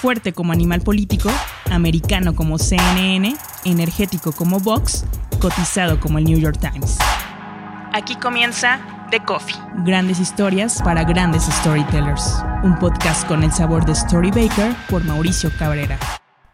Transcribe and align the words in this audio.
Fuerte 0.00 0.32
como 0.32 0.54
animal 0.54 0.80
político, 0.80 1.28
americano 1.70 2.34
como 2.34 2.56
CNN, 2.56 3.36
energético 3.66 4.32
como 4.32 4.58
Vox, 4.58 5.04
cotizado 5.42 6.00
como 6.00 6.16
el 6.16 6.24
New 6.24 6.38
York 6.38 6.58
Times. 6.58 6.96
Aquí 7.92 8.16
comienza 8.16 8.80
The 9.10 9.20
Coffee. 9.22 9.56
Grandes 9.84 10.18
historias 10.18 10.80
para 10.80 11.04
grandes 11.04 11.42
storytellers. 11.42 12.42
Un 12.64 12.78
podcast 12.78 13.28
con 13.28 13.42
el 13.42 13.52
sabor 13.52 13.84
de 13.84 13.92
Story 13.92 14.30
Baker 14.30 14.74
por 14.88 15.04
Mauricio 15.04 15.50
Cabrera. 15.58 15.98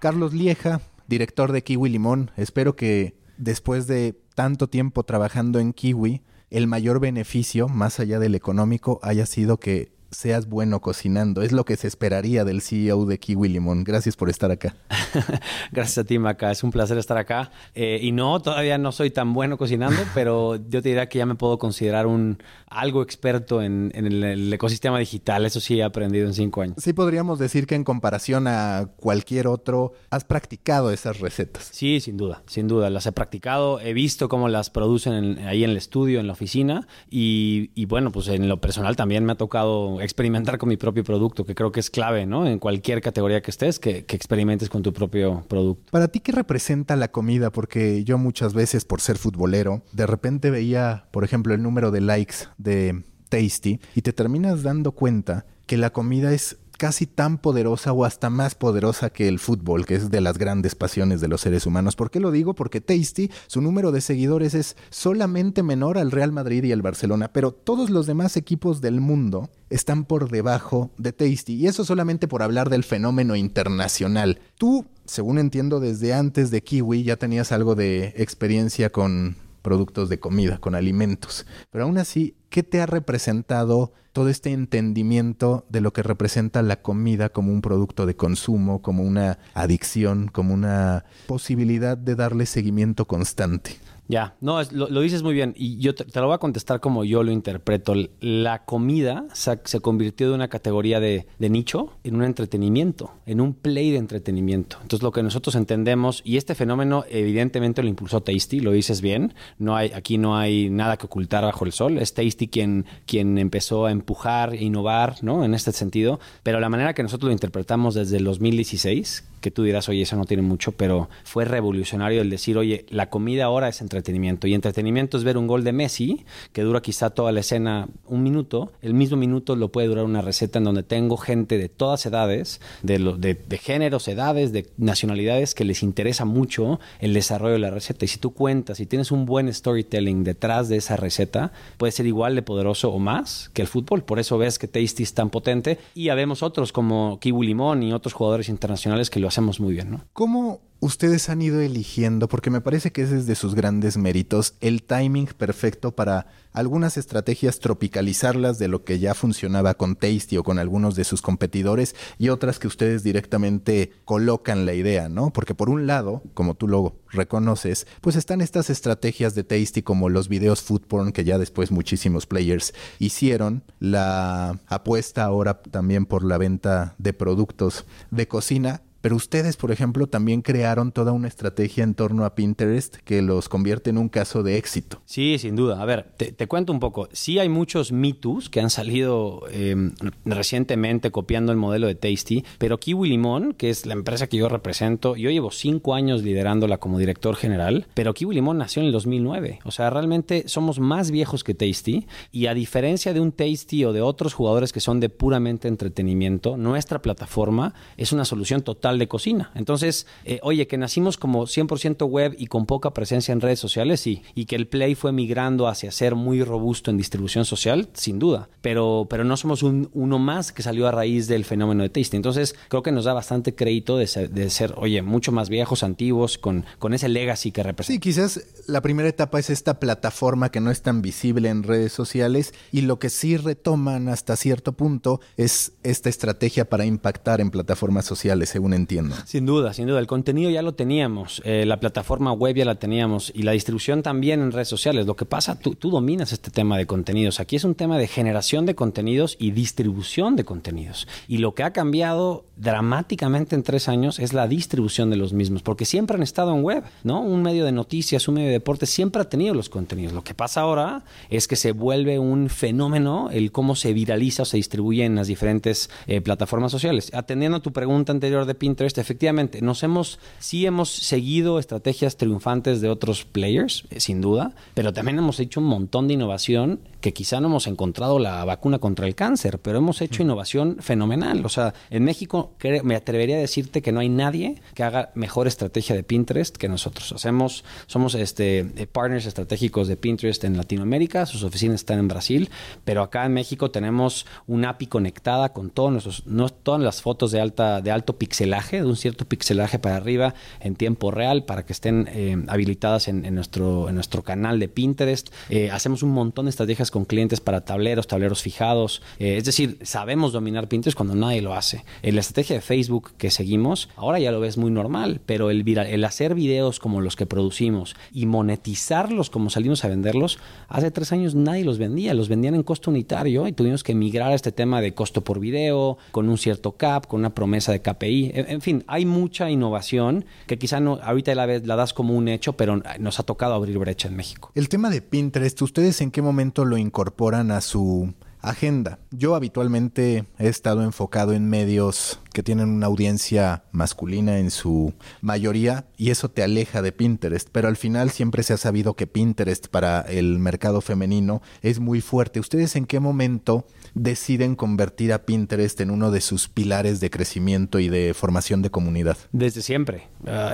Carlos 0.01 0.35
Lieja, 0.35 0.81
director 1.07 1.53
de 1.53 1.63
Kiwi 1.63 1.89
Limón. 1.89 2.33
Espero 2.37 2.75
que 2.75 3.17
después 3.37 3.87
de 3.87 4.21
tanto 4.35 4.69
tiempo 4.69 5.05
trabajando 5.05 5.61
en 5.61 5.73
Kiwi, 5.73 6.21
el 6.51 6.67
mayor 6.67 6.99
beneficio, 6.99 7.69
más 7.69 8.01
allá 8.01 8.19
del 8.19 8.35
económico, 8.35 8.99
haya 9.05 9.25
sido 9.25 9.61
que 9.61 9.96
seas 10.11 10.49
bueno 10.49 10.81
cocinando. 10.81 11.43
Es 11.43 11.53
lo 11.53 11.65
que 11.65 11.77
se 11.77 11.89
esperaría 11.89 12.45
del 12.45 12.63
CEO 12.63 13.05
de 13.07 13.19
Kiwi 13.19 13.49
Limón. 13.49 13.85
Gracias 13.85 14.17
por 14.17 14.31
estar 14.31 14.51
acá. 14.51 14.77
Gracias 15.73 15.99
a 15.99 16.05
ti, 16.05 16.19
Maca. 16.19 16.51
Es 16.51 16.63
un 16.63 16.71
placer 16.71 16.99
estar 16.99 17.19
acá. 17.19 17.51
Eh, 17.75 17.99
y 18.03 18.13
no, 18.13 18.41
todavía 18.41 18.79
no 18.79 18.93
soy 18.93 19.11
tan 19.11 19.33
bueno 19.33 19.59
cocinando, 19.59 20.01
pero 20.15 20.57
yo 20.57 20.83
te 20.83 20.89
diría 20.89 21.09
que 21.09 21.19
ya 21.19 21.27
me 21.27 21.35
puedo 21.35 21.59
considerar 21.59 22.07
un 22.07 22.43
algo 22.77 23.03
experto 23.03 23.63
en, 23.63 23.91
el, 23.95 24.53
ecosistema 24.53 24.99
digital. 24.99 25.47
Eso 25.47 25.61
sí 25.61 25.79
he 25.79 25.83
aprendido 25.83 26.27
en 26.27 26.35
cinco 26.35 26.61
años. 26.63 26.77
Sí, 26.79 26.93
podríamos 26.93 27.39
decir 27.39 27.67
que 27.67 27.75
en 27.75 27.85
comparación 27.85 28.47
a 28.47 28.91
cualquier 28.97 29.47
otro, 29.47 29.95
has 30.11 30.25
practicado 30.25 30.91
esas 30.91 31.21
recetas. 31.21 31.71
Sí, 31.73 32.01
sin 32.01 32.17
duda, 32.17 32.43
sin 32.47 32.69
duda. 32.69 32.91
Las 32.91 33.07
he 33.07 33.13
practicado, 33.13 33.81
he 33.81 33.95
visto 33.95 34.29
cómo 34.29 34.49
las 34.49 34.71
producen 34.71 35.39
ahí 35.47 35.65
en 35.65 35.71
el 35.71 35.77
estudio, 35.77 36.21
en 36.21 36.27
la 36.27 36.35
oficina. 36.35 36.87
Y, 37.11 37.71
y 37.75 37.87
bueno, 37.87 38.13
pues 38.13 38.29
en 38.29 38.49
lo 38.49 38.61
personal 38.61 38.95
también 38.95 39.25
me 39.25 39.33
ha 39.33 39.37
tocado 39.37 40.01
experimentar 40.01 40.59
con 40.59 40.69
mi 40.69 40.77
propio 40.77 41.03
producto, 41.03 41.45
que 41.45 41.55
creo 41.55 41.73
que 41.73 41.81
es 41.81 41.91
clave, 41.91 42.27
¿no? 42.27 42.47
En 42.47 42.59
cualquier 42.59 43.01
categoría 43.01 43.41
que 43.41 43.51
estés, 43.51 43.79
que, 43.79 44.05
que 44.05 44.17
experimentes 44.17 44.69
con 44.69 44.83
tu 44.83 44.93
propio 44.93 45.45
producto. 45.49 45.91
Para 45.91 46.09
ti, 46.09 46.21
¿qué 46.21 46.33
representa 46.33 46.97
la 46.97 47.11
comida? 47.11 47.51
Porque 47.51 48.05
yo 48.05 48.19
muchas 48.19 48.53
veces, 48.53 48.85
por 48.85 49.01
ser 49.01 49.17
futbolero, 49.17 49.83
de 49.93 50.07
repente 50.07 50.51
veía, 50.51 51.07
por 51.11 51.25
ejemplo, 51.25 51.55
el 51.55 51.63
número 51.63 51.91
de 51.91 52.01
likes 52.01 52.37
de 52.67 53.03
Tasty 53.31 53.81
y 53.95 54.03
te 54.03 54.13
terminas 54.13 54.63
dando 54.63 54.93
cuenta 54.93 55.47
que 55.67 55.79
la 55.79 55.91
comida 55.91 56.33
es 56.33 56.59
casi 56.77 57.07
tan 57.07 57.39
poderosa 57.39 57.93
o 57.93 58.05
hasta 58.05 58.31
más 58.31 58.55
poderosa 58.55 59.11
que 59.11 59.29
el 59.29 59.39
fútbol, 59.39 59.87
que 59.87 59.95
es 59.95 60.11
de 60.11 60.21
las 60.21 60.39
grandes 60.39 60.75
pasiones 60.75 61.21
de 61.21 61.29
los 61.29 61.41
seres 61.41 61.67
humanos. 61.67 61.97
¿Por 61.97 62.11
qué 62.11 62.21
lo 62.21 62.31
digo? 62.31 62.55
Porque 62.55 62.81
Tasty, 62.81 63.31
su 63.47 63.61
número 63.63 63.93
de 63.93 64.01
seguidores 64.01 64.55
es 64.55 64.77
solamente 64.91 65.63
menor 65.63 65.99
al 65.99 66.11
Real 66.11 66.33
Madrid 66.33 66.65
y 66.65 66.73
al 66.73 66.83
Barcelona, 66.83 67.33
pero 67.33 67.53
todos 67.53 67.91
los 67.91 68.07
demás 68.07 68.37
equipos 68.37 68.81
del 68.81 69.01
mundo 69.01 69.51
están 69.71 70.05
por 70.05 70.31
debajo 70.31 70.91
de 70.99 71.13
Tasty. 71.13 71.55
Y 71.55 71.67
eso 71.67 71.85
solamente 71.85 72.29
por 72.29 72.43
hablar 72.43 72.71
del 72.71 72.85
fenómeno 72.85 73.37
internacional. 73.37 74.41
Tú, 74.59 74.87
según 75.07 75.39
entiendo, 75.39 75.81
desde 75.81 76.13
antes 76.13 76.51
de 76.51 76.63
Kiwi 76.63 77.05
ya 77.05 77.17
tenías 77.17 77.53
algo 77.53 77.75
de 77.75 78.13
experiencia 78.17 78.93
con 78.93 79.37
productos 79.63 80.09
de 80.09 80.21
comida, 80.21 80.59
con 80.59 80.77
alimentos. 80.77 81.45
Pero 81.71 81.85
aún 81.85 81.99
así, 81.99 82.37
¿qué 82.57 82.63
te 82.63 82.81
ha 82.81 82.87
representado 82.87 83.93
todo 84.15 84.31
este 84.31 84.55
entendimiento 84.55 85.67
de 85.69 85.83
lo 85.83 85.93
que 85.93 86.03
representa 86.03 86.63
la 86.63 86.81
comida 86.81 87.29
como 87.29 87.53
un 87.53 87.61
producto 87.61 88.07
de 88.07 88.17
consumo, 88.17 88.81
como 88.81 89.03
una 89.03 89.39
adicción, 89.53 90.29
como 90.29 90.55
una 90.55 91.05
posibilidad 91.27 91.99
de 91.99 92.15
darle 92.15 92.47
seguimiento 92.47 93.07
constante? 93.07 93.73
Ya, 94.09 94.37
no, 94.41 94.61
lo, 94.71 95.01
dices 95.01 95.23
muy 95.23 95.35
bien 95.35 95.53
y 95.57 95.79
yo 95.79 95.95
te, 95.95 96.05
lo 96.21 96.27
voy 96.27 96.35
a 96.35 96.39
contestar 96.39 96.81
como 96.81 97.05
yo 97.05 97.23
lo 97.23 97.33
interpreto. 97.33 97.95
La 98.21 98.65
comida 98.65 99.27
se, 99.33 99.59
convirtió 99.81 100.29
de 100.29 100.35
una 100.35 100.49
categoría 100.49 101.01
de, 101.01 101.27
nicho 101.39 101.93
en 102.05 102.17
un 102.17 102.25
entretenimiento, 102.25 103.13
en 103.27 103.41
un 103.41 103.55
play 103.55 103.91
de 103.91 103.99
entretenimiento. 103.99 104.79
Entonces 104.83 105.03
lo 105.03 105.11
que 105.11 105.23
nosotros 105.23 105.55
entendemos, 105.57 106.23
y 106.25 106.37
este 106.37 106.55
fenómeno 106.55 107.05
evidentemente 107.11 107.83
lo 107.83 107.89
impulsó 107.89 108.23
Tasty, 108.23 108.61
lo 108.61 108.73
dices 108.73 109.01
bien, 109.01 109.35
no 109.59 109.77
hay, 109.77 109.91
aquí 109.93 110.19
no 110.19 110.37
hay 110.37 110.71
nada 110.71 110.97
que 110.97 111.07
ocultar 111.07 111.45
bajo 111.45 111.65
el 111.65 111.73
sol, 111.73 111.99
es 111.99 112.15
Tasty 112.15 112.49
quien, 112.49 112.87
quien 113.07 113.39
empezó 113.39 113.87
a 113.87 113.91
empujar, 113.91 114.55
innovar 114.55 115.17
¿no? 115.23 115.45
en 115.45 115.55
este 115.55 115.73
sentido, 115.73 116.21
pero 116.43 116.61
la 116.61 116.69
manera 116.69 116.95
que 116.95 117.03
nosotros 117.03 117.29
lo 117.29 117.33
interpretamos 117.33 117.95
desde 117.95 118.19
el 118.19 118.25
2016, 118.25 119.25
que 119.47 119.53
tú 119.53 119.63
dirás, 119.63 119.89
oye, 119.89 120.03
eso 120.03 120.17
no 120.17 120.25
tiene 120.25 120.43
mucho, 120.43 120.73
pero 120.73 121.09
fue 121.23 121.45
revolucionario 121.45 122.21
el 122.21 122.31
decir, 122.31 122.59
oye, 122.59 122.85
la 122.89 123.11
comida 123.11 123.45
ahora 123.45 123.69
es 123.69 123.81
entretenimiento. 123.81 124.49
Y 124.49 124.55
entretenimiento 124.55 125.17
es 125.17 125.23
ver 125.23 125.39
un 125.39 125.47
gol 125.47 125.63
de 125.63 125.73
Messi, 125.73 126.25
que 126.53 126.63
dura 126.63 126.81
quizá 126.81 127.11
toda 127.11 127.31
la 127.31 127.39
escena 127.39 127.87
un 128.07 128.25
minuto. 128.25 128.73
El 128.83 128.95
mismo 128.95 129.17
minuto 129.17 129.55
lo 129.55 129.71
puede 129.71 129.87
durar 129.87 130.05
una 130.05 130.21
receta 130.21 130.59
en 130.59 130.65
donde 130.65 130.83
tengo 130.83 131.17
gente 131.17 131.59
de 131.59 131.69
todas 131.69 132.05
edades, 132.07 132.61
de, 132.83 132.99
de, 132.99 133.59
géneros, 133.59 134.09
edades, 134.09 134.51
de 134.51 134.67
nacionalidades, 134.79 135.55
que 135.55 135.65
les 135.65 135.85
interesa 135.85 136.25
mucho 136.25 136.81
el 136.99 137.15
desarrollo 137.15 137.53
de 137.53 137.61
la 137.61 137.71
receta. 137.71 138.05
Y 138.05 138.09
si 138.09 138.19
tú 138.19 138.33
cuentas, 138.33 138.79
si 138.79 138.87
tienes 138.87 139.13
un 139.13 139.27
buen 139.27 139.55
storytelling 139.55 140.25
detrás 140.25 140.69
de 140.69 140.79
esa 140.79 140.97
receta, 140.97 141.53
puede 141.77 141.93
ser 141.93 142.07
igual 142.07 142.35
de 142.35 142.43
poderoso 142.43 142.91
o 142.91 142.99
más 142.99 143.49
que 143.55 143.63
el 143.63 143.69
fútbol. 143.69 144.03
Por 144.03 144.19
eso 144.19 144.39
ves 144.39 144.59
que 144.59 144.67
Tasty 144.67 145.05
es 145.05 145.15
tan 145.15 145.31
potente. 145.31 145.79
Y 145.95 146.09
habemos 146.09 146.43
otros 146.43 146.73
como 146.73 147.21
Kiwi 147.21 147.47
Limón 147.47 147.85
y 147.85 147.93
otros 147.93 148.13
jugadores 148.13 148.49
internacionales 148.49 149.09
que 149.09 149.21
lo 149.21 149.29
hacemos 149.37 149.61
muy 149.61 149.75
bien, 149.75 149.91
¿no? 149.91 150.01
¿Cómo 150.15 150.63
ustedes 150.81 151.29
han 151.29 151.43
ido 151.43 151.61
eligiendo, 151.61 152.29
porque 152.29 152.51
me 152.51 152.61
parece 152.61 152.93
que 152.93 153.03
ese 153.03 153.19
es 153.19 153.27
de 153.27 153.35
sus 153.35 153.55
grandes 153.55 153.97
méritos, 153.97 154.55
el 154.61 154.83
timing 154.83 155.27
perfecto 155.27 155.95
para 155.95 156.27
algunas 156.53 156.97
estrategias 156.97 157.61
tropicalizarlas 157.61 158.59
de 158.59 158.69
lo 158.69 158.85
que 158.85 158.99
ya 158.99 159.15
funcionaba 159.15 159.75
con 159.75 159.97
Tasty 159.97 160.39
o 160.39 160.43
con 160.43 160.59
algunos 160.59 160.95
de 160.97 161.05
sus 161.05 161.21
competidores 161.21 161.95
y 162.19 162.31
otras 162.31 162.59
que 162.59 162.67
ustedes 162.67 163.03
directamente 163.03 163.93
colocan 164.05 164.65
la 164.65 164.73
idea, 164.73 165.09
¿no? 165.09 165.33
Porque 165.33 165.55
por 165.55 165.69
un 165.69 165.87
lado, 165.87 166.23
como 166.33 166.55
tú 166.55 166.69
lo 166.69 166.97
reconoces, 167.11 167.87
pues 168.01 168.17
están 168.17 168.41
estas 168.41 168.71
estrategias 168.71 169.35
de 169.35 169.45
Tasty 169.45 169.83
como 169.83 170.09
los 170.09 170.29
videos 170.29 170.63
food 170.63 170.83
porn 170.83 171.13
que 171.13 171.25
ya 171.25 171.37
después 171.37 171.71
muchísimos 171.71 172.27
players 172.27 172.73
hicieron, 172.99 173.65
la 173.81 174.59
apuesta 174.67 175.25
ahora 175.25 175.61
también 175.63 176.07
por 176.07 176.25
la 176.25 176.39
venta 176.39 176.95
de 176.99 177.13
productos 177.13 177.85
de 178.11 178.29
cocina 178.29 178.83
pero 179.07 179.15
ustedes, 179.15 179.57
por 179.57 179.71
ejemplo, 179.71 180.09
también 180.09 180.43
crearon 180.43 180.91
toda 180.91 181.13
una 181.13 181.29
estrategia 181.29 181.85
en 181.85 181.95
torno 181.95 182.25
a 182.25 182.35
Pinterest 182.35 182.97
que 182.97 183.23
los 183.23 183.49
convierte 183.49 183.91
en 183.91 183.99
un 183.99 184.09
caso 184.09 184.43
de 184.43 184.57
éxito. 184.57 185.01
Sí, 185.05 185.39
sin 185.39 185.55
duda. 185.55 185.81
A 185.81 185.85
ver, 185.85 186.09
te, 186.17 186.49
cuento 186.49 186.73
un 186.73 186.81
poco. 186.81 187.09
Sí 187.13 187.39
hay 187.39 187.49
muchos 187.49 187.93
mitos 187.93 188.51
que 188.51 188.59
han 188.59 188.69
salido 188.69 189.45
em, 189.53 189.93
recientemente 190.25 191.13
copiando 191.13 191.53
el 191.53 191.57
modelo 191.57 191.87
de 191.87 191.95
Tasty, 191.95 192.45
pero 192.59 192.81
Kiwi 192.81 193.09
Limón, 193.09 193.53
que 193.53 193.71
es 193.71 193.87
la 193.87 193.93
empresa 193.93 194.27
que 194.27 194.39
yo 194.39 194.49
represento, 194.49 195.15
yo 195.15 195.31
llevo 195.31 195.53
cinco 195.53 195.95
años 195.95 196.25
liderándola 196.25 196.79
como 196.79 196.99
director 196.99 197.37
general, 197.37 197.87
pero 197.95 198.13
Kiwi 198.13 198.35
Limón 198.35 198.59
nació 198.59 198.83
en 198.83 198.87
el 198.87 198.93
2009. 198.93 199.61
O 199.63 199.71
sea, 199.71 199.89
realmente 199.89 200.49
somos 200.49 200.81
más 200.81 201.13
viejos 201.13 201.45
que 201.45 201.55
Tasty 201.55 202.09
y 202.33 202.47
a 202.47 202.55
diferencia 202.55 203.15
de 203.15 203.21
un 203.21 203.31
Tasty 203.31 203.85
o 203.85 203.93
de 203.93 204.03
otros 204.03 204.35
jugadores 204.35 204.73
que 204.73 204.81
son 204.81 204.99
de 204.99 205.11
puramente 205.11 205.69
entretenimiento, 205.69 206.57
nuestra 206.57 207.01
plataforma 207.01 207.73
es 207.97 208.11
una 208.11 208.25
solución 208.25 208.63
total 208.63 208.96
de 208.99 209.09
cocina. 209.09 209.51
Entonces, 209.55 210.07
eh, 210.25 210.41
oye, 210.43 210.67
que 210.67 210.79
nacimos 210.79 211.17
como 211.19 211.47
100% 211.47 212.07
web 212.07 212.35
y 212.39 212.47
con 212.47 212.67
poca 212.67 212.93
presencia 212.93 213.33
en 213.33 213.41
redes 213.41 213.59
sociales, 213.59 214.01
sí. 214.01 214.23
Y 214.35 214.47
que 214.47 214.57
el 214.57 214.67
Play 214.67 214.95
fue 214.95 215.13
migrando 215.13 215.69
hacia 215.69 215.91
ser 215.91 216.15
muy 216.15 216.43
robusto 216.43 216.91
en 216.91 216.97
distribución 216.97 217.45
social, 217.45 217.89
sin 217.95 218.19
duda. 218.19 218.49
Pero, 218.61 219.07
pero 219.09 219.25
no 219.25 219.37
somos 219.37 219.63
un, 219.63 219.91
uno 219.93 220.19
más 220.19 220.53
que 220.53 220.63
salió 220.63 220.87
a 220.87 220.93
raíz 220.93 221.29
del 221.29 221.45
fenómeno 221.45 221.83
de 221.83 221.89
tasting. 221.89 222.19
Entonces, 222.19 222.55
creo 222.69 222.83
que 222.83 222.93
nos 222.93 223.05
da 223.05 223.13
bastante 223.13 223.55
crédito 223.55 223.97
de 223.97 224.07
ser, 224.07 224.75
oye, 224.77 225.03
mucho 225.03 225.33
más 225.33 225.49
viejos, 225.49 225.83
antiguos, 225.83 226.39
con, 226.39 226.65
con 226.79 226.95
ese 226.95 227.09
legacy 227.09 227.53
que 227.53 227.63
representa. 227.63 227.95
Sí, 227.95 228.01
quizás 228.01 228.41
la 228.67 228.81
primera 228.81 229.09
etapa 229.09 229.39
es 229.39 229.51
esta 229.51 229.79
plataforma 229.81 230.51
que 230.51 230.61
no 230.61 230.71
es 230.71 230.83
tan 230.83 231.03
visible 231.03 231.49
en 231.49 231.63
redes 231.63 231.93
sociales 231.93 232.55
y 232.73 232.83
lo 232.83 232.99
que 232.99 233.11
sí 233.11 233.37
retoman 233.37 234.09
hasta 234.09 234.37
cierto 234.37 234.73
punto 234.73 235.21
es 235.37 235.73
esta 235.83 236.09
estrategia 236.09 236.69
para 236.69 236.85
impactar 236.85 237.41
en 237.41 237.51
plataformas 237.51 238.05
sociales, 238.05 238.49
según 238.49 238.75
entiendo. 238.75 238.86
Sin 239.25 239.47
duda, 239.47 239.73
sin 239.73 239.87
duda. 239.87 239.99
El 239.99 240.07
contenido 240.07 240.51
ya 240.51 240.63
lo 240.63 240.75
teníamos, 240.75 241.43
eh, 241.45 241.65
la 241.67 241.81
plataforma 241.81 242.33
web 242.33 242.57
ya 242.57 242.65
la 242.65 242.77
teníamos 242.77 243.33
y 243.35 243.43
la 243.43 243.53
distribución 243.53 244.03
también 244.03 244.41
en 244.41 244.53
redes 244.53 244.69
sociales. 244.69 245.07
Lo 245.07 245.17
que 245.17 245.25
pasa, 245.25 245.59
tú, 245.59 245.75
tú 245.75 245.91
dominas 245.91 246.33
este 246.33 246.51
tema 246.51 246.79
de 246.79 246.87
contenidos. 246.87 247.41
Aquí 247.41 247.57
es 247.57 247.65
un 247.65 247.75
tema 247.75 247.99
de 247.99 248.07
generación 248.07 248.67
de 248.67 248.75
contenidos 248.75 249.37
y 249.39 249.51
distribución 249.51 250.37
de 250.37 250.45
contenidos. 250.45 251.09
Y 251.29 251.39
lo 251.39 251.55
que 251.55 251.63
ha 251.63 251.73
cambiado 251.73 252.45
dramáticamente 252.57 253.55
en 253.55 253.63
tres 253.63 253.89
años 253.89 254.19
es 254.19 254.33
la 254.33 254.49
distribución 254.49 255.11
de 255.11 255.17
los 255.17 255.33
mismos, 255.33 255.63
porque 255.63 255.85
siempre 255.85 256.17
han 256.17 256.23
estado 256.23 256.55
en 256.55 256.63
web, 256.63 256.85
¿no? 257.05 257.21
Un 257.21 257.43
medio 257.43 257.65
de 257.65 257.73
noticias, 257.73 258.29
un 258.29 258.37
medio 258.37 258.49
de 258.49 258.55
deporte, 258.55 258.87
siempre 258.87 259.23
ha 259.23 259.29
tenido 259.29 259.55
los 259.55 259.69
contenidos. 259.69 260.15
Lo 260.15 260.25
que 260.25 260.35
pasa 260.35 260.63
ahora 260.63 261.05
es 261.29 261.49
que 261.49 261.57
se 261.57 261.73
vuelve 261.73 262.19
un 262.19 262.49
fenómeno 262.49 263.29
el 263.31 263.53
cómo 263.53 263.77
se 263.77 263.93
viraliza 263.93 264.43
o 264.43 264.47
se 264.47 264.57
distribuye 264.57 265.05
en 265.05 265.17
las 265.17 265.27
diferentes 265.27 265.91
eh, 266.07 266.21
plataformas 266.21 266.73
sociales. 266.73 267.11
Atendiendo 267.15 267.59
a 267.59 267.61
tu 267.61 267.73
pregunta 267.73 268.13
anterior 268.13 268.47
de 268.47 268.55
Pinterest, 268.55 268.76
efectivamente, 268.81 269.63
nos 269.63 269.83
hemos, 269.83 270.19
sí 270.39 270.67
hemos 270.67 270.91
seguido 270.91 271.59
estrategias 271.59 272.17
triunfantes 272.17 272.81
de 272.81 272.89
otros 272.89 273.25
players, 273.25 273.85
eh, 273.91 274.01
sin 274.01 274.21
duda, 274.21 274.55
pero 274.75 274.93
también 274.93 275.19
hemos 275.19 275.41
hecho 275.41 275.61
un 275.61 275.67
montón 275.67 276.09
de 276.09 276.15
innovación 276.15 276.81
que 277.01 277.13
quizá 277.13 277.41
no 277.41 277.49
hemos 277.49 277.67
encontrado 277.67 278.19
la 278.19 278.45
vacuna 278.45 278.79
contra 278.79 279.07
el 279.07 279.15
cáncer, 279.15 279.61
pero 279.61 279.79
hemos 279.79 280.01
hecho 280.01 280.23
innovación 280.23 280.79
fenomenal. 280.81 281.45
O 281.47 281.49
sea, 281.49 281.75
en 281.91 282.05
México 282.05 282.53
me 282.83 282.97
atrevería 282.97 283.37
a 283.37 283.39
decirte 283.39 283.81
que 283.81 283.93
no 283.93 284.01
hay 284.01 284.09
nadie 284.09 284.61
que 284.75 284.83
haga 284.83 285.11
mejor 285.15 285.47
estrategia 285.47 285.95
de 285.95 286.03
Pinterest 286.03 286.57
que 286.57 286.69
nosotros. 286.69 287.13
Hacemos, 287.13 287.65
somos 287.87 288.15
este, 288.15 288.59
eh, 288.59 288.87
partners 288.91 289.27
estratégicos 289.27 289.87
de 289.89 289.97
Pinterest 289.97 290.43
en 290.45 290.57
Latinoamérica, 290.57 291.27
sus 291.27 291.45
oficinas 291.45 291.77
están 291.77 291.99
en 291.99 292.09
Brasil, 292.09 292.51
pero 292.85 293.03
acá 293.03 293.25
en 293.25 293.35
México 293.35 293.71
tenemos 293.71 294.27
una 294.47 294.71
API 294.71 294.87
conectada 294.87 295.53
con 295.53 295.71
todos 295.71 295.93
nuestros, 295.93 296.27
no, 296.27 296.49
todas 296.49 296.81
las 296.81 297.03
fotos 297.03 297.31
de, 297.31 297.41
alta, 297.41 297.81
de 297.83 297.91
alto 297.91 298.17
de 298.57 298.85
un 298.85 298.97
cierto 298.97 299.25
pixelaje 299.27 299.79
para 299.79 299.97
arriba 299.97 300.35
en 300.61 300.77
tiempo 300.77 301.11
real 301.11 301.45
para 301.45 301.65
que 301.65 301.73
estén 301.73 302.09
eh, 302.13 302.37
habilitadas 302.49 303.09
en, 303.09 303.35
nuestro, 303.35 303.89
en 303.89 303.95
nuestro 303.95 304.23
canal 304.23 304.59
de 304.59 304.69
Pinterest. 304.69 305.33
Eh, 305.51 305.71
hacemos 305.71 306.03
un 306.03 306.11
montón 306.11 306.47
de 306.47 306.51
estrategias 306.51 306.91
con 306.91 307.05
clientes 307.05 307.41
para 307.41 307.65
tableros, 307.65 308.07
tableros 308.07 308.43
fijados. 308.43 309.03
es 309.19 309.45
decir, 309.45 309.79
sabemos 309.83 310.33
dominar 310.33 310.69
Pinterest 310.69 310.97
cuando 310.97 311.15
nadie 311.15 311.43
lo 311.43 311.55
hace. 311.55 311.85
la 312.03 312.21
estrategia 312.21 312.57
de 312.57 312.63
Facebook 312.63 313.13
que 313.19 313.31
seguimos, 313.31 313.89
ahora 313.97 314.19
ya 314.19 314.33
lo 314.33 314.41
ves 314.41 314.57
muy 314.57 314.71
normal, 314.71 315.21
pero 315.27 315.51
el, 315.51 315.67
el 315.69 316.05
hacer 316.05 316.35
videos 316.35 316.81
como 316.81 317.01
los 317.01 317.17
que 317.17 317.27
producimos 317.27 317.95
y 318.13 318.27
monetizarlos 318.27 319.31
como 319.31 319.51
salimos 319.51 319.85
a 319.85 319.89
venderlos, 319.89 320.39
hace 320.69 320.91
tres 320.91 321.13
años 321.13 321.35
nadie 321.35 321.65
los 321.65 321.79
vendía, 321.79 322.15
los 322.15 322.29
vendían 322.29 322.55
en 322.55 322.63
costo 322.63 322.91
unitario 322.91 323.47
y 323.47 323.53
tuvimos 323.53 323.83
que 323.83 323.95
migrar 323.95 324.33
a 324.33 324.35
este 324.35 324.53
tema 324.53 324.81
de 324.81 324.95
costo 324.95 325.23
por 325.23 325.41
video, 325.41 325.99
con 326.13 326.29
un 326.29 326.39
cierto 326.39 326.73
cap, 326.73 327.07
con 327.07 327.21
una 327.21 327.35
promesa 327.35 327.73
de 327.73 327.83
KPI. 327.83 328.33
En, 328.47 328.61
fin, 328.61 328.85
hay 328.87 329.05
mucha 329.05 329.51
innovación 329.51 330.25
que 330.47 330.59
quizá 330.59 330.81
no, 330.81 330.99
ahorita 331.03 331.35
la, 331.35 331.47
la 331.47 331.77
das 331.77 331.93
como 331.93 332.15
un 332.15 332.29
hecho, 332.29 332.55
pero 332.55 332.83
nos 332.99 333.21
ha 333.21 333.23
tocado 333.23 333.55
abrir 333.55 333.79
brecha 333.79 334.09
en 334.09 334.17
México. 334.17 334.51
El 334.55 334.69
tema 334.69 334.91
de 334.91 335.03
Pinterest, 335.03 335.61
¿ustedes 335.63 336.01
en 336.01 336.11
qué 336.11 336.23
momento 336.23 336.65
lo 336.65 336.77
incorporan 336.77 337.51
a 337.51 337.61
su 337.61 338.15
agenda. 338.49 338.99
Yo 339.11 339.35
habitualmente 339.35 340.27
he 340.39 340.49
estado 340.49 340.83
enfocado 340.83 341.33
en 341.33 341.49
medios 341.49 342.21
que 342.33 342.43
tienen 342.43 342.69
una 342.69 342.87
audiencia 342.87 343.65
masculina 343.73 344.39
en 344.39 344.51
su 344.51 344.95
mayoría 345.21 345.87
y 345.97 346.11
eso 346.11 346.31
te 346.31 346.43
aleja 346.43 346.83
de 346.83 346.93
Pinterest, 346.93 347.49
pero 347.51 347.69
al 347.69 347.77
final 347.77 348.11
siempre 348.11 348.43
se 348.43 348.53
ha 348.53 348.59
sabido 348.59 348.95
que 348.95 349.07
Pinterest 349.07 349.69
para 349.69 350.01
el 350.03 350.39
mercado 350.39 350.81
femenino 350.81 351.43
es 351.63 351.81
muy 351.81 352.01
fuerte. 352.01 352.41
¿Ustedes 352.41 352.77
en 352.77 352.87
qué 352.87 353.01
momento 353.01 353.67
deciden 353.97 354.57
convertir 354.57 355.13
a 355.15 355.25
Pinterest 355.25 355.81
en 355.81 355.91
uno 355.91 356.11
de 356.11 356.21
sus 356.21 356.49
pilares 356.49 357.01
de 357.01 357.09
crecimiento 357.09 357.81
y 357.81 357.89
de 357.89 358.13
formación 358.13 358.61
de 358.61 358.71
comunidad? 358.71 359.17
Desde 359.33 359.63
siempre. 359.63 360.09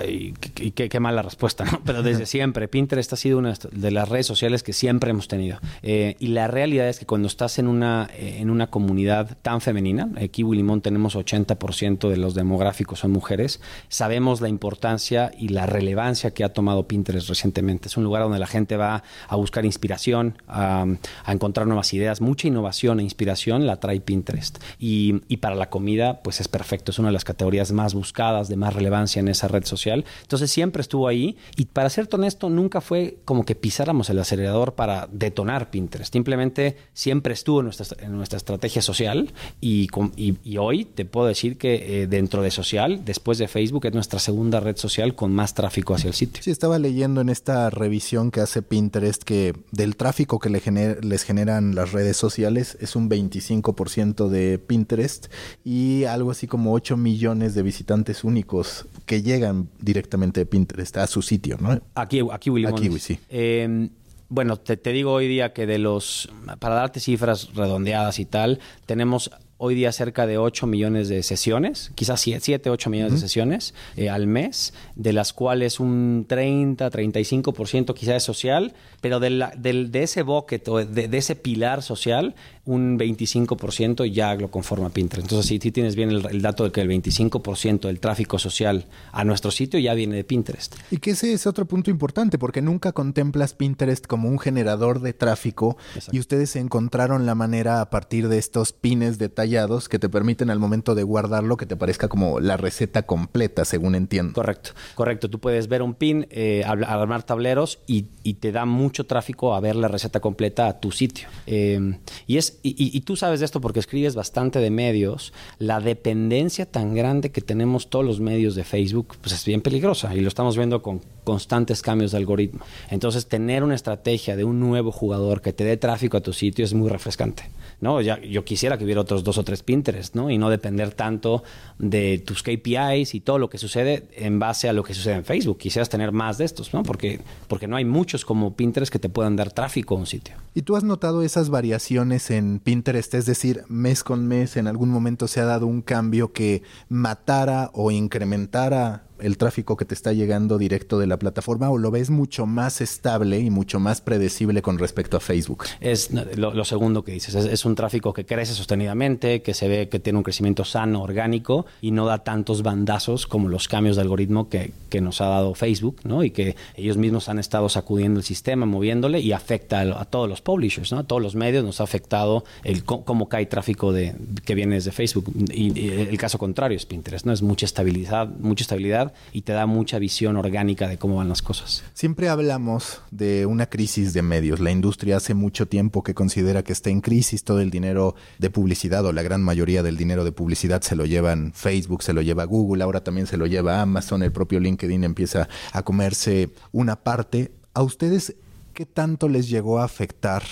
y, 0.08 0.32
qué, 0.70 1.00
mala 1.00 1.22
respuesta, 1.22 1.64
¿no? 1.64 1.80
Pero 1.84 2.02
desde 2.02 2.24
siempre. 2.24 2.68
Pinterest 2.68 3.12
ha 3.12 3.16
sido 3.16 3.38
una 3.38 3.54
de 3.72 3.90
las 3.90 4.08
redes 4.08 4.26
sociales 4.26 4.62
que 4.62 4.72
siempre 4.72 5.10
hemos 5.10 5.26
tenido. 5.26 5.58
Eh, 5.82 6.14
y 6.20 6.28
la 6.28 6.46
realidad 6.46 6.88
es 6.88 7.00
que 7.00 7.06
cuando 7.06 7.26
estás 7.26 7.58
en 7.58 7.66
una, 7.66 8.08
en 8.16 8.48
una 8.48 8.68
comunidad 8.68 9.36
tan 9.42 9.60
femenina, 9.60 10.08
aquí 10.22 10.42
en 10.42 10.50
Limón 10.52 10.80
tenemos 10.80 11.16
80% 11.16 12.08
de 12.08 12.16
los 12.16 12.34
demográficos 12.34 13.00
son 13.00 13.10
mujeres, 13.10 13.60
sabemos 13.88 14.40
la 14.40 14.48
importancia 14.48 15.32
y 15.36 15.48
la 15.48 15.66
relevancia 15.66 16.30
que 16.32 16.44
ha 16.44 16.52
tomado 16.52 16.86
Pinterest 16.86 17.28
recientemente. 17.28 17.88
Es 17.88 17.96
un 17.96 18.04
lugar 18.04 18.22
donde 18.22 18.38
la 18.38 18.46
gente 18.46 18.76
va 18.76 19.02
a 19.26 19.36
buscar 19.36 19.64
inspiración, 19.64 20.38
a, 20.46 20.86
a 21.24 21.32
encontrar 21.32 21.66
nuevas 21.66 21.92
ideas, 21.92 22.20
mucha 22.20 22.46
innovación 22.46 23.00
e 23.00 23.02
inspiración 23.02 23.31
la 23.66 23.80
trae 23.80 24.00
Pinterest. 24.00 24.58
Y, 24.78 25.12
para 25.38 25.54
la 25.54 25.70
comida, 25.70 26.22
pues 26.22 26.40
es 26.40 26.48
perfecto. 26.48 26.92
Es 26.92 26.98
una 26.98 27.08
de 27.08 27.12
las 27.12 27.24
categorías 27.24 27.72
más 27.72 27.94
buscadas, 27.94 28.48
de 28.48 28.56
más 28.56 28.74
relevancia 28.74 29.20
en 29.20 29.28
esa 29.28 29.48
red 29.48 29.64
social. 29.64 30.04
Entonces 30.22 30.50
siempre 30.50 30.80
estuvo 30.82 31.08
ahí. 31.08 31.36
Y 31.56 31.66
para 31.66 31.90
ser 31.90 32.08
honesto, 32.12 32.50
nunca 32.50 32.80
fue 32.80 33.18
como 33.24 33.44
que 33.44 33.54
pisáramos 33.54 34.10
el 34.10 34.18
acelerador 34.18 34.74
para 34.74 35.08
detonar 35.10 35.70
Pinterest. 35.70 36.12
Simplemente 36.12 36.76
siempre 36.92 37.34
estuvo 37.34 37.60
en 37.60 37.66
nuestra, 37.66 37.86
en 38.04 38.12
nuestra 38.12 38.36
estrategia 38.36 38.82
social. 38.82 39.32
Y, 39.60 39.88
y, 40.16 40.56
hoy 40.58 40.84
te 40.84 41.04
puedo 41.04 41.26
decir 41.26 41.58
que 41.58 42.02
eh, 42.02 42.06
dentro 42.06 42.42
de 42.42 42.50
social, 42.50 43.04
después 43.04 43.38
de 43.38 43.48
Facebook, 43.48 43.86
es 43.86 43.94
nuestra 43.94 44.18
segunda 44.18 44.60
red 44.60 44.76
social 44.76 45.14
con 45.14 45.32
más 45.32 45.54
tráfico 45.54 45.94
hacia 45.94 46.08
el 46.08 46.14
sitio. 46.14 46.42
Sí, 46.42 46.50
estaba 46.50 46.78
leyendo 46.78 47.20
en 47.20 47.28
esta 47.28 47.70
revisión 47.70 48.30
que 48.30 48.40
hace 48.40 48.62
Pinterest 48.62 49.22
que 49.22 49.54
del 49.70 49.96
tráfico 49.96 50.38
que 50.38 50.50
le 50.50 50.62
les 51.02 51.24
generan 51.24 51.74
las 51.74 51.92
redes 51.92 52.16
sociales 52.16 52.76
es 52.80 52.96
un 52.96 53.08
20 53.08 53.11
25% 53.12 54.28
de 54.28 54.58
Pinterest 54.58 55.26
y 55.64 56.04
algo 56.04 56.30
así 56.30 56.46
como 56.46 56.72
8 56.72 56.96
millones 56.96 57.54
de 57.54 57.62
visitantes 57.62 58.24
únicos 58.24 58.86
que 59.06 59.22
llegan 59.22 59.68
directamente 59.80 60.40
de 60.40 60.46
Pinterest 60.46 60.96
a 60.96 61.06
su 61.06 61.22
sitio, 61.22 61.56
¿no? 61.60 61.80
Aquí, 61.94 62.20
aquí 62.32 62.50
William. 62.50 62.74
Aquí, 62.74 62.90
sí. 62.98 63.18
Em, 63.28 63.90
bueno, 64.28 64.56
te, 64.56 64.76
te, 64.76 64.92
digo 64.92 65.12
hoy 65.12 65.28
día 65.28 65.52
que 65.52 65.66
de 65.66 65.78
los, 65.78 66.30
para 66.58 66.74
darte 66.74 67.00
cifras 67.00 67.54
redondeadas 67.54 68.18
y 68.18 68.24
tal, 68.24 68.60
tenemos 68.86 69.30
hoy 69.64 69.76
día 69.76 69.92
cerca 69.92 70.26
de 70.26 70.38
8 70.38 70.66
millones 70.66 71.08
de 71.08 71.22
sesiones, 71.22 71.92
quizás 71.94 72.20
7, 72.20 72.68
8 72.68 72.90
millones 72.90 73.12
de 73.12 73.18
sesiones 73.18 73.74
eh, 73.96 74.10
al 74.10 74.26
mes, 74.26 74.74
de 74.96 75.12
las 75.12 75.32
cuales 75.32 75.78
un 75.78 76.26
30, 76.28 76.90
35% 76.90 77.94
quizás 77.94 78.16
es 78.16 78.22
social, 78.24 78.74
pero 79.00 79.20
de, 79.20 79.30
de 79.56 80.02
ese 80.02 80.24
bucket 80.24 80.66
o 80.66 80.84
de, 80.84 81.16
ese 81.16 81.36
pilar 81.36 81.84
social, 81.84 82.34
un 82.64 82.96
25% 82.96 84.04
ya 84.06 84.34
lo 84.34 84.50
conforma 84.50 84.90
Pinterest. 84.90 85.24
Entonces, 85.24 85.46
si 85.46 85.58
tienes 85.58 85.96
bien 85.96 86.10
el, 86.10 86.42
dato 86.42 86.62
de 86.64 86.70
que 86.70 86.80
el 86.80 86.88
25% 86.88 87.80
del 87.80 87.98
tráfico 87.98 88.38
social 88.38 88.86
a 89.10 89.24
nuestro 89.24 89.50
sitio 89.50 89.80
ya 89.80 89.94
viene 89.94 90.14
de 90.14 90.22
Pinterest. 90.22 90.76
Y 90.90 90.98
que 90.98 91.10
ese 91.10 91.32
es 91.32 91.46
otro 91.46 91.66
punto 91.66 91.90
importante, 91.90 92.38
porque 92.38 92.62
nunca 92.62 92.92
contemplas 92.92 93.54
Pinterest 93.54 94.06
como 94.06 94.28
un 94.28 94.38
generador 94.38 95.00
de 95.00 95.12
tráfico 95.12 95.76
y 96.12 96.20
ustedes 96.20 96.54
encontraron 96.54 97.26
la 97.26 97.34
manera 97.34 97.80
a 97.80 97.90
partir 97.90 98.28
de 98.28 98.38
estos 98.38 98.72
pines 98.72 99.18
detallados 99.18 99.88
que 99.88 99.98
te 99.98 100.08
permiten 100.08 100.48
al 100.50 100.60
momento 100.60 100.94
de 100.94 101.02
guardarlo 101.02 101.56
que 101.56 101.66
te 101.66 101.76
parezca 101.76 102.08
como 102.08 102.38
la 102.38 102.56
receta 102.56 103.02
completa, 103.02 103.64
según 103.64 103.96
entiendo. 103.96 104.34
Correcto, 104.34 104.70
correcto. 104.94 105.28
Tú 105.28 105.40
puedes 105.40 105.66
ver 105.66 105.82
un 105.82 105.94
pin, 105.94 106.28
eh, 106.30 106.62
armar 106.64 107.24
tableros 107.24 107.80
y, 107.86 108.02
te 108.42 108.50
da 108.50 108.64
mucho 108.64 109.04
tráfico 109.06 109.54
a 109.54 109.60
ver 109.60 109.76
la 109.76 109.88
receta 109.88 110.20
completa 110.20 110.66
a 110.66 110.80
tu 110.80 110.90
sitio. 110.90 111.28
Eh, 111.46 111.98
y 112.26 112.38
es 112.38 112.51
y, 112.62 113.00
tú 113.02 113.16
sabes 113.16 113.40
de 113.40 113.46
esto 113.46 113.60
porque 113.60 113.80
escribes 113.80 114.14
bastante 114.14 114.58
de 114.58 114.70
medios, 114.70 115.32
la 115.58 115.80
dependencia 115.80 116.66
tan 116.66 116.94
grande 116.94 117.30
que 117.30 117.40
tenemos 117.40 117.90
todos 117.90 118.04
los 118.04 118.20
medios 118.20 118.54
de 118.54 118.64
Facebook, 118.64 119.16
pues 119.20 119.34
es 119.34 119.44
bien 119.44 119.60
peligrosa 119.60 120.14
y 120.14 120.20
lo 120.20 120.28
estamos 120.28 120.56
viendo 120.56 120.82
con 120.82 121.00
constantes 121.24 121.82
cambios 121.82 122.12
de 122.12 122.18
algoritmo. 122.18 122.64
Entonces, 122.90 123.26
tener 123.26 123.62
una 123.64 123.74
estrategia 123.74 124.36
de 124.36 124.44
un 124.44 124.60
nuevo 124.60 124.92
jugador 124.92 125.40
que 125.40 125.52
te 125.52 125.64
dé 125.64 125.76
tráfico 125.76 126.16
a 126.16 126.20
tu 126.20 126.32
sitio 126.32 126.64
es 126.64 126.74
muy 126.74 126.88
refrescante. 126.88 127.50
¿no? 127.82 128.00
Yo 128.00 128.44
quisiera 128.44 128.78
que 128.78 128.84
hubiera 128.84 129.00
otros 129.00 129.24
dos 129.24 129.38
o 129.38 129.42
tres 129.42 129.64
Pinterest, 129.64 130.14
¿no? 130.14 130.30
Y 130.30 130.38
no 130.38 130.50
depender 130.50 130.94
tanto 130.94 131.42
de 131.80 132.22
tus 132.24 132.44
KPIs 132.44 133.16
y 133.16 133.20
todo 133.20 133.38
lo 133.38 133.50
que 133.50 133.58
sucede 133.58 134.06
en 134.14 134.38
base 134.38 134.68
a 134.68 134.72
lo 134.72 134.84
que 134.84 134.94
sucede 134.94 135.14
en 135.14 135.24
Facebook. 135.24 135.58
Quisieras 135.58 135.88
tener 135.88 136.12
más 136.12 136.38
de 136.38 136.44
estos, 136.44 136.72
¿no? 136.72 136.84
Porque, 136.84 137.20
porque 137.48 137.66
no 137.66 137.74
hay 137.74 137.84
muchos 137.84 138.24
como 138.24 138.54
Pinterest 138.54 138.92
que 138.92 139.00
te 139.00 139.08
puedan 139.08 139.34
dar 139.34 139.50
tráfico 139.50 139.96
a 139.96 139.98
un 139.98 140.06
sitio. 140.06 140.36
¿Y 140.54 140.62
tú 140.62 140.76
has 140.76 140.84
notado 140.84 141.22
esas 141.22 141.50
variaciones 141.50 142.30
en 142.30 142.41
Pinterest? 142.62 143.14
Es 143.14 143.26
decir, 143.26 143.64
mes 143.68 144.04
con 144.04 144.26
mes, 144.26 144.56
en 144.56 144.66
algún 144.66 144.90
momento 144.90 145.28
se 145.28 145.40
ha 145.40 145.44
dado 145.44 145.66
un 145.66 145.82
cambio 145.82 146.32
que 146.32 146.62
matara 146.88 147.70
o 147.74 147.90
incrementara 147.90 149.04
el 149.22 149.38
tráfico 149.38 149.76
que 149.76 149.84
te 149.84 149.94
está 149.94 150.12
llegando 150.12 150.58
directo 150.58 150.98
de 150.98 151.06
la 151.06 151.18
plataforma 151.18 151.70
o 151.70 151.78
lo 151.78 151.90
ves 151.90 152.10
mucho 152.10 152.46
más 152.46 152.80
estable 152.80 153.38
y 153.38 153.50
mucho 153.50 153.80
más 153.80 154.00
predecible 154.00 154.62
con 154.62 154.78
respecto 154.78 155.16
a 155.16 155.20
Facebook? 155.20 155.64
Es 155.80 156.10
lo, 156.36 156.64
segundo 156.64 157.04
que 157.04 157.12
dices, 157.12 157.34
es, 157.34 157.64
un 157.64 157.74
tráfico 157.74 158.12
que 158.12 158.26
crece 158.26 158.54
sostenidamente, 158.54 159.42
que 159.42 159.54
se 159.54 159.68
ve 159.68 159.88
que 159.88 160.00
tiene 160.00 160.18
un 160.18 160.22
crecimiento 160.24 160.64
sano, 160.64 161.02
orgánico 161.02 161.66
y 161.80 161.92
no 161.92 162.06
da 162.06 162.18
tantos 162.18 162.62
bandazos 162.62 163.26
como 163.26 163.48
los 163.48 163.68
cambios 163.68 163.96
de 163.96 164.02
algoritmo 164.02 164.48
que, 164.48 164.72
que 164.88 165.00
nos 165.00 165.20
ha 165.20 165.26
dado 165.26 165.54
Facebook, 165.54 166.00
¿no? 166.04 166.24
Y 166.24 166.30
que 166.30 166.56
ellos 166.74 166.96
mismos 166.96 167.28
han 167.28 167.38
estado 167.38 167.68
sacudiendo 167.68 168.20
el 168.20 168.24
sistema, 168.24 168.66
moviéndole 168.66 169.20
y 169.20 169.32
afecta 169.32 169.80
a, 169.80 170.04
todos 170.04 170.28
los 170.28 170.42
publishers, 170.42 170.92
¿no? 170.92 170.98
A 170.98 171.04
todos 171.04 171.22
los 171.22 171.34
medios 171.34 171.64
nos 171.64 171.80
ha 171.80 171.84
afectado 171.84 172.44
el 172.64 172.84
cómo 172.84 173.28
cae 173.28 173.46
tráfico 173.46 173.92
de, 173.92 174.14
que 174.44 174.54
viene 174.54 174.74
desde 174.76 174.92
Facebook. 174.92 175.32
Y, 175.52 175.78
y, 175.78 175.88
el 175.90 176.18
caso 176.18 176.38
contrario 176.38 176.76
es 176.76 176.86
Pinterest, 176.86 177.26
¿no? 177.26 177.32
Es 177.32 177.42
mucha 177.42 177.66
estabilidad, 177.66 178.28
mucha 178.38 178.62
estabilidad 178.62 179.11
y 179.32 179.42
te 179.42 179.52
da 179.52 179.66
mucha 179.66 179.98
visión 179.98 180.36
orgánica 180.36 180.88
de 180.88 180.98
cómo 180.98 181.16
van 181.16 181.28
las 181.28 181.42
cosas. 181.42 181.84
Siempre 181.94 182.28
hablamos 182.28 183.00
de 183.10 183.46
una 183.46 183.66
crisis 183.66 184.12
de 184.12 184.22
medios. 184.22 184.60
La 184.60 184.70
industria 184.70 185.16
hace 185.16 185.34
mucho 185.34 185.66
tiempo 185.66 186.02
que 186.02 186.14
considera 186.14 186.62
que 186.62 186.72
está 186.72 186.90
en 186.90 187.00
crisis 187.00 187.44
todo 187.44 187.60
el 187.60 187.70
dinero 187.70 188.14
de 188.38 188.50
publicidad 188.50 189.04
o 189.04 189.12
la 189.12 189.22
gran 189.22 189.42
mayoría 189.42 189.82
del 189.82 189.96
dinero 189.96 190.24
de 190.24 190.32
publicidad 190.32 190.82
se 190.82 190.96
lo 190.96 191.04
llevan 191.04 191.52
Facebook, 191.54 192.02
se 192.02 192.12
lo 192.12 192.22
lleva 192.22 192.44
Google, 192.44 192.82
ahora 192.82 193.02
también 193.02 193.26
se 193.26 193.36
lo 193.36 193.46
lleva 193.46 193.80
Amazon, 193.80 194.22
el 194.22 194.32
propio 194.32 194.60
LinkedIn 194.60 195.04
empieza 195.04 195.48
a 195.72 195.82
comerse 195.82 196.50
una 196.72 196.96
parte. 196.96 197.52
¿A 197.74 197.82
ustedes 197.82 198.34
qué 198.74 198.86
tanto 198.86 199.28
les 199.28 199.48
llegó 199.48 199.78
a 199.78 199.84
afectar 199.84 200.42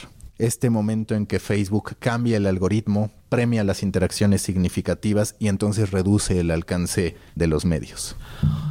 este 0.41 0.71
momento 0.71 1.15
en 1.15 1.27
que 1.27 1.39
Facebook 1.39 1.97
cambia 1.99 2.37
el 2.37 2.47
algoritmo, 2.47 3.11
premia 3.29 3.63
las 3.65 3.83
interacciones 3.83 4.43
significativas 4.43 5.37
y 5.39 5.49
entonces 5.49 5.91
reduce 5.91 6.41
el 6.41 6.51
alcance 6.51 7.17
de 7.35 7.47
los 7.47 7.65
medios? 7.65 8.17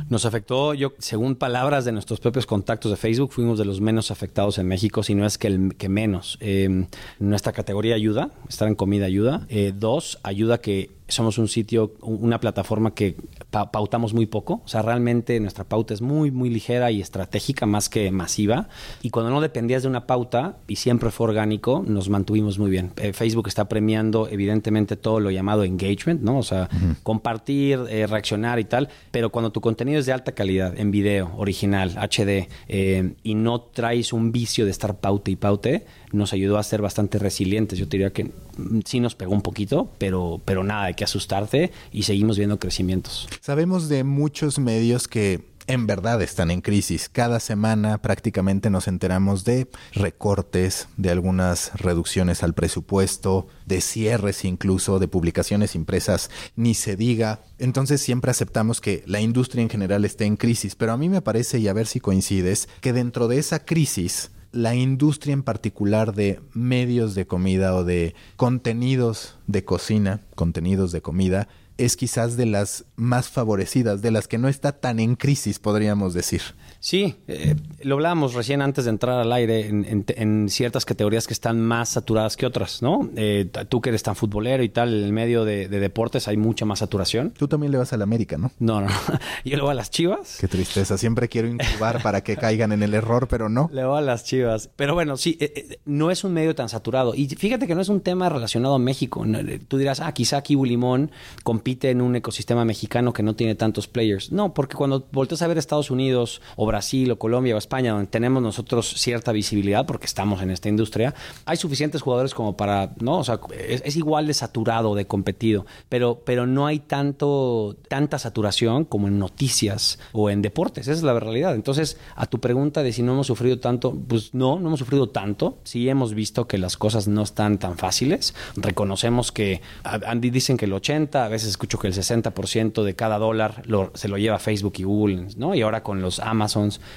Nos 0.10 0.26
afectó, 0.26 0.74
yo, 0.74 0.94
según 0.98 1.36
palabras 1.36 1.86
de 1.86 1.92
nuestros 1.92 2.20
propios 2.20 2.46
contactos 2.46 2.90
de 2.92 2.98
Facebook, 2.98 3.32
fuimos 3.32 3.60
de 3.60 3.66
los 3.66 3.80
menos 3.80 4.10
afectados 4.10 4.58
en 4.58 4.68
México, 4.68 5.04
si 5.04 5.14
no 5.14 5.26
es 5.26 5.38
que, 5.38 5.90
menos. 5.90 6.38
Eh, 6.42 6.88
nuestra 7.20 7.52
categoría 7.52 7.94
ayuda, 7.94 8.32
estar 8.48 8.68
en 8.68 8.76
comida 8.76 9.06
ayuda. 9.06 9.46
Eh, 9.50 9.72
dos, 9.76 10.20
ayuda 10.24 10.62
que 10.62 10.90
somos 11.08 11.38
un 11.38 11.48
sitio, 11.48 11.94
una 12.02 12.40
plataforma 12.40 12.94
que 12.94 13.16
pautamos 13.52 14.14
muy 14.14 14.26
poco. 14.26 14.62
O 14.64 14.68
sea, 14.68 14.82
realmente 14.82 15.40
nuestra 15.40 15.64
pauta 15.64 15.94
es 15.94 16.02
muy, 16.02 16.32
muy 16.32 16.50
ligera 16.50 16.92
y 16.92 17.02
estratégica 17.02 17.66
más 17.66 17.90
que 17.90 18.12
masiva. 18.12 18.70
Y 19.02 19.10
cuando 19.10 19.32
no 19.32 19.42
dependías 19.42 19.84
de 19.84 19.90
una 19.90 20.06
pauta 20.06 20.58
y 20.68 20.76
siempre 20.76 21.12
fue 21.12 21.28
orgánico, 21.28 21.84
nos 21.86 22.10
mantuvimos 22.10 22.60
muy 22.60 22.70
bien. 22.70 22.92
Eh, 22.98 23.14
Facebook 23.14 23.48
está 23.48 23.68
premiando, 23.68 24.28
evidentemente, 24.28 24.96
todo 24.96 25.20
lo 25.20 25.32
llamado 25.32 25.64
engagement, 25.64 26.22
¿no? 26.22 26.38
O 26.38 26.44
sea, 26.44 26.70
compartir, 27.04 27.80
eh, 27.90 28.06
reaccionar 28.08 28.60
y 28.60 28.66
tal. 28.66 28.90
Pero 29.12 29.32
cuando 29.32 29.52
tu 29.52 29.62
contenido 29.62 30.00
es 30.00 30.06
de 30.06 30.14
alta 30.14 30.34
calidad, 30.34 30.78
en 30.78 30.92
video, 30.92 31.32
original, 31.38 31.98
HD, 31.98 32.50
eh, 32.68 33.14
y 33.24 33.36
no 33.36 33.62
traes 33.62 34.14
un 34.14 34.32
vicio 34.32 34.66
de 34.66 34.72
estar 34.72 35.00
paute 35.00 35.32
y 35.32 35.36
paute, 35.36 35.86
nos 36.12 36.34
ayudó 36.34 36.58
a 36.58 36.64
ser 36.64 36.82
bastante 36.82 37.20
resilientes. 37.20 37.80
Yo 37.80 37.88
te 37.88 37.98
diría 37.98 38.12
que 38.12 38.26
mm, 38.26 38.82
sí 38.86 39.00
nos 39.00 39.16
pegó 39.16 39.34
un 39.34 39.42
poquito, 39.42 39.92
pero, 39.98 40.42
pero 40.46 40.64
nada, 40.64 40.86
hay 40.86 40.94
que 40.94 41.04
asustarte 41.04 41.72
y 41.92 42.04
seguimos 42.04 42.38
viendo 42.38 42.60
crecimientos. 42.60 43.28
Sabemos 43.42 43.90
de 43.90 44.04
muchos 44.04 44.60
medios 44.60 45.08
que 45.08 45.50
en 45.70 45.86
verdad 45.86 46.20
están 46.24 46.50
en 46.50 46.62
crisis. 46.62 47.10
Cada 47.10 47.40
semana 47.40 48.00
prácticamente 48.00 48.72
nos 48.72 48.88
enteramos 48.88 49.46
de 49.46 49.68
recortes, 49.94 50.88
de 50.98 51.12
algunas 51.12 51.80
reducciones 51.80 52.42
al 52.42 52.56
presupuesto, 52.56 53.48
de 53.68 53.80
cierres 53.80 54.46
incluso, 54.46 54.98
de 54.98 55.08
publicaciones 55.08 55.76
impresas, 55.76 56.32
ni 56.56 56.74
se 56.74 56.96
diga. 56.96 57.44
Entonces 57.60 58.02
siempre 58.02 58.32
aceptamos 58.32 58.82
que 58.82 59.04
la 59.06 59.22
industria 59.22 59.62
en 59.62 59.70
general 59.70 60.06
esté 60.06 60.26
en 60.26 60.38
crisis, 60.38 60.74
pero 60.74 60.92
a 60.92 60.98
mí 60.98 61.08
me 61.08 61.22
parece, 61.22 61.60
y 61.60 61.68
a 61.68 61.74
ver 61.74 61.86
si 61.86 62.00
coincides, 62.00 62.68
que 62.82 62.92
dentro 62.92 63.28
de 63.28 63.38
esa 63.38 63.64
crisis 63.64 64.32
la 64.52 64.76
industria 64.76 65.34
en 65.34 65.44
particular 65.44 66.14
de 66.14 66.42
medios 66.54 67.16
de 67.16 67.28
comida 67.28 67.76
o 67.76 67.84
de 67.84 68.16
contenidos 68.36 69.38
de 69.48 69.64
cocina, 69.64 70.22
contenidos 70.36 70.92
de 70.92 71.02
comida, 71.02 71.48
es 71.78 71.96
quizás 71.96 72.36
de 72.36 72.46
las 72.46 72.86
más 72.96 73.30
favorecidas, 73.30 74.02
de 74.02 74.12
las 74.12 74.28
que 74.28 74.38
no 74.38 74.50
está 74.50 74.74
tan 74.74 75.00
en 75.00 75.16
crisis, 75.16 75.60
podríamos 75.60 76.14
decir. 76.14 76.42
Sí, 76.80 77.16
eh, 77.28 77.56
lo 77.82 77.96
hablábamos 77.96 78.34
recién 78.34 78.62
antes 78.62 78.86
de 78.86 78.92
entrar 78.92 79.20
al 79.20 79.32
aire 79.34 79.68
en, 79.68 80.50
ciertas 80.50 80.86
categorías 80.86 81.28
que 81.28 81.34
están 81.34 81.60
más 81.60 81.90
saturadas 81.90 82.38
que 82.38 82.46
otras, 82.46 82.82
¿no? 82.82 83.10
Eh, 83.16 83.50
tú 83.68 83.82
que 83.82 83.90
eres 83.90 84.04
tan 84.04 84.16
futbolero 84.16 84.64
y 84.64 84.70
tal, 84.70 84.94
en 84.94 85.04
el 85.04 85.14
medio 85.14 85.44
de, 85.44 85.68
deportes 85.68 86.28
hay 86.28 86.38
mucha 86.38 86.66
más 86.66 86.80
saturación. 86.80 87.32
Tú 87.32 87.48
también 87.48 87.72
le 87.72 87.78
vas 87.78 87.92
a 87.92 87.98
la 87.98 88.04
América, 88.04 88.38
¿no? 88.38 88.52
No, 88.60 88.82
no, 88.82 88.88
yo 89.46 89.58
le 89.58 89.62
voy 89.62 89.72
a 89.72 89.74
las 89.74 89.92
chivas. 89.92 90.38
Qué 90.40 90.48
tristeza, 90.48 90.98
siempre 90.98 91.28
quiero 91.28 91.48
incubar 91.48 92.02
para 92.04 92.22
que 92.22 92.38
caigan 92.38 92.72
en 92.72 92.82
el 92.82 92.94
error, 92.94 93.28
pero 93.28 93.50
no. 93.50 93.70
Le 93.74 93.84
voy 93.84 93.98
a 93.98 94.02
las 94.02 94.24
chivas. 94.24 94.70
Pero 94.76 94.94
bueno, 94.94 95.18
sí, 95.18 95.38
eh, 95.42 95.80
no 95.86 96.12
es 96.12 96.24
un 96.24 96.34
medio 96.34 96.56
tan 96.56 96.70
saturado. 96.70 97.14
Y 97.14 97.28
fíjate 97.28 97.68
que 97.68 97.76
no 97.76 97.82
es 97.82 97.90
un 97.90 98.02
tema 98.02 98.30
relacionado 98.30 98.76
a 98.76 98.80
México. 98.80 99.26
Tú 99.68 99.78
dirás, 99.78 100.00
ah, 100.00 100.14
quizá 100.14 100.42
Kibu 100.42 100.66
Limón 100.66 101.12
compite 101.44 101.90
en 101.90 102.02
un 102.02 102.16
ecosistema 102.16 102.64
mexicano 102.64 103.12
que 103.12 103.24
no 103.24 103.36
tiene 103.36 103.56
tantos 103.56 103.88
players. 103.88 104.32
No, 104.32 104.54
porque 104.54 104.76
cuando 104.76 105.08
volteas 105.12 105.42
a 105.42 105.48
ver 105.48 105.58
Estados 105.58 105.92
Unidos 105.92 106.42
o 106.56 106.69
Brasil 106.70 107.10
o 107.12 107.18
Colombia 107.18 107.56
o 107.56 107.58
España, 107.58 107.94
donde 107.94 108.08
tenemos 108.08 108.44
nosotros 108.44 108.94
cierta 108.98 109.32
visibilidad 109.32 109.86
porque 109.86 110.06
estamos 110.06 110.42
en 110.42 110.52
esta 110.52 110.70
industria, 110.70 111.16
hay 111.46 111.58
suficientes 111.58 112.02
jugadores 112.02 112.34
como 112.34 112.56
para, 112.56 112.94
¿no? 113.00 113.18
O 113.18 113.24
sea, 113.24 113.40
es, 113.58 113.96
igual 113.96 114.28
de 114.28 114.34
saturado, 114.34 114.94
de 114.94 115.08
competido, 115.08 115.66
pero, 115.90 116.22
pero 116.24 116.46
no 116.46 116.68
hay 116.68 116.80
tanto, 116.80 117.76
tanta 117.88 118.20
saturación 118.20 118.86
como 118.86 119.08
en 119.08 119.18
noticias 119.18 120.00
o 120.12 120.30
en 120.30 120.42
deportes, 120.42 120.88
esa 120.88 120.98
es 120.98 121.04
la 121.04 121.20
realidad. 121.20 121.56
Entonces, 121.56 121.98
a 122.16 122.28
tu 122.28 122.40
pregunta 122.40 122.84
de 122.84 122.94
si 122.94 123.02
no 123.02 123.14
hemos 123.14 123.28
sufrido 123.28 123.60
tanto, 123.60 123.92
pues 124.08 124.34
no, 124.34 124.60
no 124.60 124.68
hemos 124.68 124.80
sufrido 124.80 125.10
tanto, 125.10 125.58
sí 125.64 125.90
hemos 125.90 126.14
visto 126.14 126.48
que 126.48 126.58
las 126.58 126.78
cosas 126.78 127.08
no 127.08 127.24
están 127.24 127.58
tan 127.58 127.78
fáciles, 127.78 128.36
reconocemos 128.56 129.32
que, 129.32 129.62
Andy 129.84 130.30
dicen 130.30 130.56
que 130.56 130.66
el 130.66 130.74
80, 130.74 131.26
a 131.26 131.28
veces 131.30 131.50
escucho 131.50 131.80
que 131.80 131.88
el 131.88 131.94
60% 131.94 132.84
de 132.84 132.96
cada 132.96 133.18
dólar 133.18 133.64
se 133.96 134.08
lo 134.08 134.18
lleva 134.18 134.38
Facebook 134.38 134.74
y 134.78 134.84
Google, 134.84 135.28
¿no? 135.36 135.56
Y 135.56 135.62
ahora 135.62 135.82
con 135.82 136.02
los 136.02 136.20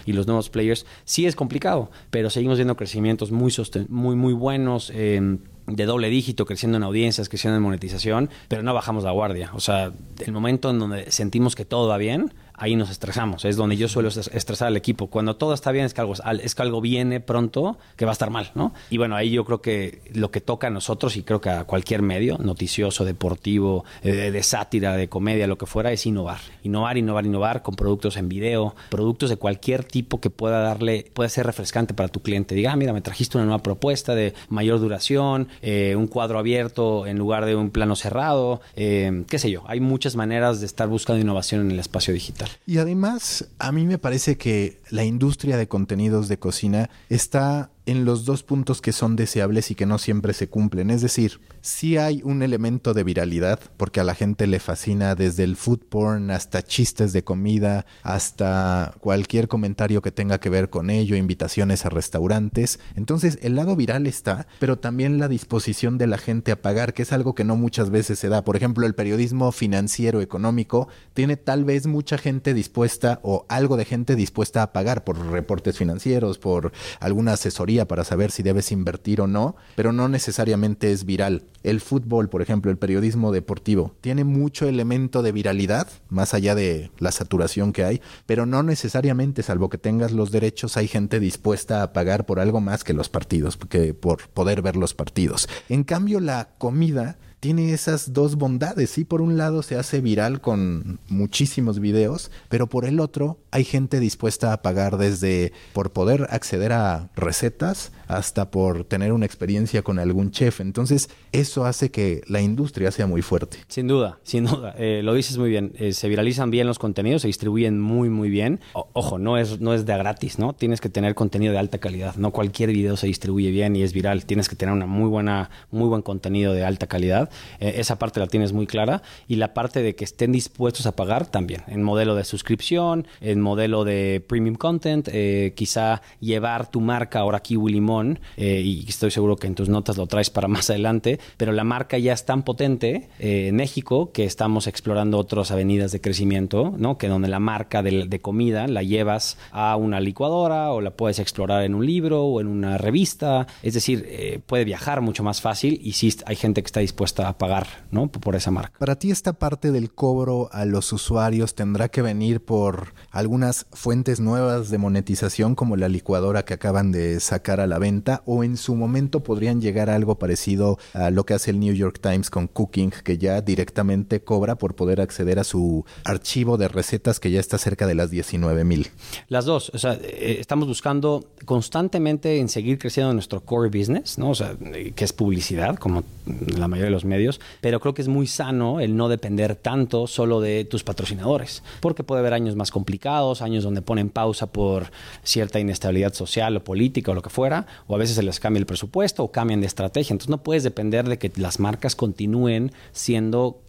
Y 0.07 0.12
los 0.12 0.26
nuevos 0.26 0.50
players, 0.50 0.87
sí 1.04 1.26
es 1.26 1.37
complicado, 1.37 1.90
pero 2.11 2.31
seguimos 2.31 2.59
viendo 2.59 2.76
crecimientos 2.76 3.31
muy, 3.31 3.52
muy, 3.88 4.16
muy 4.16 4.33
buenos. 4.33 4.90
Eh, 4.95 5.38
de 5.66 5.87
doble 5.87 6.09
dígito, 6.09 6.45
creciendo 6.45 6.76
en 6.76 6.83
audiencias, 6.83 7.28
creciendo 7.28 7.57
en 7.57 7.62
monetización, 7.62 8.31
pero 8.49 8.62
no 8.62 8.75
bajamos 8.75 9.04
la 9.04 9.12
guardia. 9.12 9.50
O 9.54 9.61
sea, 9.61 9.92
el 10.19 10.33
momento 10.33 10.71
en 10.71 10.78
donde 10.78 11.11
sentimos 11.11 11.54
que 11.54 11.64
todo 11.64 11.88
va 11.88 11.99
bien, 11.99 12.33
ahí 12.62 12.76
nos 12.76 12.90
estresamos. 12.90 13.45
Es 13.45 13.57
donde 13.57 13.76
yo 13.76 13.88
suelo 13.88 14.09
estresar 14.09 14.69
al 14.69 14.76
equipo. 14.76 15.09
Cuando 15.09 15.35
todo 15.35 15.52
está 15.52 15.73
bien, 15.73 15.85
es 15.85 15.95
que 15.95 16.00
algo, 16.00 16.14
es 16.14 16.54
que 16.54 16.62
algo 16.62 16.81
viene 16.81 17.19
pronto 17.19 17.76
que 17.97 18.04
va 18.04 18.12
a 18.12 18.14
estar 18.14 18.31
mal, 18.31 18.52
¿no? 18.54 18.73
Y 18.88 18.99
bueno, 18.99 19.16
ahí 19.16 19.31
yo 19.31 19.45
creo 19.45 19.61
que 19.61 20.00
lo 20.14 20.31
que 20.31 20.40
toca 20.40 20.69
a 20.69 20.71
nosotros 20.71 21.16
y 21.16 21.25
creo 21.25 21.40
que 21.40 21.50
a 21.50 21.64
cualquier 21.64 22.02
medio, 22.02 22.38
noticioso, 22.38 23.04
deportivo, 23.04 23.85
eh, 24.04 24.31
de, 24.31 24.42
sátira, 24.45 24.97
de 24.97 25.09
comedia, 25.09 25.49
lo 25.49 25.59
que 25.59 25.66
fuera, 25.66 25.90
es 25.90 26.07
innovar. 26.07 26.38
Innovar, 26.62 26.97
innovar, 26.99 27.26
innovar 27.26 27.62
con 27.62 27.75
productos 27.75 28.16
en 28.16 28.28
video, 28.28 28.76
productos 28.90 29.28
de 29.28 29.38
cualquier 29.38 29.83
tipo 29.83 30.21
que 30.21 30.31
pueda 30.31 30.61
darle, 30.61 31.11
pueda 31.14 31.28
ser 31.28 31.47
refrescante 31.47 31.95
para 31.95 32.11
tu 32.11 32.21
cliente. 32.21 32.54
Diga, 32.54 32.71
ah, 32.71 32.76
mira, 32.76 32.92
me 32.92 33.00
trajiste 33.00 33.38
una 33.38 33.45
nueva 33.45 33.64
propuesta 33.64 34.14
de 34.14 34.35
mayor 34.50 34.78
duración, 34.78 35.49
eh, 35.62 35.97
un 35.97 36.07
cuadro 36.07 36.38
abierto 36.38 37.09
en 37.09 37.19
lugar 37.19 37.45
de 37.45 37.57
un 37.57 37.71
plano 37.71 37.97
cerrado, 37.97 38.61
eh, 38.76 39.25
qué 39.28 39.40
sé 39.40 39.50
yo. 39.50 39.64
Hay 39.66 39.81
muchas 39.81 40.14
maneras 40.14 40.61
de 40.61 40.66
estar 40.66 40.87
buscando 40.87 41.21
innovación 41.21 41.62
en 41.62 41.73
el 41.73 41.81
espacio 41.81 42.14
digital. 42.14 42.51
Y 42.66 42.78
además, 42.78 43.49
a 43.59 43.73
mí 43.73 43.87
me 43.87 43.99
parece 43.99 44.37
que 44.37 44.80
la 44.90 45.04
industria 45.04 45.56
de 45.56 45.68
contenidos 45.68 46.28
de 46.28 46.38
cocina 46.38 46.90
está 47.09 47.71
en 47.87 48.05
los 48.05 48.25
dos 48.25 48.43
puntos 48.43 48.81
que 48.81 48.93
son 48.93 49.17
deseables 49.17 49.71
y 49.71 49.75
que 49.75 49.87
no 49.87 49.99
siempre 49.99 50.35
se 50.35 50.49
cumplen. 50.49 50.91
Es 50.91 51.03
decir, 51.03 51.41
sí 51.61 51.97
hay 51.97 52.23
un 52.25 52.43
elemento 52.43 52.95
de 52.95 53.03
viralidad, 53.05 53.59
porque 53.77 54.01
a 54.01 54.05
la 54.05 54.15
gente 54.15 54.47
le 54.47 54.61
fascina 54.61 55.15
desde 55.15 55.45
el 55.45 55.57
food 55.57 55.81
porn 55.89 56.31
hasta 56.31 56.62
chistes 56.62 57.12
de 57.12 57.25
comida, 57.25 57.87
hasta 58.03 58.95
cualquier 59.01 59.49
comentario 59.49 60.01
que 60.01 60.12
tenga 60.12 60.39
que 60.39 60.51
ver 60.51 60.71
con 60.71 60.91
ello, 60.91 61.17
invitaciones 61.17 61.85
a 61.85 61.91
restaurantes. 61.91 62.79
Entonces, 62.95 63.39
el 63.43 63.57
lado 63.57 63.75
viral 63.75 64.07
está, 64.07 64.47
pero 64.61 64.79
también 64.79 65.19
la 65.19 65.29
disposición 65.29 65.99
de 65.99 66.07
la 66.07 66.19
gente 66.19 66.53
a 66.53 66.62
pagar, 66.62 66.95
que 66.95 67.03
es 67.03 67.12
algo 67.12 67.35
que 67.35 67.45
no 67.45 67.57
muchas 67.57 67.91
veces 67.91 68.19
se 68.19 68.29
da. 68.29 68.45
Por 68.45 68.57
ejemplo, 68.57 68.87
el 68.87 68.95
periodismo 68.95 69.51
financiero 69.51 70.21
económico 70.21 70.89
tiene 71.15 71.37
tal 71.37 71.65
vez 71.65 71.87
mucha 71.87 72.17
gente 72.17 72.55
dispuesta 72.55 73.19
o 73.23 73.45
algo 73.49 73.77
de 73.77 73.85
gente 73.85 74.15
dispuesta 74.15 74.62
a 74.62 74.73
pagar 74.73 75.05
por 75.05 75.19
reportes 75.19 75.79
financieros, 75.79 76.39
por 76.39 76.73
alguna 77.01 77.33
asesoría 77.33 77.72
para 77.81 78.05
saber 78.05 78.31
si 78.31 78.43
debes 78.43 78.73
invertir 78.73 79.21
o 79.21 79.26
no, 79.26 79.57
pero 79.75 79.93
no 79.93 80.09
necesariamente 80.09 80.93
es 80.93 81.05
viral. 81.05 81.45
El 81.62 81.81
fútbol, 81.81 82.29
por 82.29 82.43
ejemplo, 82.43 82.71
el 82.71 82.79
periodismo 82.79 83.33
deportivo, 83.33 83.95
tiene 84.00 84.25
mucho 84.25 84.67
elemento 84.69 85.23
de 85.23 85.33
viralidad, 85.33 85.88
más 86.09 86.35
allá 86.35 86.55
de 86.55 86.91
la 86.99 87.12
saturación 87.12 87.73
que 87.73 87.85
hay, 87.85 88.00
pero 88.26 88.47
no 88.47 88.62
necesariamente, 88.62 89.43
salvo 89.43 89.69
que 89.69 89.79
tengas 89.79 90.12
los 90.12 90.31
derechos, 90.31 90.76
hay 90.76 90.88
gente 90.88 91.21
dispuesta 91.21 91.83
a 91.83 91.93
pagar 91.93 92.26
por 92.26 92.41
algo 92.41 92.61
más 92.61 92.85
que 92.85 92.95
los 92.95 93.09
partidos, 93.09 93.57
que 93.57 93.95
por 93.95 94.29
poder 94.29 94.62
ver 94.62 94.76
los 94.76 94.95
partidos. 94.95 95.49
En 95.69 95.85
cambio, 95.85 96.21
la 96.21 96.50
comida 96.59 97.17
tiene 97.42 97.72
esas 97.72 98.12
dos 98.12 98.37
bondades. 98.37 98.90
Sí, 98.90 99.04
por 99.04 99.20
un 99.20 99.37
lado 99.37 99.64
se 99.64 99.75
hace 99.75 100.00
viral 100.00 100.40
con 100.40 101.00
muchísimos 101.08 101.80
videos, 101.80 102.30
pero 102.49 102.68
por 102.68 102.84
el 102.84 103.00
otro 103.00 103.37
hay 103.50 103.64
gente 103.64 103.99
dispuesta 103.99 104.52
a 104.52 104.62
pagar 104.62 104.96
desde 104.96 105.52
por 105.72 105.92
poder 105.92 106.28
acceder 106.30 106.72
a 106.72 107.11
recetas 107.16 107.90
hasta 108.12 108.50
por 108.50 108.85
tener 108.85 109.12
una 109.12 109.26
experiencia 109.26 109.83
con 109.83 109.99
algún 109.99 110.31
chef. 110.31 110.61
Entonces, 110.61 111.09
eso 111.33 111.64
hace 111.64 111.90
que 111.90 112.23
la 112.26 112.40
industria 112.40 112.90
sea 112.90 113.07
muy 113.07 113.23
fuerte. 113.23 113.59
Sin 113.69 113.88
duda, 113.88 114.19
sin 114.23 114.45
duda. 114.45 114.75
Eh, 114.78 115.00
lo 115.02 115.14
dices 115.14 115.38
muy 115.38 115.50
bien. 115.50 115.73
Eh, 115.78 115.92
se 115.92 116.09
viralizan 116.09 116.50
bien 116.50 116.66
los 116.66 116.78
contenidos, 116.78 117.23
se 117.23 117.28
distribuyen 117.28 117.81
muy, 117.81 118.11
muy 118.11 118.31
bien. 118.31 118.61
ojo, 118.73 119.19
no 119.19 119.38
es, 119.38 119.61
no 119.61 119.75
es 119.75 119.87
de 119.87 119.97
gratis, 119.97 120.38
¿no? 120.38 120.54
Tienes 120.54 120.81
que 120.81 120.88
tener 120.88 121.14
contenido 121.14 121.52
de 121.52 121.59
alta 121.59 121.78
calidad. 121.78 122.16
No 122.16 122.33
cualquier 122.33 122.71
video 122.71 122.97
se 122.97 123.07
distribuye 123.07 123.50
bien 123.50 123.76
y 123.76 123.83
es 123.83 123.92
viral. 123.92 124.26
Tienes 124.26 124.49
que 124.49 124.57
tener 124.57 124.75
una 124.75 124.87
muy 124.87 125.09
buena, 125.09 125.50
muy 125.71 125.88
buen 125.88 126.02
contenido 126.02 126.52
de 126.52 126.64
alta 126.64 126.87
calidad. 126.87 127.31
Eh, 127.61 127.75
esa 127.76 127.99
parte 127.99 128.21
la 128.21 128.26
tienes 128.26 128.52
muy 128.52 128.66
clara. 128.66 129.02
Y 129.28 129.37
la 129.37 129.54
parte 129.54 129.83
de 129.83 129.95
que 129.95 130.04
estén 130.04 130.33
dispuestos 130.33 130.87
a 130.87 130.97
pagar 130.97 131.26
también. 131.26 131.62
En 131.69 131.83
modelo 131.83 132.14
de 132.14 132.25
suscripción, 132.25 133.07
en 133.21 133.40
modelo 133.40 133.85
de 133.85 134.23
premium 134.26 134.57
content, 134.57 135.09
quizá 135.54 136.02
llevar 136.21 136.71
tu 136.71 136.81
marca 136.81 137.21
ahora 137.21 137.40
Kiwi 137.40 137.73
Limón, 137.73 138.01
y 138.37 138.85
estoy 138.88 139.11
seguro 139.11 139.37
que 139.37 139.47
en 139.47 139.54
tus 139.54 139.68
notas 139.68 139.97
lo 139.97 140.06
traes 140.06 140.30
para 140.30 140.49
más 140.49 140.71
adelante, 140.71 141.18
pero 141.37 141.52
la 141.52 141.64
marca 141.64 141.99
ya 141.99 142.12
es 142.12 142.25
tan 142.25 142.42
potente 142.42 143.09
eh, 143.18 143.49
en 143.49 143.56
México 143.56 144.12
que 144.12 144.25
estamos 144.25 144.66
explorando 144.66 145.18
otras 145.18 145.50
avenidas 145.50 145.92
de 145.92 146.00
crecimiento, 146.00 146.75
¿no? 146.76 146.99
Que 146.99 147.09
donde 147.09 147.28
la 147.28 147.40
marca 147.40 147.82
de, 147.82 148.21
comida 148.21 148.68
la 148.68 148.82
llevas 148.82 149.38
a 149.50 149.75
una 149.76 150.00
licuadora 150.00 150.71
o 150.73 150.80
la 150.80 150.92
puedes 150.92 151.18
explorar 151.18 151.64
en 151.64 151.75
un 151.75 151.85
libro 151.87 152.25
o 152.25 152.40
en 152.40 152.47
una 152.47 152.78
revista. 152.78 153.47
Es 153.62 153.75
decir, 153.75 154.04
eh, 154.09 154.40
puede 154.44 154.64
viajar 154.64 155.00
mucho 155.00 155.23
más 155.23 155.40
fácil 155.40 155.80
y 155.82 155.92
sí 155.92 156.14
hay 156.26 156.37
gente 156.37 156.62
que 156.62 156.66
está 156.66 156.80
dispuesta 156.80 157.28
a 157.28 157.38
pagar, 157.38 157.66
¿no? 157.90 158.09
Por 158.09 158.37
esa 158.37 158.50
marca. 158.50 158.78
Para 158.78 158.97
ti 158.97 159.11
esta 159.11 159.32
parte 159.32 159.73
del 159.73 159.92
cobro 159.92 160.49
a 160.52 160.64
los 160.64 160.92
usuarios 160.92 161.54
tendrá 161.54 161.88
que 161.88 162.02
venir 162.02 162.44
por 162.44 162.94
algunas 163.11 163.66
fuentes 163.73 164.21
nuevas 164.21 164.71
de 164.71 164.78
monetización 164.78 165.54
como 165.54 165.76
la 165.76 165.88
licuadora 165.88 166.44
que 166.44 166.54
acaban 166.54 166.92
de 166.92 167.21
sacar 167.21 167.61
a 167.61 167.66
la 167.66 167.78
venta 167.83 168.23
o 168.27 168.45
en 168.45 168.57
su 168.57 168.77
momento 168.77 169.25
podrían 169.25 169.61
llegar 169.61 169.91
a 169.91 169.97
algo 169.97 170.17
parecido 170.17 170.79
a 170.95 171.11
lo 171.11 171.27
que 171.27 171.35
hace 171.35 171.51
el 171.51 171.59
New 171.59 171.75
York 171.75 171.99
Times 172.01 172.31
con 172.31 172.47
Cooking, 172.47 172.93
que 173.03 173.19
ya 173.19 173.41
directamente 173.41 174.23
cobra 174.23 174.55
por 174.55 174.77
poder 174.77 175.01
acceder 175.01 175.41
a 175.41 175.45
su 175.45 175.85
archivo 176.05 176.57
de 176.59 176.69
recetas 176.69 177.19
que 177.19 177.33
ya 177.33 177.41
está 177.41 177.59
cerca 177.59 177.89
de 177.89 177.97
las 177.97 178.11
19 178.11 178.62
mil. 178.62 178.89
Las 179.29 179.47
dos, 179.47 179.73
o 179.75 179.79
sea, 179.79 179.95
eh, 180.01 180.37
estamos 180.39 180.69
buscando 180.69 181.25
constantemente 181.45 182.39
en 182.39 182.49
seguir 182.49 182.79
creciendo 182.79 183.12
nuestro 183.15 183.41
core 183.41 183.69
business, 183.77 184.17
¿no? 184.17 184.31
O 184.31 184.35
sea, 184.35 184.57
que 184.95 185.05
es 185.05 185.12
publicidad, 185.12 185.77
como 185.77 186.05
la 186.27 186.69
mayoría 186.69 186.87
de 186.87 186.93
los 186.93 187.05
medios, 187.05 187.41
pero 187.61 187.81
creo 187.81 187.95
que 187.95 188.03
es 188.03 188.09
muy 188.09 188.29
sano 188.29 188.79
el 188.79 188.97
no 188.97 189.09
depender 189.09 189.57
tanto 189.57 190.07
solo 190.07 190.41
de 190.41 190.65
tus 190.65 190.85
patrocinadores, 190.85 191.65
porque 191.81 192.05
puede 192.05 192.21
haber 192.21 192.33
años 192.33 192.55
más 192.55 192.71
complicados, 192.71 193.43
años 193.43 193.65
donde 193.65 193.83
ponen 193.83 194.09
pausa 194.09 194.47
por 194.47 194.93
cierta 195.25 195.59
inestabilidad 195.59 196.15
social 196.15 196.57
o 196.57 196.65
política 196.65 197.11
o 197.11 197.15
lo 197.15 197.23
que 197.23 197.31
fuera, 197.31 197.67
o 197.87 197.95
a 197.95 197.99
veces 197.99 198.17
se 198.17 198.23
les 198.23 198.41
cambia 198.41 198.59
el 198.59 198.67
presupuesto 198.67 199.25
o 199.25 199.33
cambian 199.33 199.61
de 199.61 199.67
estrategia, 199.67 200.14
entonces 200.14 200.31
no 200.31 200.43
puedes 200.43 200.62
depender 200.62 201.09
de 201.09 201.19
que 201.19 201.31
las 201.37 201.61
marcas 201.61 201.97
continúen 201.97 202.73
siendo, 202.93 203.62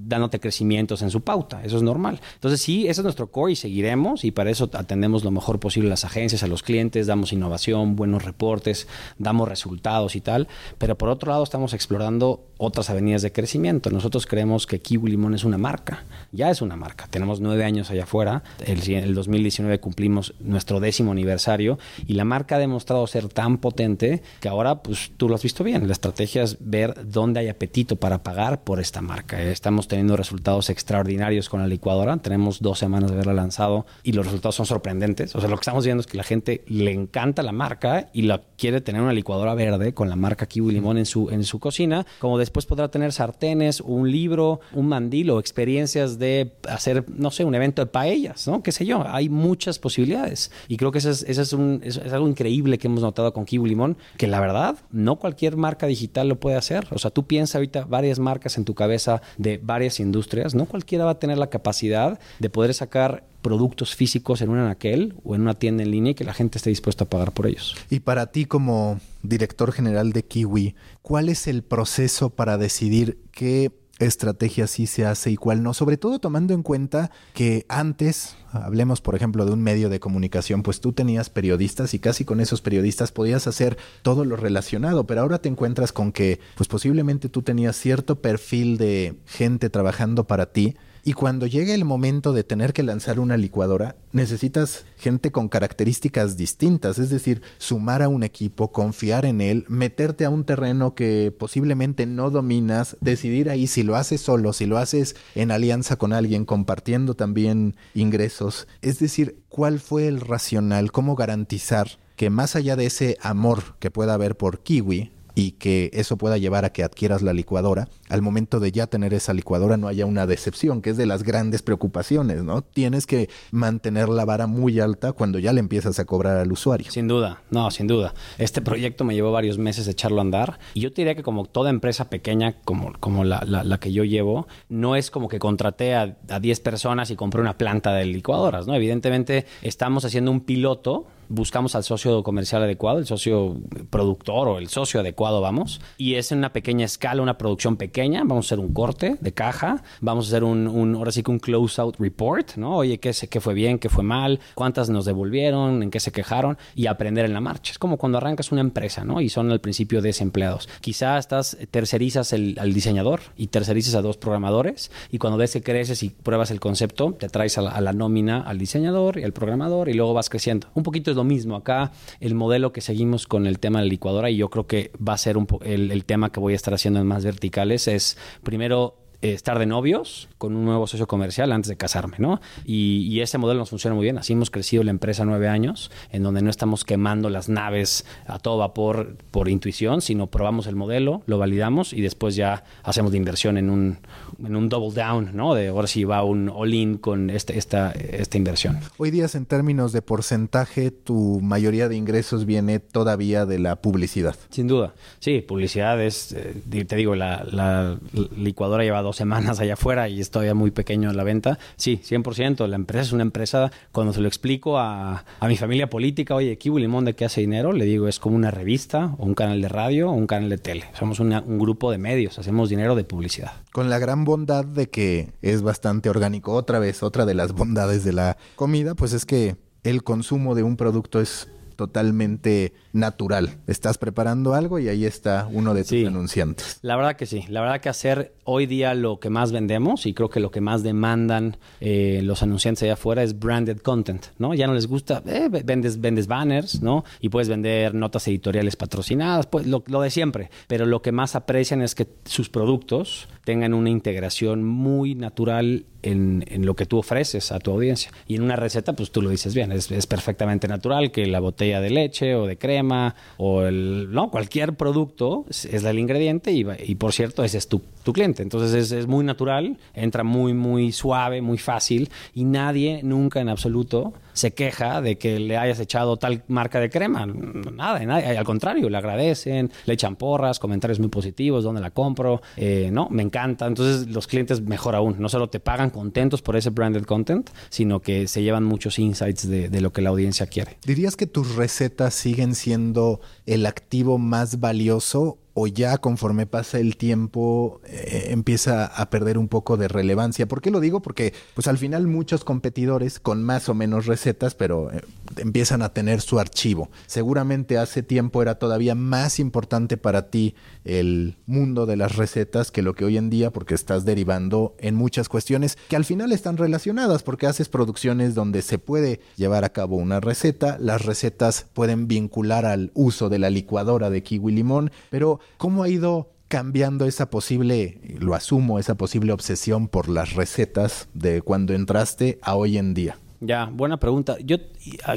dándote 0.00 0.40
crecimientos 0.40 1.02
en 1.02 1.10
su 1.10 1.22
pauta. 1.22 1.62
Eso 1.64 1.76
es 1.76 1.82
normal. 1.82 2.20
Entonces 2.34 2.60
sí, 2.60 2.88
ese 2.88 3.00
es 3.00 3.04
nuestro 3.04 3.30
core 3.30 3.52
y 3.52 3.56
seguiremos 3.56 4.24
y 4.24 4.30
para 4.30 4.50
eso 4.50 4.70
atendemos 4.72 5.24
lo 5.24 5.30
mejor 5.30 5.60
posible 5.60 5.88
a 5.88 5.90
las 5.90 6.04
agencias, 6.04 6.42
a 6.42 6.46
los 6.46 6.62
clientes, 6.62 7.06
damos 7.06 7.32
innovación, 7.32 7.96
buenos 7.96 8.24
reportes, 8.24 8.88
damos 9.18 9.48
resultados 9.48 10.16
y 10.16 10.20
tal. 10.20 10.48
Pero 10.78 10.96
por 10.96 11.08
otro 11.08 11.30
lado 11.30 11.44
estamos 11.44 11.74
explorando 11.74 12.49
otras 12.60 12.90
avenidas 12.90 13.22
de 13.22 13.32
crecimiento. 13.32 13.90
Nosotros 13.90 14.26
creemos 14.26 14.66
que 14.66 14.80
Kiwi 14.80 15.12
Limón 15.12 15.34
es 15.34 15.44
una 15.44 15.56
marca. 15.56 16.04
Ya 16.30 16.50
es 16.50 16.60
una 16.60 16.76
marca. 16.76 17.08
Tenemos 17.08 17.40
nueve 17.40 17.64
años 17.64 17.90
allá 17.90 18.04
afuera. 18.04 18.42
El, 18.64 18.86
el 18.92 19.14
2019 19.14 19.80
cumplimos 19.80 20.34
nuestro 20.40 20.78
décimo 20.78 21.12
aniversario 21.12 21.78
y 22.06 22.14
la 22.14 22.26
marca 22.26 22.56
ha 22.56 22.58
demostrado 22.58 23.06
ser 23.06 23.28
tan 23.28 23.56
potente 23.58 24.22
que 24.40 24.48
ahora, 24.50 24.82
pues 24.82 25.10
tú 25.16 25.28
lo 25.28 25.36
has 25.36 25.42
visto 25.42 25.64
bien. 25.64 25.86
La 25.86 25.94
estrategia 25.94 26.42
es 26.42 26.58
ver 26.60 26.94
dónde 27.10 27.40
hay 27.40 27.48
apetito 27.48 27.96
para 27.96 28.22
pagar 28.22 28.62
por 28.62 28.78
esta 28.78 29.00
marca. 29.00 29.40
Estamos 29.40 29.88
teniendo 29.88 30.14
resultados 30.14 30.68
extraordinarios 30.68 31.48
con 31.48 31.60
la 31.60 31.66
licuadora. 31.66 32.18
Tenemos 32.18 32.60
dos 32.60 32.78
semanas 32.78 33.10
de 33.10 33.16
haberla 33.16 33.32
lanzado 33.32 33.86
y 34.02 34.12
los 34.12 34.26
resultados 34.26 34.56
son 34.56 34.66
sorprendentes. 34.66 35.34
O 35.34 35.40
sea, 35.40 35.48
lo 35.48 35.56
que 35.56 35.62
estamos 35.62 35.86
viendo 35.86 36.02
es 36.02 36.06
que 36.06 36.18
la 36.18 36.24
gente 36.24 36.62
le 36.66 36.92
encanta 36.92 37.42
la 37.42 37.52
marca 37.52 38.10
y 38.12 38.22
la 38.22 38.42
quiere 38.58 38.82
tener 38.82 39.00
una 39.00 39.14
licuadora 39.14 39.54
verde 39.54 39.94
con 39.94 40.10
la 40.10 40.16
marca 40.16 40.44
Kiwi 40.44 40.74
Limón 40.74 40.98
en 40.98 41.06
su, 41.06 41.30
en 41.30 41.44
su 41.44 41.58
cocina. 41.58 42.04
Como 42.18 42.38
después 42.50 42.66
podrá 42.66 42.90
tener 42.90 43.12
sartenes, 43.12 43.80
un 43.80 44.10
libro, 44.10 44.58
un 44.72 44.88
mandil 44.88 45.30
o 45.30 45.38
experiencias 45.38 46.18
de 46.18 46.52
hacer, 46.68 47.04
no 47.08 47.30
sé, 47.30 47.44
un 47.44 47.54
evento 47.54 47.80
de 47.80 47.86
paellas, 47.86 48.48
¿no? 48.48 48.60
Qué 48.62 48.72
sé 48.72 48.84
yo. 48.84 49.04
Hay 49.06 49.28
muchas 49.28 49.78
posibilidades. 49.78 50.50
Y 50.66 50.76
creo 50.76 50.90
que 50.90 50.98
eso 50.98 51.10
es, 51.10 51.22
eso 51.28 51.42
es, 51.42 51.52
un, 51.52 51.80
es 51.84 51.98
algo 52.12 52.28
increíble 52.28 52.76
que 52.78 52.88
hemos 52.88 53.02
notado 53.02 53.32
con 53.32 53.44
Kiwi 53.44 53.68
Limón, 53.68 53.96
que 54.16 54.26
la 54.26 54.40
verdad, 54.40 54.76
no 54.90 55.16
cualquier 55.16 55.56
marca 55.56 55.86
digital 55.86 56.28
lo 56.28 56.40
puede 56.40 56.56
hacer. 56.56 56.88
O 56.90 56.98
sea, 56.98 57.12
tú 57.12 57.24
piensas 57.24 57.54
ahorita 57.54 57.84
varias 57.84 58.18
marcas 58.18 58.58
en 58.58 58.64
tu 58.64 58.74
cabeza 58.74 59.22
de 59.38 59.60
varias 59.62 60.00
industrias, 60.00 60.56
no 60.56 60.66
cualquiera 60.66 61.04
va 61.04 61.12
a 61.12 61.18
tener 61.20 61.38
la 61.38 61.50
capacidad 61.50 62.18
de 62.40 62.50
poder 62.50 62.74
sacar 62.74 63.29
productos 63.42 63.94
físicos 63.94 64.42
en 64.42 64.50
un 64.50 64.58
anaquel 64.58 65.14
o 65.24 65.34
en 65.34 65.42
una 65.42 65.54
tienda 65.54 65.82
en 65.82 65.90
línea 65.90 66.12
y 66.12 66.14
que 66.14 66.24
la 66.24 66.34
gente 66.34 66.58
esté 66.58 66.70
dispuesta 66.70 67.04
a 67.04 67.08
pagar 67.08 67.32
por 67.32 67.46
ellos. 67.46 67.76
Y 67.90 68.00
para 68.00 68.26
ti 68.32 68.44
como 68.44 69.00
director 69.22 69.72
general 69.72 70.12
de 70.12 70.24
Kiwi, 70.24 70.74
¿cuál 71.02 71.28
es 71.28 71.46
el 71.46 71.62
proceso 71.62 72.30
para 72.30 72.58
decidir 72.58 73.18
qué 73.32 73.72
estrategia 74.00 74.66
sí 74.66 74.86
se 74.86 75.04
hace 75.04 75.30
y 75.30 75.36
cuál 75.36 75.62
no, 75.62 75.74
sobre 75.74 75.96
todo 75.96 76.18
tomando 76.18 76.54
en 76.54 76.62
cuenta 76.62 77.10
que 77.34 77.66
antes, 77.68 78.36
hablemos 78.50 79.00
por 79.00 79.14
ejemplo 79.14 79.44
de 79.44 79.52
un 79.52 79.62
medio 79.62 79.90
de 79.90 80.00
comunicación, 80.00 80.62
pues 80.62 80.80
tú 80.80 80.92
tenías 80.92 81.28
periodistas 81.30 81.92
y 81.94 81.98
casi 81.98 82.24
con 82.24 82.40
esos 82.40 82.62
periodistas 82.62 83.12
podías 83.12 83.46
hacer 83.46 83.76
todo 84.02 84.24
lo 84.24 84.36
relacionado, 84.36 85.06
pero 85.06 85.20
ahora 85.20 85.40
te 85.40 85.48
encuentras 85.48 85.92
con 85.92 86.12
que 86.12 86.40
pues 86.56 86.68
posiblemente 86.68 87.28
tú 87.28 87.42
tenías 87.42 87.76
cierto 87.76 88.20
perfil 88.20 88.78
de 88.78 89.16
gente 89.26 89.68
trabajando 89.68 90.26
para 90.26 90.46
ti 90.46 90.76
y 91.04 91.12
cuando 91.14 91.46
llegue 91.46 91.74
el 91.74 91.84
momento 91.84 92.32
de 92.32 92.44
tener 92.44 92.72
que 92.72 92.82
lanzar 92.82 93.20
una 93.20 93.36
licuadora, 93.36 93.96
necesitas 94.12 94.84
gente 94.98 95.32
con 95.32 95.48
características 95.48 96.36
distintas, 96.36 96.98
es 96.98 97.10
decir, 97.10 97.42
sumar 97.58 98.02
a 98.02 98.08
un 98.08 98.22
equipo, 98.22 98.72
confiar 98.72 99.24
en 99.24 99.40
él, 99.40 99.64
meterte 99.68 100.24
a 100.24 100.30
un 100.30 100.44
terreno 100.44 100.94
que 100.94 101.34
posiblemente 101.36 102.06
no 102.06 102.30
dominas, 102.30 102.96
decidir 103.00 103.48
ahí 103.50 103.66
si 103.66 103.82
lo 103.82 103.96
haces 103.96 104.20
solo, 104.20 104.52
si 104.52 104.66
lo 104.66 104.78
haces 104.78 105.16
en 105.34 105.50
alianza 105.50 105.96
con 105.96 106.12
alguien, 106.12 106.44
compartiendo 106.44 107.14
también 107.14 107.76
ingresos. 107.94 108.66
Es 108.82 108.98
decir, 108.98 109.38
¿cuál 109.48 109.80
fue 109.80 110.06
el 110.06 110.20
racional? 110.20 110.92
¿Cómo 110.92 111.16
garantizar 111.16 111.98
que 112.16 112.28
más 112.28 112.54
allá 112.54 112.76
de 112.76 112.84
ese 112.84 113.16
amor 113.22 113.76
que 113.78 113.90
pueda 113.90 114.12
haber 114.12 114.36
por 114.36 114.62
Kiwi, 114.62 115.10
y 115.34 115.52
que 115.52 115.90
eso 115.92 116.16
pueda 116.16 116.38
llevar 116.38 116.64
a 116.64 116.72
que 116.72 116.82
adquieras 116.82 117.22
la 117.22 117.32
licuadora, 117.32 117.88
al 118.08 118.22
momento 118.22 118.60
de 118.60 118.72
ya 118.72 118.86
tener 118.86 119.14
esa 119.14 119.32
licuadora 119.32 119.76
no 119.76 119.88
haya 119.88 120.06
una 120.06 120.26
decepción, 120.26 120.82
que 120.82 120.90
es 120.90 120.96
de 120.96 121.06
las 121.06 121.22
grandes 121.22 121.62
preocupaciones, 121.62 122.42
¿no? 122.42 122.62
Tienes 122.62 123.06
que 123.06 123.28
mantener 123.50 124.08
la 124.08 124.24
vara 124.24 124.46
muy 124.46 124.80
alta 124.80 125.12
cuando 125.12 125.38
ya 125.38 125.52
le 125.52 125.60
empiezas 125.60 125.98
a 125.98 126.04
cobrar 126.04 126.38
al 126.38 126.52
usuario. 126.52 126.90
Sin 126.90 127.08
duda, 127.08 127.42
no, 127.50 127.70
sin 127.70 127.86
duda. 127.86 128.14
Este 128.38 128.60
proyecto 128.60 129.04
me 129.04 129.14
llevó 129.14 129.32
varios 129.32 129.58
meses 129.58 129.86
de 129.86 129.92
echarlo 129.92 130.18
a 130.18 130.22
andar 130.22 130.58
y 130.74 130.80
yo 130.80 130.90
te 130.92 131.02
diría 131.02 131.14
que 131.14 131.22
como 131.22 131.44
toda 131.46 131.70
empresa 131.70 132.10
pequeña 132.10 132.56
como, 132.64 132.92
como 132.98 133.24
la, 133.24 133.42
la, 133.44 133.78
que 133.78 133.92
yo 133.92 134.04
llevo, 134.04 134.46
no 134.68 134.96
es 134.96 135.10
como 135.10 135.28
que 135.28 135.38
contraté 135.38 135.94
a, 135.94 136.16
a 136.28 136.40
10 136.40 136.60
personas 136.60 137.10
y 137.10 137.16
compré 137.16 137.40
una 137.40 137.56
planta 137.56 137.92
de 137.92 138.04
licuadoras, 138.06 138.66
¿no? 138.66 138.74
Evidentemente 138.74 139.46
estamos 139.62 140.04
haciendo 140.04 140.30
un 140.30 140.40
piloto 140.40 141.06
buscamos 141.30 141.74
al 141.74 141.84
socio 141.84 142.22
comercial 142.22 142.62
adecuado, 142.62 142.98
el 142.98 143.06
socio 143.06 143.56
productor 143.88 144.48
o 144.48 144.58
el 144.58 144.68
socio 144.68 145.00
adecuado, 145.00 145.40
vamos. 145.40 145.80
Y 145.96 146.16
es 146.16 146.32
en 146.32 146.38
una 146.38 146.52
pequeña 146.52 146.84
escala, 146.84 147.22
una 147.22 147.38
producción 147.38 147.76
pequeña. 147.76 148.20
Vamos 148.20 148.46
a 148.46 148.48
hacer 148.48 148.58
un 148.58 148.74
corte 148.74 149.16
de 149.20 149.32
caja, 149.32 149.82
vamos 150.00 150.26
a 150.26 150.28
hacer 150.28 150.44
un, 150.44 150.66
un 150.66 150.96
ahora 150.96 151.12
sí 151.12 151.22
que 151.22 151.30
un 151.30 151.38
close-out 151.38 151.96
report, 151.98 152.56
¿no? 152.56 152.76
Oye, 152.76 152.98
¿qué, 152.98 153.12
¿qué 153.30 153.40
fue 153.40 153.54
bien, 153.54 153.78
qué 153.78 153.88
fue 153.88 154.02
mal? 154.04 154.40
¿Cuántas 154.54 154.90
nos 154.90 155.04
devolvieron? 155.04 155.82
¿En 155.82 155.90
qué 155.90 156.00
se 156.00 156.12
quejaron? 156.12 156.58
Y 156.74 156.86
aprender 156.86 157.24
en 157.24 157.32
la 157.32 157.40
marcha. 157.40 157.72
Es 157.72 157.78
como 157.78 157.96
cuando 157.96 158.18
arrancas 158.18 158.52
una 158.52 158.60
empresa, 158.60 159.04
¿no? 159.04 159.20
Y 159.20 159.28
son 159.28 159.50
al 159.50 159.60
principio 159.60 160.02
desempleados. 160.02 160.68
Quizá 160.80 161.16
estás, 161.18 161.56
tercerizas 161.70 162.32
el, 162.32 162.56
al 162.58 162.72
diseñador 162.72 163.20
y 163.36 163.46
tercerizas 163.46 163.94
a 163.94 164.02
dos 164.02 164.16
programadores 164.16 164.90
y 165.10 165.18
cuando 165.18 165.38
ves 165.38 165.52
que 165.52 165.62
creces 165.62 166.02
y 166.02 166.10
pruebas 166.10 166.50
el 166.50 166.58
concepto, 166.58 167.12
te 167.12 167.28
traes 167.28 167.56
a 167.58 167.62
la, 167.62 167.70
a 167.70 167.80
la 167.80 167.92
nómina 167.92 168.40
al 168.40 168.58
diseñador 168.58 169.18
y 169.18 169.24
al 169.24 169.32
programador 169.32 169.88
y 169.88 169.94
luego 169.94 170.12
vas 170.12 170.28
creciendo. 170.28 170.68
Un 170.74 170.82
poquito 170.82 171.10
es 171.10 171.16
lo 171.20 171.24
mismo. 171.24 171.56
Acá 171.56 171.92
el 172.20 172.34
modelo 172.34 172.72
que 172.72 172.80
seguimos 172.80 173.26
con 173.26 173.46
el 173.46 173.58
tema 173.58 173.80
de 173.80 173.86
la 173.86 173.90
licuadora, 173.90 174.30
y 174.30 174.36
yo 174.36 174.48
creo 174.50 174.66
que 174.66 174.90
va 174.96 175.14
a 175.14 175.18
ser 175.18 175.36
un 175.36 175.46
el, 175.64 175.90
el 175.90 176.04
tema 176.04 176.32
que 176.32 176.40
voy 176.40 176.52
a 176.54 176.56
estar 176.56 176.74
haciendo 176.74 177.00
en 177.00 177.06
más 177.06 177.24
verticales, 177.24 177.88
es 177.88 178.16
primero 178.42 178.99
estar 179.22 179.58
de 179.58 179.66
novios 179.66 180.28
con 180.38 180.56
un 180.56 180.64
nuevo 180.64 180.86
socio 180.86 181.06
comercial 181.06 181.52
antes 181.52 181.68
de 181.68 181.76
casarme, 181.76 182.16
¿no? 182.18 182.40
Y, 182.64 183.06
y, 183.10 183.20
ese 183.20 183.38
modelo 183.38 183.60
nos 183.60 183.70
funciona 183.70 183.94
muy 183.94 184.04
bien. 184.04 184.18
Así 184.18 184.32
hemos 184.32 184.50
crecido 184.50 184.82
la 184.82 184.90
empresa 184.90 185.24
nueve 185.24 185.48
años, 185.48 185.90
en 186.10 186.22
donde 186.22 186.42
no 186.42 186.50
estamos 186.50 186.84
quemando 186.84 187.30
las 187.30 187.48
naves 187.48 188.06
a 188.26 188.38
todo 188.38 188.58
vapor 188.58 189.16
por 189.30 189.48
intuición, 189.48 190.00
sino 190.00 190.28
probamos 190.28 190.66
el 190.66 190.76
modelo, 190.76 191.22
lo 191.26 191.38
validamos 191.38 191.92
y 191.92 192.00
después 192.00 192.34
ya 192.34 192.64
hacemos 192.82 193.12
de 193.12 193.18
inversión 193.18 193.58
en 193.58 193.70
un, 193.70 193.98
en 194.44 194.56
un 194.56 194.68
double 194.68 194.94
down, 194.94 195.30
¿no? 195.34 195.54
De 195.54 195.68
ahora 195.68 195.86
sí 195.86 196.04
va 196.04 196.24
un 196.24 196.48
all-in 196.48 196.98
con 196.98 197.30
este, 197.30 197.58
esta, 197.58 197.92
esta 197.92 198.36
inversión. 198.36 198.78
Hoy 198.98 199.10
día, 199.10 199.26
en 199.34 199.46
términos 199.46 199.92
de 199.92 200.02
porcentaje, 200.02 200.90
tu 200.90 201.40
mayoría 201.42 201.88
de 201.88 201.96
ingresos 201.96 202.46
viene 202.46 202.78
todavía 202.78 203.46
de 203.46 203.58
la 203.58 203.76
publicidad. 203.76 204.36
Sin 204.50 204.66
duda. 204.66 204.94
Sí, 205.18 205.40
publicidad 205.40 206.00
es, 206.02 206.32
eh, 206.32 206.54
te 206.86 206.96
digo, 206.96 207.14
la, 207.14 207.44
la, 207.50 207.98
licuadora 208.36 208.84
lleva 208.84 209.02
dos 209.02 209.09
semanas 209.16 209.60
allá 209.60 209.74
afuera 209.74 210.08
y 210.08 210.20
es 210.20 210.30
todavía 210.30 210.54
muy 210.54 210.70
pequeño 210.70 211.10
en 211.10 211.16
la 211.16 211.24
venta. 211.24 211.58
Sí, 211.76 212.00
100%. 212.04 212.66
La 212.66 212.76
empresa 212.76 213.02
es 213.02 213.12
una 213.12 213.22
empresa, 213.22 213.70
cuando 213.92 214.12
se 214.12 214.20
lo 214.20 214.28
explico 214.28 214.78
a, 214.78 215.24
a 215.38 215.48
mi 215.48 215.56
familia 215.56 215.90
política, 215.90 216.34
oye, 216.34 216.56
Kiwi 216.58 216.80
Limón, 216.80 217.04
¿de 217.04 217.14
qué 217.14 217.24
hace 217.24 217.40
dinero? 217.40 217.72
Le 217.72 217.84
digo, 217.84 218.08
es 218.08 218.18
como 218.18 218.36
una 218.36 218.50
revista 218.50 219.14
o 219.18 219.24
un 219.24 219.34
canal 219.34 219.60
de 219.60 219.68
radio 219.68 220.10
o 220.10 220.12
un 220.12 220.26
canal 220.26 220.50
de 220.50 220.58
tele. 220.58 220.84
Somos 220.98 221.20
un 221.20 221.58
grupo 221.58 221.90
de 221.90 221.98
medios, 221.98 222.38
hacemos 222.38 222.68
dinero 222.68 222.94
de 222.94 223.04
publicidad. 223.04 223.52
Con 223.72 223.90
la 223.90 223.98
gran 223.98 224.24
bondad 224.24 224.64
de 224.64 224.88
que 224.88 225.32
es 225.42 225.62
bastante 225.62 226.10
orgánico. 226.10 226.52
Otra 226.52 226.78
vez, 226.78 227.02
otra 227.02 227.26
de 227.26 227.34
las 227.34 227.52
bondades 227.52 228.04
de 228.04 228.12
la 228.12 228.36
comida, 228.56 228.94
pues 228.94 229.12
es 229.12 229.26
que 229.26 229.56
el 229.82 230.02
consumo 230.02 230.54
de 230.54 230.62
un 230.62 230.76
producto 230.76 231.20
es 231.20 231.48
totalmente 231.80 232.74
natural. 232.92 233.56
Estás 233.66 233.96
preparando 233.96 234.52
algo 234.52 234.78
y 234.78 234.88
ahí 234.88 235.06
está 235.06 235.48
uno 235.50 235.72
de 235.72 235.80
tus 235.80 235.88
sí, 235.88 236.04
anunciantes. 236.04 236.78
La 236.82 236.94
verdad 236.94 237.16
que 237.16 237.24
sí. 237.24 237.46
La 237.48 237.62
verdad 237.62 237.80
que 237.80 237.88
hacer 237.88 238.34
hoy 238.44 238.66
día 238.66 238.92
lo 238.92 239.18
que 239.18 239.30
más 239.30 239.50
vendemos 239.50 240.04
y 240.04 240.12
creo 240.12 240.28
que 240.28 240.40
lo 240.40 240.50
que 240.50 240.60
más 240.60 240.82
demandan 240.82 241.56
eh, 241.80 242.20
los 242.22 242.42
anunciantes 242.42 242.82
allá 242.82 242.92
afuera 242.92 243.22
es 243.22 243.38
branded 243.38 243.78
content, 243.78 244.26
¿no? 244.36 244.52
Ya 244.52 244.66
no 244.66 244.74
les 244.74 244.88
gusta, 244.88 245.22
eh, 245.24 245.48
vendes, 245.64 246.02
vendes 246.02 246.26
banners, 246.26 246.82
¿no? 246.82 247.02
Y 247.18 247.30
puedes 247.30 247.48
vender 247.48 247.94
notas 247.94 248.28
editoriales 248.28 248.76
patrocinadas, 248.76 249.46
pues 249.46 249.66
lo, 249.66 249.82
lo 249.86 250.02
de 250.02 250.10
siempre. 250.10 250.50
Pero 250.66 250.84
lo 250.84 251.00
que 251.00 251.12
más 251.12 251.34
aprecian 251.34 251.80
es 251.80 251.94
que 251.94 252.08
sus 252.26 252.50
productos 252.50 253.26
tengan 253.50 253.74
una 253.74 253.90
integración 253.90 254.62
muy 254.62 255.16
natural 255.16 255.84
en, 256.02 256.44
en, 256.46 256.64
lo 256.64 256.76
que 256.76 256.86
tú 256.86 256.98
ofreces 256.98 257.50
a 257.50 257.58
tu 257.58 257.72
audiencia. 257.72 258.12
Y 258.28 258.36
en 258.36 258.42
una 258.42 258.54
receta, 258.54 258.92
pues 258.92 259.10
tú 259.10 259.22
lo 259.22 259.28
dices 259.28 259.56
bien, 259.56 259.72
es, 259.72 259.90
es, 259.90 260.06
perfectamente 260.06 260.68
natural 260.68 261.10
que 261.10 261.26
la 261.26 261.40
botella 261.40 261.80
de 261.80 261.90
leche 261.90 262.36
o 262.36 262.46
de 262.46 262.56
crema 262.56 263.16
o 263.38 263.62
el, 263.64 264.12
no, 264.12 264.30
cualquier 264.30 264.74
producto 264.76 265.46
es, 265.50 265.64
el 265.64 265.98
ingrediente 265.98 266.52
y, 266.52 266.64
y, 266.86 266.94
por 266.94 267.12
cierto, 267.12 267.42
ese 267.42 267.58
es 267.58 267.66
tu, 267.66 267.82
tu 268.04 268.12
cliente. 268.12 268.44
Entonces 268.44 268.72
es, 268.72 268.92
es, 268.92 269.08
muy 269.08 269.24
natural, 269.24 269.78
entra 269.94 270.22
muy, 270.22 270.54
muy 270.54 270.92
suave, 270.92 271.42
muy 271.42 271.58
fácil 271.58 272.08
y 272.32 272.44
nadie 272.44 273.00
nunca 273.02 273.40
en 273.40 273.48
absoluto 273.48 274.12
se 274.32 274.52
queja 274.52 275.00
de 275.00 275.18
que 275.18 275.38
le 275.38 275.56
hayas 275.56 275.80
echado 275.80 276.16
tal 276.16 276.42
marca 276.48 276.80
de 276.80 276.90
crema. 276.90 277.26
Nada, 277.26 278.00
nada 278.00 278.38
al 278.38 278.44
contrario, 278.44 278.88
le 278.88 278.96
agradecen, 278.96 279.70
le 279.86 279.94
echan 279.94 280.16
porras, 280.16 280.58
comentarios 280.58 280.98
muy 280.98 281.08
positivos, 281.08 281.64
dónde 281.64 281.80
la 281.80 281.90
compro, 281.90 282.40
eh, 282.56 282.90
no, 282.92 283.08
me 283.10 283.22
encanta. 283.22 283.66
Entonces 283.66 284.08
los 284.08 284.26
clientes 284.26 284.60
mejor 284.60 284.94
aún, 284.94 285.16
no 285.18 285.28
solo 285.28 285.48
te 285.48 285.60
pagan 285.60 285.90
contentos 285.90 286.42
por 286.42 286.56
ese 286.56 286.70
branded 286.70 287.04
content, 287.04 287.50
sino 287.68 288.00
que 288.00 288.28
se 288.28 288.42
llevan 288.42 288.64
muchos 288.64 288.98
insights 288.98 289.48
de, 289.48 289.68
de 289.68 289.80
lo 289.80 289.92
que 289.92 290.02
la 290.02 290.10
audiencia 290.10 290.46
quiere. 290.46 290.78
¿Dirías 290.84 291.16
que 291.16 291.26
tus 291.26 291.56
recetas 291.56 292.14
siguen 292.14 292.54
siendo 292.54 293.20
el 293.46 293.66
activo 293.66 294.18
más 294.18 294.60
valioso 294.60 295.38
o 295.54 295.66
ya 295.66 295.98
conforme 295.98 296.46
pasa 296.46 296.78
el 296.78 296.96
tiempo 296.96 297.80
eh, 297.86 298.28
empieza 298.30 298.86
a 298.86 299.10
perder 299.10 299.38
un 299.38 299.48
poco 299.48 299.76
de 299.76 299.88
relevancia. 299.88 300.46
¿Por 300.46 300.60
qué 300.60 300.70
lo 300.70 300.80
digo? 300.80 301.02
Porque 301.02 301.34
pues 301.54 301.66
al 301.66 301.78
final 301.78 302.06
muchos 302.06 302.44
competidores 302.44 303.20
con 303.20 303.42
más 303.42 303.68
o 303.68 303.74
menos 303.74 304.06
recetas, 304.06 304.54
pero 304.54 304.92
eh, 304.92 305.02
empiezan 305.36 305.82
a 305.82 305.92
tener 305.92 306.20
su 306.20 306.38
archivo. 306.38 306.90
Seguramente 307.06 307.78
hace 307.78 308.02
tiempo 308.02 308.42
era 308.42 308.56
todavía 308.56 308.94
más 308.94 309.38
importante 309.40 309.96
para 309.96 310.30
ti 310.30 310.54
el 310.84 311.36
mundo 311.46 311.86
de 311.86 311.96
las 311.96 312.16
recetas 312.16 312.70
que 312.70 312.82
lo 312.82 312.94
que 312.94 313.04
hoy 313.04 313.16
en 313.16 313.30
día, 313.30 313.50
porque 313.50 313.74
estás 313.74 314.04
derivando 314.04 314.74
en 314.78 314.94
muchas 314.94 315.28
cuestiones 315.28 315.76
que 315.88 315.96
al 315.96 316.04
final 316.04 316.32
están 316.32 316.56
relacionadas, 316.56 317.22
porque 317.22 317.46
haces 317.46 317.68
producciones 317.68 318.34
donde 318.34 318.62
se 318.62 318.78
puede 318.78 319.20
llevar 319.36 319.64
a 319.64 319.72
cabo 319.72 319.96
una 319.96 320.20
receta, 320.20 320.78
las 320.80 321.04
recetas 321.04 321.66
pueden 321.72 322.08
vincular 322.08 322.64
al 322.66 322.90
uso 322.94 323.28
de 323.28 323.38
la 323.38 323.50
licuadora 323.50 324.10
de 324.10 324.22
kiwi 324.22 324.52
limón, 324.52 324.90
pero 325.10 325.39
¿cómo 325.56 325.82
ha 325.82 325.88
ido 325.88 326.30
cambiando 326.48 327.06
esa 327.06 327.30
posible, 327.30 328.00
lo 328.18 328.34
asumo, 328.34 328.78
esa 328.78 328.96
posible 328.96 329.32
obsesión 329.32 329.88
por 329.88 330.08
las 330.08 330.34
recetas 330.34 331.08
de 331.14 331.42
cuando 331.42 331.74
entraste 331.74 332.38
a 332.42 332.56
hoy 332.56 332.78
en 332.78 332.94
día? 332.94 333.18
Ya, 333.42 333.70
buena 333.72 333.96
pregunta. 333.96 334.36
Yo 334.44 334.58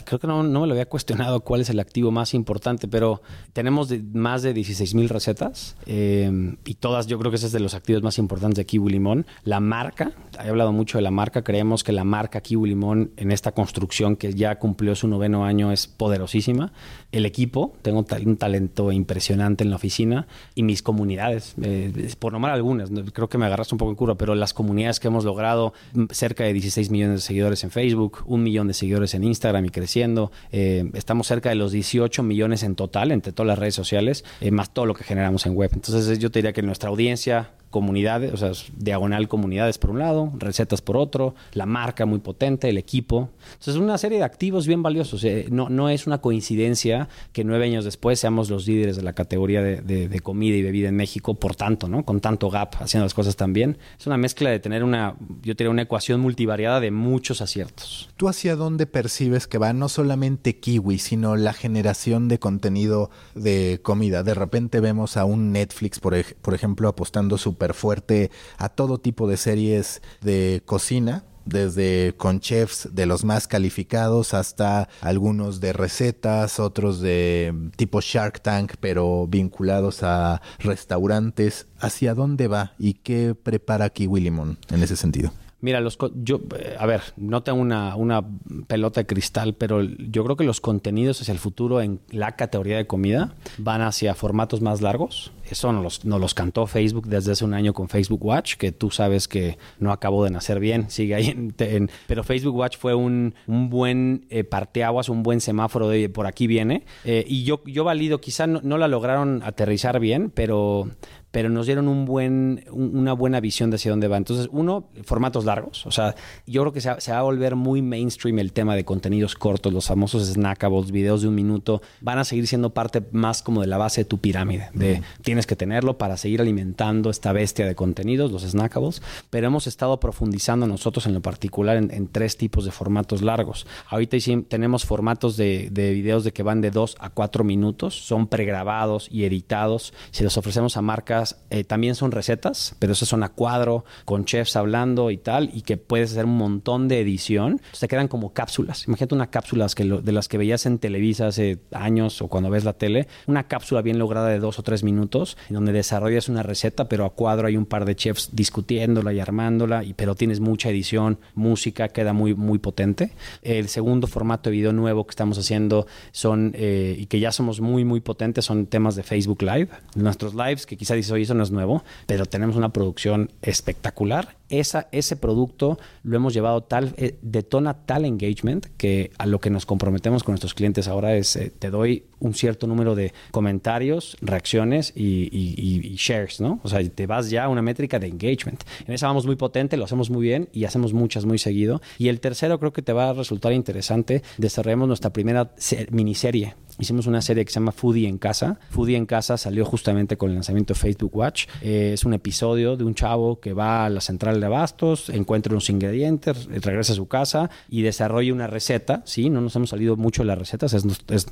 creo 0.06 0.18
que 0.18 0.28
no, 0.28 0.44
no, 0.44 0.62
me 0.62 0.68
lo 0.68 0.74
había 0.74 0.86
cuestionado 0.88 1.42
cuál 1.42 1.60
es 1.60 1.70
el 1.70 1.80
activo 1.82 2.10
más 2.10 2.34
importante, 2.34 2.88
pero 2.88 3.22
tenemos 3.52 3.90
de, 3.90 4.02
más 4.14 4.42
de 4.44 4.54
16 4.54 4.96
mil 4.96 5.10
recetas 5.10 5.76
eh, 5.88 6.56
y 6.64 6.76
todas, 6.76 7.08
yo 7.08 7.20
creo 7.20 7.32
que 7.32 7.36
ese 7.36 7.48
es 7.48 7.52
de 7.52 7.60
los 7.60 7.74
activos 7.74 8.02
más 8.02 8.18
importantes 8.20 8.56
de 8.56 8.66
Kiwi 8.66 8.94
Limón. 8.94 9.26
La 9.44 9.60
marca, 9.60 10.14
he 10.42 10.48
hablado 10.48 10.72
mucho 10.72 10.98
de 10.98 11.02
la 11.02 11.12
marca, 11.12 11.44
creemos 11.44 11.84
que 11.84 11.92
la 11.92 12.06
marca 12.06 12.40
Kiwi 12.40 12.70
Limón 12.70 13.12
en 13.18 13.30
esta 13.30 13.52
construcción 13.52 14.16
que 14.16 14.34
ya 14.34 14.58
cumplió 14.58 14.96
su 14.96 15.10
noveno 15.10 15.44
año 15.44 15.74
es 15.74 15.88
poderosísima. 15.88 16.72
El 17.12 17.26
equipo, 17.26 17.74
tengo 17.82 18.06
un 18.26 18.38
talento 18.38 18.92
impresionante 18.94 19.66
en 19.66 19.70
la 19.70 19.76
oficina 19.76 20.28
y 20.56 20.64
mis 20.64 20.82
comunidades, 20.82 21.56
eh, 21.62 22.14
por 22.20 22.32
nombrar 22.32 22.56
algunas, 22.56 22.90
creo 23.12 23.28
que 23.28 23.38
me 23.38 23.48
agarraste 23.48 23.76
un 23.76 23.80
poco 23.80 23.92
en 23.92 23.98
cura, 23.98 24.16
pero 24.16 24.34
las 24.34 24.54
comunidades 24.54 25.02
que 25.02 25.10
hemos 25.10 25.26
logrado, 25.26 25.74
cerca 26.12 26.46
de 26.46 26.54
16 26.54 26.90
millones 26.90 27.16
de 27.16 27.22
seguidores 27.22 27.66
en 27.66 27.72
Facebook, 27.72 28.13
un 28.26 28.44
millón 28.44 28.68
de 28.68 28.74
seguidores 28.74 29.14
en 29.14 29.24
Instagram 29.24 29.66
y 29.66 29.70
creciendo. 29.70 30.32
Eh, 30.52 30.90
estamos 30.94 31.28
cerca 31.28 31.50
de 31.50 31.56
los 31.56 31.72
18 31.72 32.24
millones 32.24 32.64
en 32.64 32.76
total 32.76 33.12
entre 33.12 33.34
todas 33.34 33.48
las 33.48 33.60
redes 33.60 33.76
sociales, 33.76 34.24
eh, 34.42 34.52
más 34.52 34.74
todo 34.74 34.86
lo 34.86 34.94
que 34.94 35.04
generamos 35.04 35.46
en 35.46 35.56
web. 35.56 35.72
Entonces 35.74 36.20
yo 36.20 36.32
te 36.32 36.40
diría 36.40 36.54
que 36.54 36.62
nuestra 36.62 36.90
audiencia 36.90 37.52
comunidades, 37.74 38.32
o 38.32 38.38
sea, 38.38 38.52
diagonal 38.78 39.28
comunidades 39.28 39.80
por 39.80 39.90
un 39.90 39.98
lado, 39.98 40.32
recetas 40.38 40.82
por 40.82 40.96
otro, 40.96 41.34
la 41.54 41.66
marca 41.66 42.06
muy 42.06 42.20
potente, 42.20 42.70
el 42.70 42.78
equipo. 42.78 43.32
Entonces, 43.54 43.78
una 43.78 43.98
serie 43.98 44.20
de 44.20 44.24
activos 44.24 44.68
bien 44.68 44.84
valiosos. 44.84 45.24
Eh, 45.24 45.48
no, 45.50 45.70
no 45.70 45.90
es 45.90 46.06
una 46.06 46.20
coincidencia 46.20 47.10
que 47.32 47.44
nueve 47.44 47.66
años 47.66 47.84
después 47.84 48.20
seamos 48.20 48.52
los 48.52 48.68
líderes 48.68 48.96
de 48.96 49.02
la 49.02 49.14
categoría 49.14 49.64
de, 49.64 49.82
de, 49.82 50.08
de, 50.08 50.20
comida 50.20 50.56
y 50.56 50.62
bebida 50.62 50.90
en 50.90 50.96
México, 50.96 51.34
por 51.34 51.56
tanto, 51.56 51.90
¿no? 51.90 52.06
Con 52.06 52.22
tanto 52.22 52.52
gap, 52.52 52.76
haciendo 52.80 53.06
las 53.06 53.16
cosas 53.16 53.36
tan 53.36 53.54
bien. 53.54 53.80
Es 54.00 54.06
una 54.06 54.18
mezcla 54.18 54.52
de 54.52 54.60
tener 54.60 54.84
una, 54.84 55.16
yo 55.42 55.56
diría, 55.56 55.72
una 55.72 55.82
ecuación 55.82 56.22
multivariada 56.22 56.80
de 56.80 56.92
muchos 56.92 57.42
aciertos. 57.42 58.12
¿Tú 58.18 58.30
hacia 58.30 58.56
dónde 58.56 58.86
percibes 58.86 59.48
que 59.48 59.58
va 59.58 59.74
no 59.74 59.90
solamente 59.90 60.58
Kiwi, 60.58 61.00
sino 61.00 61.36
la 61.36 61.54
generación 61.54 62.28
de 62.28 62.38
contenido 62.38 63.10
de 63.34 63.80
comida? 63.82 64.22
De 64.22 64.36
repente 64.36 64.80
vemos 64.80 65.18
a 65.18 65.26
un 65.26 65.52
Netflix, 65.52 66.00
por, 66.00 66.14
ej 66.14 66.36
por 66.40 66.54
ejemplo, 66.54 66.88
apostando 66.88 67.40
su 67.40 67.56
fuerte 67.72 68.32
a 68.58 68.68
todo 68.68 68.98
tipo 68.98 69.28
de 69.30 69.38
series 69.38 70.02
de 70.22 70.62
cocina, 70.66 71.24
desde 71.46 72.14
con 72.18 72.40
chefs 72.40 72.90
de 72.94 73.06
los 73.06 73.24
más 73.24 73.48
calificados 73.48 74.34
hasta 74.34 74.90
algunos 75.02 75.60
de 75.60 75.74
recetas, 75.74 76.60
otros 76.60 77.00
de 77.00 77.54
tipo 77.76 78.02
Shark 78.02 78.42
Tank, 78.42 78.74
pero 78.80 79.28
vinculados 79.28 80.04
a 80.04 80.42
restaurantes. 80.60 81.68
¿Hacia 81.80 82.14
dónde 82.14 82.48
va 82.48 82.74
y 82.80 82.94
qué 82.94 83.36
prepara 83.36 83.90
Kiwi 83.90 84.22
Limón 84.22 84.58
en 84.70 84.84
ese 84.84 84.96
sentido? 84.96 85.34
Mira, 85.64 85.80
los 85.80 85.98
yo, 86.16 86.42
eh, 86.60 86.76
a 86.78 86.86
ver, 86.86 87.02
no 87.16 87.42
tengo 87.42 87.62
una, 87.62 87.96
una, 87.96 88.22
pelota 88.68 89.00
de 89.00 89.06
cristal, 89.06 89.54
pero 89.54 89.82
yo 89.82 90.26
creo 90.26 90.36
que 90.36 90.44
los 90.44 90.60
contenidos 90.60 91.22
hacia 91.22 91.32
el 91.32 91.40
futuro 91.40 91.80
en 91.80 92.02
la 92.10 92.36
categoría 92.36 92.76
de 92.76 92.86
comida 92.86 93.36
van 93.58 93.82
hacia 93.82 94.14
formatos 94.14 94.60
más 94.60 94.82
largos. 94.82 95.32
Eso 95.50 95.72
nos 95.72 95.82
los, 95.82 96.06
nos 96.06 96.20
los 96.20 96.34
cantó 96.34 96.68
Facebook 96.68 97.08
desde 97.08 97.32
hace 97.32 97.46
un 97.46 97.54
año 97.54 97.74
con 97.74 97.88
Facebook 97.88 98.26
Watch, 98.26 98.56
que 98.56 98.74
tú 98.74 98.92
sabes 98.92 99.30
que 99.30 99.58
no 99.80 99.94
acabó 99.94 100.26
de 100.26 100.32
nacer 100.32 100.60
bien, 100.60 100.86
sigue 100.90 101.16
ahí. 101.16 101.28
En, 101.58 101.90
pero 102.08 102.26
Facebook 102.26 102.58
Watch 102.58 102.78
fue 102.78 102.94
un, 102.94 103.34
un 103.48 103.70
buen 103.70 104.26
eh, 104.30 104.44
parteaguas, 104.44 105.08
un 105.08 105.24
buen 105.24 105.40
semáforo 105.40 105.88
de 105.88 106.10
por 106.10 106.28
aquí 106.28 106.46
viene. 106.46 106.84
Eh, 107.06 107.24
y 107.26 107.46
yo, 107.46 107.64
yo 107.66 107.86
valido, 107.86 108.20
quizá 108.20 108.48
no, 108.48 108.60
no 108.64 108.78
la 108.78 108.90
lograron 108.90 109.42
aterrizar 109.46 110.02
bien, 110.02 110.30
pero, 110.30 110.90
pero 111.34 111.50
nos 111.50 111.66
dieron 111.66 111.88
un 111.88 112.06
buen, 112.06 112.64
una 112.70 113.14
buena 113.14 113.40
visión 113.40 113.72
de 113.72 113.78
hacia 113.78 113.90
dónde 113.90 114.08
va. 114.08 114.18
Entonces, 114.18 114.48
uno, 114.52 114.86
formatos 115.04 115.46
largos. 115.46 115.84
O 115.88 115.92
sea, 115.92 116.14
yo 116.46 116.62
creo 116.62 116.74
que 116.74 116.80
se, 116.80 116.94
se, 117.02 117.12
va 117.12 117.18
a 117.18 117.22
volver 117.24 117.56
muy 117.56 117.82
mainstream 117.82 118.38
el 118.38 118.54
tema 118.54 118.76
de 118.76 118.86
contenidos 118.86 119.34
cortos, 119.34 119.74
los 119.74 119.88
famosos 119.88 120.28
snackables, 120.28 120.92
videos 120.92 121.24
de 121.24 121.30
un 121.30 121.34
minuto, 121.34 121.82
van 122.02 122.20
a 122.20 122.24
seguir 122.24 122.46
siendo 122.46 122.76
parte 122.76 123.02
más 123.14 123.42
como 123.42 123.62
de 123.62 123.68
la 123.68 123.80
base 123.80 124.02
de 124.02 124.06
tu 124.06 124.20
pirámide. 124.20 124.70
De 124.76 125.00
mm. 125.00 125.24
tienes 125.24 125.48
que 125.48 125.56
tenerlo 125.56 125.98
para 125.98 126.18
seguir 126.18 126.40
alimentando 126.40 127.10
esta 127.10 127.34
bestia 127.34 127.66
de 127.66 127.74
contenidos, 127.74 128.32
los 128.32 128.44
snackables. 128.44 129.02
Pero 129.32 129.48
hemos 129.48 129.66
estado 129.66 130.00
profundizando 130.00 130.68
nosotros 130.68 131.08
en 131.08 131.16
lo 131.16 131.24
particular 131.24 131.78
en, 131.78 131.90
en 131.90 132.10
tres 132.10 132.38
tipos 132.38 132.64
de 132.64 132.70
formatos 132.70 133.24
largos. 133.24 133.66
Ahorita 133.88 134.18
tenemos 134.48 134.86
formatos 134.86 135.36
de, 135.36 135.70
de 135.72 135.94
videos 135.94 136.26
de 136.26 136.32
que 136.32 136.44
van 136.44 136.62
de 136.62 136.70
dos 136.70 136.96
a 137.00 137.10
cuatro 137.10 137.44
minutos, 137.44 138.06
son 138.06 138.28
pregrabados 138.28 139.08
y 139.10 139.24
editados. 139.24 139.96
Se 140.12 140.24
los 140.24 140.38
ofrecemos 140.38 140.78
a 140.78 140.84
marcas 140.84 141.23
eh, 141.50 141.64
también 141.64 141.96
son 141.96 142.12
recetas, 142.12 142.76
pero 142.80 142.94
esas 142.94 143.10
son 143.10 143.24
a 143.24 143.30
cuadro, 143.30 143.86
con 144.06 144.26
chefs 144.26 144.56
hablando 144.56 145.12
y 145.12 145.18
tal, 145.18 145.50
y 145.54 145.62
que 145.62 145.78
puedes 145.78 146.12
hacer 146.12 146.26
un 146.26 146.38
montón 146.38 146.88
de 146.88 147.00
edición. 147.00 147.62
Se 147.72 147.88
quedan 147.88 148.08
como 148.08 148.34
cápsulas. 148.34 148.88
Imagínate 148.88 149.16
una 149.16 149.30
cápsula 149.30 149.68
que 149.76 149.84
de 149.86 150.12
las 150.12 150.28
que 150.28 150.38
veías 150.38 150.66
en 150.66 150.80
Televisa 150.80 151.28
hace 151.28 151.60
años 151.72 152.22
o 152.22 152.28
cuando 152.28 152.50
ves 152.50 152.64
la 152.64 152.74
tele. 152.74 153.08
Una 153.28 153.48
cápsula 153.48 153.82
bien 153.82 154.00
lograda 154.00 154.28
de 154.30 154.40
dos 154.40 154.60
o 154.60 154.64
tres 154.64 154.84
minutos, 154.84 155.38
en 155.50 155.56
donde 155.56 155.72
desarrollas 155.72 156.30
una 156.30 156.44
receta, 156.44 156.90
pero 156.90 157.06
a 157.06 157.12
cuadro 157.12 157.48
hay 157.48 157.58
un 157.58 157.66
par 157.66 157.86
de 157.86 157.96
chefs 157.96 158.30
discutiéndola 158.34 159.14
y 159.14 159.20
armándola, 159.20 159.84
pero 159.96 160.16
tienes 160.16 160.40
mucha 160.40 160.70
edición, 160.70 161.20
música, 161.36 161.90
queda 161.90 162.14
muy, 162.14 162.36
muy 162.36 162.60
potente. 162.60 163.12
El 163.42 163.70
segundo 163.70 164.08
formato 164.08 164.50
de 164.50 164.56
video 164.56 164.74
nuevo 164.74 165.06
que 165.06 165.12
estamos 165.12 165.38
haciendo 165.38 165.88
son, 166.12 166.52
eh, 166.56 166.96
y 166.98 167.06
que 167.06 167.20
ya 167.20 167.32
somos 167.32 167.62
muy, 167.62 167.86
muy 167.86 168.02
potentes, 168.02 168.46
son 168.46 168.66
temas 168.66 168.96
de 168.96 169.04
Facebook 169.04 169.42
Live. 169.42 169.70
Nuestros 169.96 170.34
lives, 170.34 170.66
que 170.66 170.78
quizá 170.78 170.96
dices, 170.96 171.13
oye, 171.14 171.24
eso 171.24 171.34
no 171.34 171.44
es 171.44 171.52
nuevo, 171.52 171.84
pero 172.06 172.26
tenemos 172.26 172.56
una 172.56 172.70
producción 172.70 173.32
espectacular. 173.42 174.38
Esa, 174.50 174.88
ese 174.92 175.16
producto 175.16 175.80
lo 176.04 176.16
hemos 176.16 176.34
llevado 176.34 176.62
tal, 176.62 176.94
eh, 176.98 177.18
detona 177.22 177.74
tal 177.86 178.06
engagement 178.06 178.68
que 178.78 179.12
a 179.18 179.26
lo 179.26 179.40
que 179.40 179.50
nos 179.50 179.66
comprometemos 179.66 180.24
con 180.24 180.34
nuestros 180.34 180.54
clientes 180.54 180.88
ahora 180.88 181.16
es, 181.16 181.36
eh, 181.36 181.52
te 181.58 181.72
doy 181.72 182.06
un 182.20 182.36
cierto 182.36 182.68
número 182.68 182.94
de 182.94 183.14
comentarios, 183.32 184.16
reacciones 184.22 184.94
y, 184.96 185.30
y, 185.32 185.96
shares, 185.96 186.40
¿no? 186.40 186.60
O 186.64 186.70
sea, 186.70 186.88
te 186.88 187.08
vas 187.08 187.30
ya 187.30 187.46
a 187.46 187.50
una 187.50 187.62
métrica 187.62 188.00
de 188.00 188.08
engagement. 188.08 188.64
En 188.88 188.94
esa 188.94 189.08
vamos 189.08 189.26
muy 189.26 189.36
potente, 189.36 189.76
lo 189.76 189.86
hacemos 189.86 190.10
muy 190.10 190.22
bien 190.22 190.50
y 190.54 190.66
hacemos 190.66 190.94
muchas 190.94 191.26
muy 191.26 191.38
seguido. 191.38 191.82
Y 191.98 192.10
el 192.10 192.20
tercero 192.20 192.60
creo 192.60 192.74
que 192.74 192.82
te 192.82 192.94
va 192.94 193.10
a 193.10 193.14
resultar 193.14 193.54
interesante. 193.54 194.22
Desarrollamos 194.38 194.88
nuestra 194.88 195.12
primera 195.12 195.52
miniserie 195.92 196.56
Hicimos 196.84 197.08
una 197.08 197.22
serie 197.22 197.46
que 197.46 197.50
se 197.50 197.62
llama 197.62 197.72
Foodie 197.72 198.10
en 198.10 198.18
Casa. 198.18 198.60
Foodie 198.70 198.98
en 198.98 199.06
Casa 199.06 199.38
salió 199.38 199.64
justamente 199.64 200.18
con 200.18 200.32
el 200.32 200.36
lanzamiento 200.36 200.74
de 200.74 200.80
Facebook 200.82 201.16
Watch. 201.16 201.46
Eh, 201.62 201.92
es 201.94 202.04
un 202.04 202.14
episodio 202.14 202.76
de 202.76 202.84
un 202.84 202.94
chavo 202.94 203.40
que 203.40 203.54
va 203.54 203.86
a 203.86 203.90
la 203.90 204.02
central 204.02 204.42
de 204.42 204.48
abastos, 204.48 205.08
encuentra 205.08 205.54
unos 205.54 205.70
ingredientes, 205.70 206.46
regresa 206.48 206.92
a 206.92 206.98
su 206.98 207.08
casa 207.08 207.50
y 207.70 207.84
desarrolla 207.84 208.34
una 208.34 208.48
receta. 208.48 209.02
Sí, 209.06 209.30
no 209.30 209.40
nos 209.40 209.56
hemos 209.56 209.70
salido 209.70 209.96
mucho 209.96 210.24
de 210.24 210.28
las 210.28 210.38
recetas, 210.38 210.74
es, 210.74 210.84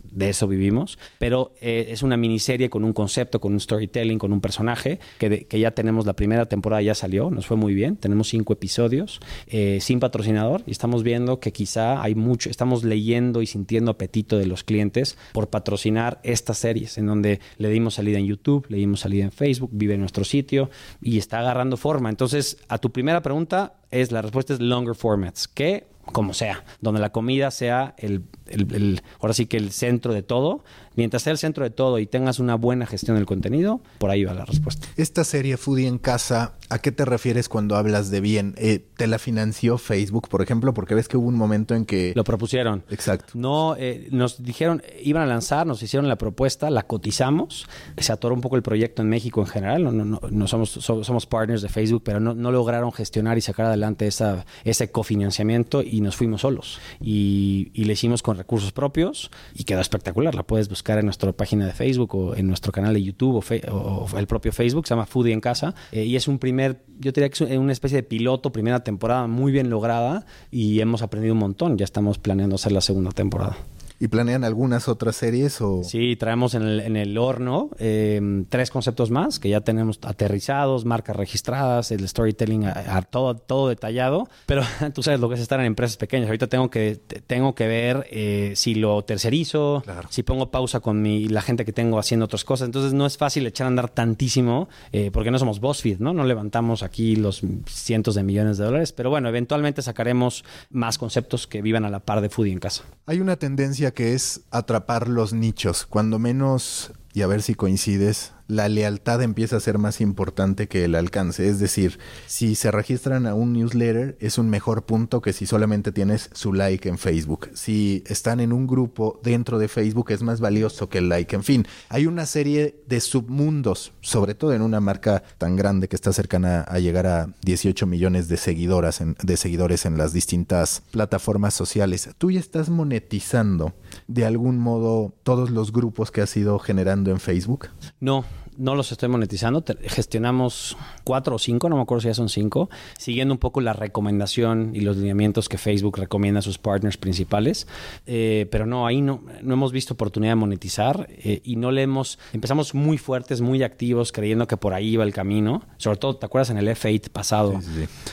de 0.09 0.29
eso 0.29 0.47
vivimos. 0.47 0.97
Pero 1.19 1.51
eh, 1.59 1.87
es 1.89 2.01
una 2.01 2.15
miniserie 2.15 2.69
con 2.69 2.85
un 2.85 2.93
concepto, 2.93 3.41
con 3.41 3.51
un 3.51 3.59
storytelling, 3.59 4.19
con 4.19 4.31
un 4.31 4.39
personaje 4.39 5.01
que, 5.17 5.47
que, 5.47 5.59
ya 5.59 5.71
tenemos 5.71 6.05
la 6.05 6.13
primera 6.13 6.45
temporada, 6.45 6.81
ya 6.81 6.95
salió, 6.95 7.29
nos 7.29 7.45
fue 7.45 7.57
muy 7.57 7.73
bien. 7.73 7.97
Tenemos 7.97 8.29
cinco 8.29 8.53
episodios 8.53 9.19
eh, 9.47 9.79
sin 9.81 9.99
patrocinador 9.99 10.63
y 10.65 10.71
estamos 10.71 11.03
viendo 11.03 11.41
que 11.41 11.51
quizá 11.51 12.01
hay 12.01 12.15
mucho, 12.15 12.49
estamos 12.49 12.85
leyendo 12.85 13.41
y 13.41 13.47
sintiendo 13.47 13.91
apetito 13.91 14.37
de 14.37 14.45
los 14.45 14.63
clientes 14.63 15.17
patrocinar 15.49 16.19
estas 16.23 16.57
series, 16.57 16.97
en 16.97 17.07
donde 17.07 17.39
le 17.57 17.69
dimos 17.69 17.95
salida 17.95 18.19
en 18.19 18.25
YouTube, 18.25 18.65
le 18.69 18.77
dimos 18.77 19.01
salida 19.01 19.23
en 19.23 19.31
Facebook, 19.31 19.71
vive 19.73 19.95
en 19.95 19.99
nuestro 19.99 20.23
sitio 20.23 20.69
y 21.01 21.17
está 21.17 21.39
agarrando 21.39 21.77
forma. 21.77 22.09
Entonces, 22.09 22.57
a 22.67 22.77
tu 22.77 22.91
primera 22.91 23.21
pregunta, 23.21 23.75
es 23.89 24.11
la 24.11 24.21
respuesta 24.21 24.53
es 24.53 24.59
longer 24.59 24.95
formats, 24.95 25.47
que 25.47 25.87
como 26.11 26.33
sea, 26.33 26.65
donde 26.81 26.99
la 26.99 27.11
comida 27.11 27.51
sea 27.51 27.95
el, 27.97 28.23
el, 28.51 29.01
ahora 29.19 29.33
sí 29.33 29.45
que 29.45 29.57
el 29.57 29.71
centro 29.71 30.13
de 30.13 30.23
todo, 30.23 30.63
mientras 30.95 31.23
sea 31.23 31.31
el 31.31 31.37
centro 31.37 31.63
de 31.63 31.69
todo 31.69 31.99
y 31.99 32.05
tengas 32.05 32.39
una 32.39 32.55
buena 32.55 32.85
gestión 32.85 33.17
del 33.17 33.25
contenido, 33.25 33.81
por 33.97 34.09
ahí 34.09 34.23
va 34.23 34.33
la 34.33 34.45
respuesta. 34.45 34.87
Esta 34.97 35.23
serie 35.23 35.57
Foodie 35.57 35.87
en 35.87 35.97
casa, 35.97 36.53
¿a 36.69 36.79
qué 36.79 36.91
te 36.91 37.05
refieres 37.05 37.49
cuando 37.49 37.75
hablas 37.75 38.11
de 38.11 38.21
bien? 38.21 38.55
Eh, 38.57 38.85
¿Te 38.97 39.07
la 39.07 39.19
financió 39.19 39.77
Facebook, 39.77 40.27
por 40.29 40.41
ejemplo? 40.41 40.73
Porque 40.73 40.95
ves 40.95 41.07
que 41.07 41.17
hubo 41.17 41.27
un 41.27 41.35
momento 41.35 41.75
en 41.75 41.85
que... 41.85 42.13
Lo 42.15 42.23
propusieron. 42.23 42.83
Exacto. 42.89 43.33
No, 43.35 43.75
eh, 43.77 44.07
nos 44.11 44.43
dijeron, 44.43 44.83
iban 45.01 45.23
a 45.23 45.25
lanzar, 45.25 45.65
nos 45.65 45.81
hicieron 45.83 46.07
la 46.07 46.17
propuesta, 46.17 46.69
la 46.69 46.83
cotizamos, 46.83 47.67
se 47.97 48.11
atoró 48.11 48.35
un 48.35 48.41
poco 48.41 48.55
el 48.55 48.63
proyecto 48.63 49.01
en 49.01 49.09
México 49.09 49.41
en 49.41 49.47
general, 49.47 49.83
no, 49.83 49.91
no, 49.91 50.19
no 50.29 50.47
somos, 50.47 50.71
somos 50.71 51.25
partners 51.25 51.61
de 51.61 51.69
Facebook, 51.69 52.03
pero 52.03 52.19
no, 52.19 52.33
no 52.33 52.51
lograron 52.51 52.91
gestionar 52.91 53.37
y 53.37 53.41
sacar 53.41 53.67
adelante 53.67 54.07
esa, 54.07 54.45
ese 54.63 54.91
cofinanciamiento 54.91 55.81
y 55.81 56.01
nos 56.01 56.15
fuimos 56.15 56.41
solos. 56.41 56.79
Y, 56.99 57.71
y 57.73 57.85
le 57.85 57.93
hicimos 57.93 58.21
con 58.23 58.37
recursos 58.41 58.71
propios 58.71 59.31
y 59.53 59.63
quedó 59.63 59.81
espectacular. 59.81 60.35
La 60.35 60.43
puedes 60.43 60.69
buscar 60.69 60.99
en 60.99 61.05
nuestra 61.05 61.31
página 61.31 61.65
de 61.65 61.73
Facebook 61.73 62.15
o 62.15 62.35
en 62.35 62.47
nuestro 62.47 62.71
canal 62.71 62.93
de 62.93 63.03
YouTube 63.03 63.43
o, 63.69 64.17
el 64.17 64.27
propio 64.27 64.51
Facebook, 64.51 64.87
se 64.87 64.93
llama 64.93 65.05
Foodie 65.05 65.33
en 65.33 65.41
Casa. 65.41 65.73
Eh, 65.91 66.03
y 66.03 66.15
es 66.15 66.27
un 66.27 66.39
primer, 66.39 66.83
yo 66.99 67.11
diría 67.11 67.29
que 67.29 67.43
es 67.43 67.57
una 67.57 67.71
especie 67.71 67.97
de 67.97 68.03
piloto, 68.03 68.51
primera 68.51 68.83
temporada 68.83 69.27
muy 69.27 69.51
bien 69.51 69.69
lograda 69.69 70.25
y 70.51 70.79
hemos 70.79 71.01
aprendido 71.01 71.33
un 71.33 71.39
montón. 71.39 71.77
Ya 71.77 71.85
estamos 71.85 72.17
planeando 72.17 72.55
hacer 72.55 72.71
la 72.71 72.81
segunda 72.81 73.11
temporada. 73.11 73.57
¿Y 74.01 74.07
planean 74.07 74.43
algunas 74.43 74.87
otras 74.87 75.15
series? 75.15 75.61
O... 75.61 75.83
Sí, 75.83 76.15
traemos 76.15 76.55
en 76.55 76.63
el, 76.63 76.79
en 76.79 76.97
el 76.97 77.19
horno 77.19 77.69
em, 77.77 78.45
tres 78.45 78.71
conceptos 78.71 79.11
más 79.11 79.37
que 79.37 79.47
ya 79.47 79.61
tenemos 79.61 79.99
aterrizados, 80.01 80.85
marcas 80.85 81.15
registradas, 81.15 81.91
el 81.91 82.09
storytelling 82.09 82.65
a, 82.65 83.03
todo, 83.03 83.35
todo 83.35 83.69
detallado. 83.69 84.27
Pero 84.47 84.63
tú 84.95 85.03
sabes 85.03 85.19
lo 85.19 85.29
que 85.29 85.35
es 85.35 85.41
estar 85.41 85.59
en 85.59 85.67
empresas 85.67 85.97
pequeñas. 85.97 86.29
Ahorita 86.29 86.47
tengo 86.47 86.71
que, 86.71 86.95
tengo 87.27 87.53
que 87.53 87.67
ver 87.67 88.07
eh, 88.09 88.53
si 88.55 88.73
lo 88.73 89.03
tercerizo, 89.03 89.83
si 90.09 90.23
pongo 90.23 90.49
pausa 90.49 90.79
con 90.79 91.03
mi, 91.03 91.27
la 91.27 91.43
gente 91.43 91.63
que 91.63 91.71
tengo 91.71 91.99
haciendo 91.99 92.25
otras 92.25 92.43
cosas. 92.43 92.65
Entonces 92.65 92.93
no 92.93 93.05
es 93.05 93.19
fácil 93.19 93.45
echar 93.45 93.65
a 93.65 93.67
andar 93.67 93.89
tantísimo 93.89 94.67
eh, 94.93 95.11
porque 95.13 95.29
no 95.29 95.37
somos 95.37 95.59
BuzzFeed, 95.59 95.99
¿no? 95.99 96.11
No 96.11 96.23
levantamos 96.23 96.81
aquí 96.81 97.17
los 97.17 97.43
cientos 97.67 98.15
de 98.15 98.23
millones 98.23 98.57
de 98.57 98.65
dólares. 98.65 98.93
Pero 98.93 99.11
bueno, 99.11 99.29
eventualmente 99.29 99.83
sacaremos 99.83 100.43
más 100.71 100.97
conceptos 100.97 101.45
que 101.45 101.61
vivan 101.61 101.85
a 101.85 101.91
la 101.91 101.99
par 101.99 102.21
de 102.21 102.29
Foodie 102.29 102.51
en 102.51 102.59
casa. 102.59 102.83
Hay 103.05 103.19
una 103.19 103.35
tendencia 103.35 103.90
que 103.93 104.13
es 104.13 104.41
atrapar 104.51 105.07
los 105.07 105.33
nichos, 105.33 105.85
cuando 105.85 106.19
menos, 106.19 106.93
y 107.13 107.21
a 107.21 107.27
ver 107.27 107.41
si 107.41 107.55
coincides, 107.55 108.33
la 108.51 108.67
lealtad 108.67 109.21
empieza 109.21 109.55
a 109.55 109.61
ser 109.61 109.77
más 109.77 110.01
importante 110.01 110.67
que 110.67 110.83
el 110.83 110.95
alcance. 110.95 111.47
Es 111.47 111.59
decir, 111.59 111.99
si 112.27 112.55
se 112.55 112.69
registran 112.69 113.25
a 113.25 113.33
un 113.33 113.53
newsletter 113.53 114.17
es 114.19 114.37
un 114.37 114.49
mejor 114.49 114.83
punto 114.85 115.21
que 115.21 115.31
si 115.31 115.45
solamente 115.45 115.93
tienes 115.93 116.29
su 116.33 116.51
like 116.51 116.89
en 116.89 116.97
Facebook. 116.97 117.49
Si 117.53 118.03
están 118.07 118.41
en 118.41 118.51
un 118.51 118.67
grupo 118.67 119.21
dentro 119.23 119.57
de 119.57 119.69
Facebook 119.69 120.11
es 120.11 120.21
más 120.21 120.41
valioso 120.41 120.89
que 120.89 120.97
el 120.97 121.07
like. 121.07 121.33
En 121.33 121.43
fin, 121.43 121.65
hay 121.87 122.07
una 122.07 122.25
serie 122.25 122.83
de 122.87 122.99
submundos, 122.99 123.93
sobre 124.01 124.35
todo 124.35 124.53
en 124.53 124.63
una 124.63 124.81
marca 124.81 125.23
tan 125.37 125.55
grande 125.55 125.87
que 125.87 125.95
está 125.95 126.11
cercana 126.11 126.61
a 126.61 126.79
llegar 126.79 127.07
a 127.07 127.29
18 127.43 127.87
millones 127.87 128.27
de 128.27 128.35
seguidoras 128.35 128.99
en, 128.99 129.15
de 129.23 129.37
seguidores 129.37 129.85
en 129.85 129.97
las 129.97 130.11
distintas 130.11 130.83
plataformas 130.91 131.53
sociales. 131.53 132.09
Tú 132.17 132.31
ya 132.31 132.41
estás 132.41 132.69
monetizando 132.69 133.73
de 134.09 134.25
algún 134.25 134.59
modo 134.59 135.13
todos 135.23 135.51
los 135.51 135.71
grupos 135.71 136.11
que 136.11 136.19
has 136.19 136.35
ido 136.35 136.59
generando 136.59 137.11
en 137.11 137.19
Facebook? 137.19 137.69
No, 137.99 138.25
no 138.57 138.75
los 138.75 138.91
estoy 138.91 139.09
monetizando. 139.09 139.63
gestionamos 139.83 140.77
cuatro 141.03 141.35
o 141.35 141.39
cinco, 141.39 141.69
no 141.69 141.75
me 141.75 141.81
acuerdo 141.81 142.01
si 142.01 142.07
ya 142.07 142.13
son 142.13 142.29
cinco, 142.29 142.69
siguiendo 142.97 143.33
un 143.33 143.37
poco 143.39 143.61
la 143.61 143.73
recomendación 143.73 144.71
y 144.73 144.81
los 144.81 144.97
lineamientos 144.97 145.49
que 145.49 145.57
Facebook 145.57 145.97
recomienda 145.97 146.39
a 146.39 146.41
sus 146.41 146.57
partners 146.57 146.97
principales. 146.97 147.67
Eh, 148.05 148.47
pero 148.51 148.65
no, 148.65 148.85
ahí 148.85 149.01
no, 149.01 149.23
no 149.41 149.53
hemos 149.53 149.71
visto 149.71 149.93
oportunidad 149.93 150.31
de 150.31 150.35
monetizar 150.35 151.07
eh, 151.09 151.41
y 151.43 151.55
no 151.55 151.71
le 151.71 151.83
hemos. 151.83 152.19
Empezamos 152.33 152.75
muy 152.75 152.97
fuertes, 152.97 153.41
muy 153.41 153.63
activos, 153.63 154.11
creyendo 154.11 154.47
que 154.47 154.57
por 154.57 154.73
ahí 154.73 154.89
iba 154.89 155.03
el 155.03 155.13
camino. 155.13 155.63
Sobre 155.77 155.97
todo, 155.97 156.15
¿te 156.17 156.25
acuerdas 156.25 156.49
en 156.49 156.57
el 156.57 156.67
F8 156.67 157.09
pasado? 157.09 157.59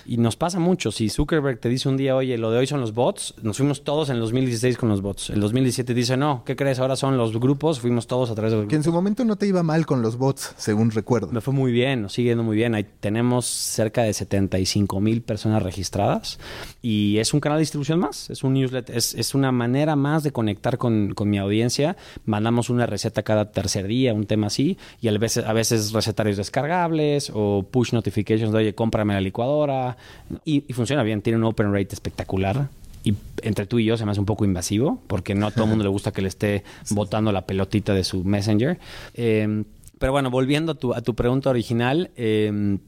Y 0.06 0.16
nos 0.18 0.36
pasa 0.36 0.58
mucho. 0.58 0.92
Si 0.92 1.08
Zuckerberg 1.08 1.60
te 1.60 1.68
dice 1.68 1.88
un 1.88 1.96
día, 1.96 2.14
oye, 2.14 2.38
lo 2.38 2.50
de 2.50 2.58
hoy 2.58 2.66
son 2.66 2.80
los 2.80 2.94
bots, 2.94 3.34
nos 3.42 3.56
fuimos 3.56 3.84
todos 3.84 4.08
en 4.08 4.16
el 4.16 4.22
2016 4.22 4.76
con 4.76 4.88
los 4.88 5.02
bots. 5.02 5.30
El 5.30 5.40
2017 5.40 5.94
dice, 5.94 6.16
no, 6.16 6.42
¿qué 6.44 6.56
crees? 6.56 6.78
Ahora 6.78 6.96
son 6.96 7.16
los 7.16 7.38
grupos, 7.38 7.80
fuimos 7.80 8.06
todos 8.06 8.30
a 8.30 8.34
través 8.34 8.52
de 8.52 8.56
los 8.56 8.62
grupos. 8.62 8.70
Que 8.70 8.76
en 8.76 8.84
su 8.84 8.92
momento 8.92 9.24
no 9.24 9.36
te 9.36 9.46
iba 9.46 9.62
mal 9.62 9.86
con 9.86 10.02
los 10.02 10.16
bots 10.16 10.27
según 10.36 10.90
recuerdo. 10.90 11.28
Me 11.28 11.40
fue 11.40 11.54
muy 11.54 11.72
bien, 11.72 12.02
nos 12.02 12.12
sigue 12.12 12.30
yendo 12.30 12.44
muy 12.44 12.56
bien. 12.56 12.74
Ahí 12.74 12.86
tenemos 13.00 13.46
cerca 13.46 14.02
de 14.02 14.12
75 14.12 15.00
mil 15.00 15.22
personas 15.22 15.62
registradas 15.62 16.38
y 16.82 17.18
es 17.18 17.32
un 17.34 17.40
canal 17.40 17.58
de 17.58 17.62
distribución 17.62 17.98
más, 17.98 18.30
es 18.30 18.44
un 18.44 18.54
newsletter, 18.54 18.96
es, 18.96 19.34
una 19.34 19.52
manera 19.52 19.96
más 19.96 20.22
de 20.22 20.32
conectar 20.32 20.78
con, 20.78 21.14
mi 21.24 21.38
audiencia. 21.38 21.96
Mandamos 22.24 22.70
una 22.70 22.86
receta 22.86 23.22
cada 23.22 23.50
tercer 23.50 23.86
día, 23.86 24.14
un 24.14 24.26
tema 24.26 24.48
así, 24.48 24.78
y 25.00 25.08
a 25.08 25.12
veces, 25.18 25.44
a 25.44 25.52
veces 25.52 25.92
recetarios 25.92 26.36
descargables 26.36 27.30
o 27.34 27.66
push 27.70 27.92
notifications 27.92 28.52
de, 28.52 28.58
oye, 28.58 28.74
cómprame 28.74 29.14
la 29.14 29.20
licuadora. 29.20 29.96
Y, 30.44 30.60
funciona 30.72 31.02
bien, 31.02 31.22
tiene 31.22 31.38
un 31.38 31.44
open 31.44 31.72
rate 31.72 31.94
espectacular 31.94 32.68
y 33.04 33.14
entre 33.42 33.66
tú 33.66 33.78
y 33.78 33.84
yo 33.84 33.96
se 33.96 34.04
me 34.04 34.10
hace 34.10 34.20
un 34.20 34.26
poco 34.26 34.44
invasivo, 34.44 35.00
porque 35.06 35.34
no 35.34 35.46
a 35.46 35.50
todo 35.50 35.64
el 35.64 35.70
mundo 35.70 35.84
le 35.84 35.90
gusta 35.90 36.12
que 36.12 36.20
le 36.20 36.28
esté 36.28 36.64
botando 36.90 37.32
la 37.32 37.46
pelotita 37.46 37.94
de 37.94 38.04
su 38.04 38.24
Messenger. 38.24 38.78
Eh, 39.14 39.64
pero 39.98 40.12
bueno, 40.12 40.30
volviendo 40.30 40.72
a 40.72 40.74
tu, 40.74 40.94
a 40.94 41.00
tu 41.00 41.14
pregunta 41.14 41.50
original, 41.50 42.10
eh, 42.16 42.78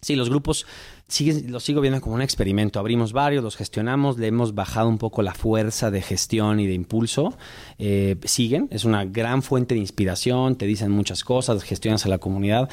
sí, 0.00 0.16
los 0.16 0.28
grupos 0.28 0.66
sigue, 1.08 1.48
los 1.48 1.64
sigo 1.64 1.80
viendo 1.80 2.00
como 2.00 2.14
un 2.14 2.22
experimento. 2.22 2.78
Abrimos 2.78 3.12
varios, 3.12 3.42
los 3.42 3.56
gestionamos, 3.56 4.18
le 4.18 4.28
hemos 4.28 4.54
bajado 4.54 4.88
un 4.88 4.98
poco 4.98 5.22
la 5.22 5.34
fuerza 5.34 5.90
de 5.90 6.02
gestión 6.02 6.60
y 6.60 6.66
de 6.66 6.74
impulso. 6.74 7.36
Eh, 7.78 8.16
siguen, 8.24 8.68
es 8.70 8.84
una 8.84 9.04
gran 9.04 9.42
fuente 9.42 9.74
de 9.74 9.80
inspiración, 9.80 10.56
te 10.56 10.66
dicen 10.66 10.90
muchas 10.90 11.24
cosas, 11.24 11.62
gestionas 11.64 12.04
a 12.06 12.08
la 12.08 12.18
comunidad. 12.18 12.68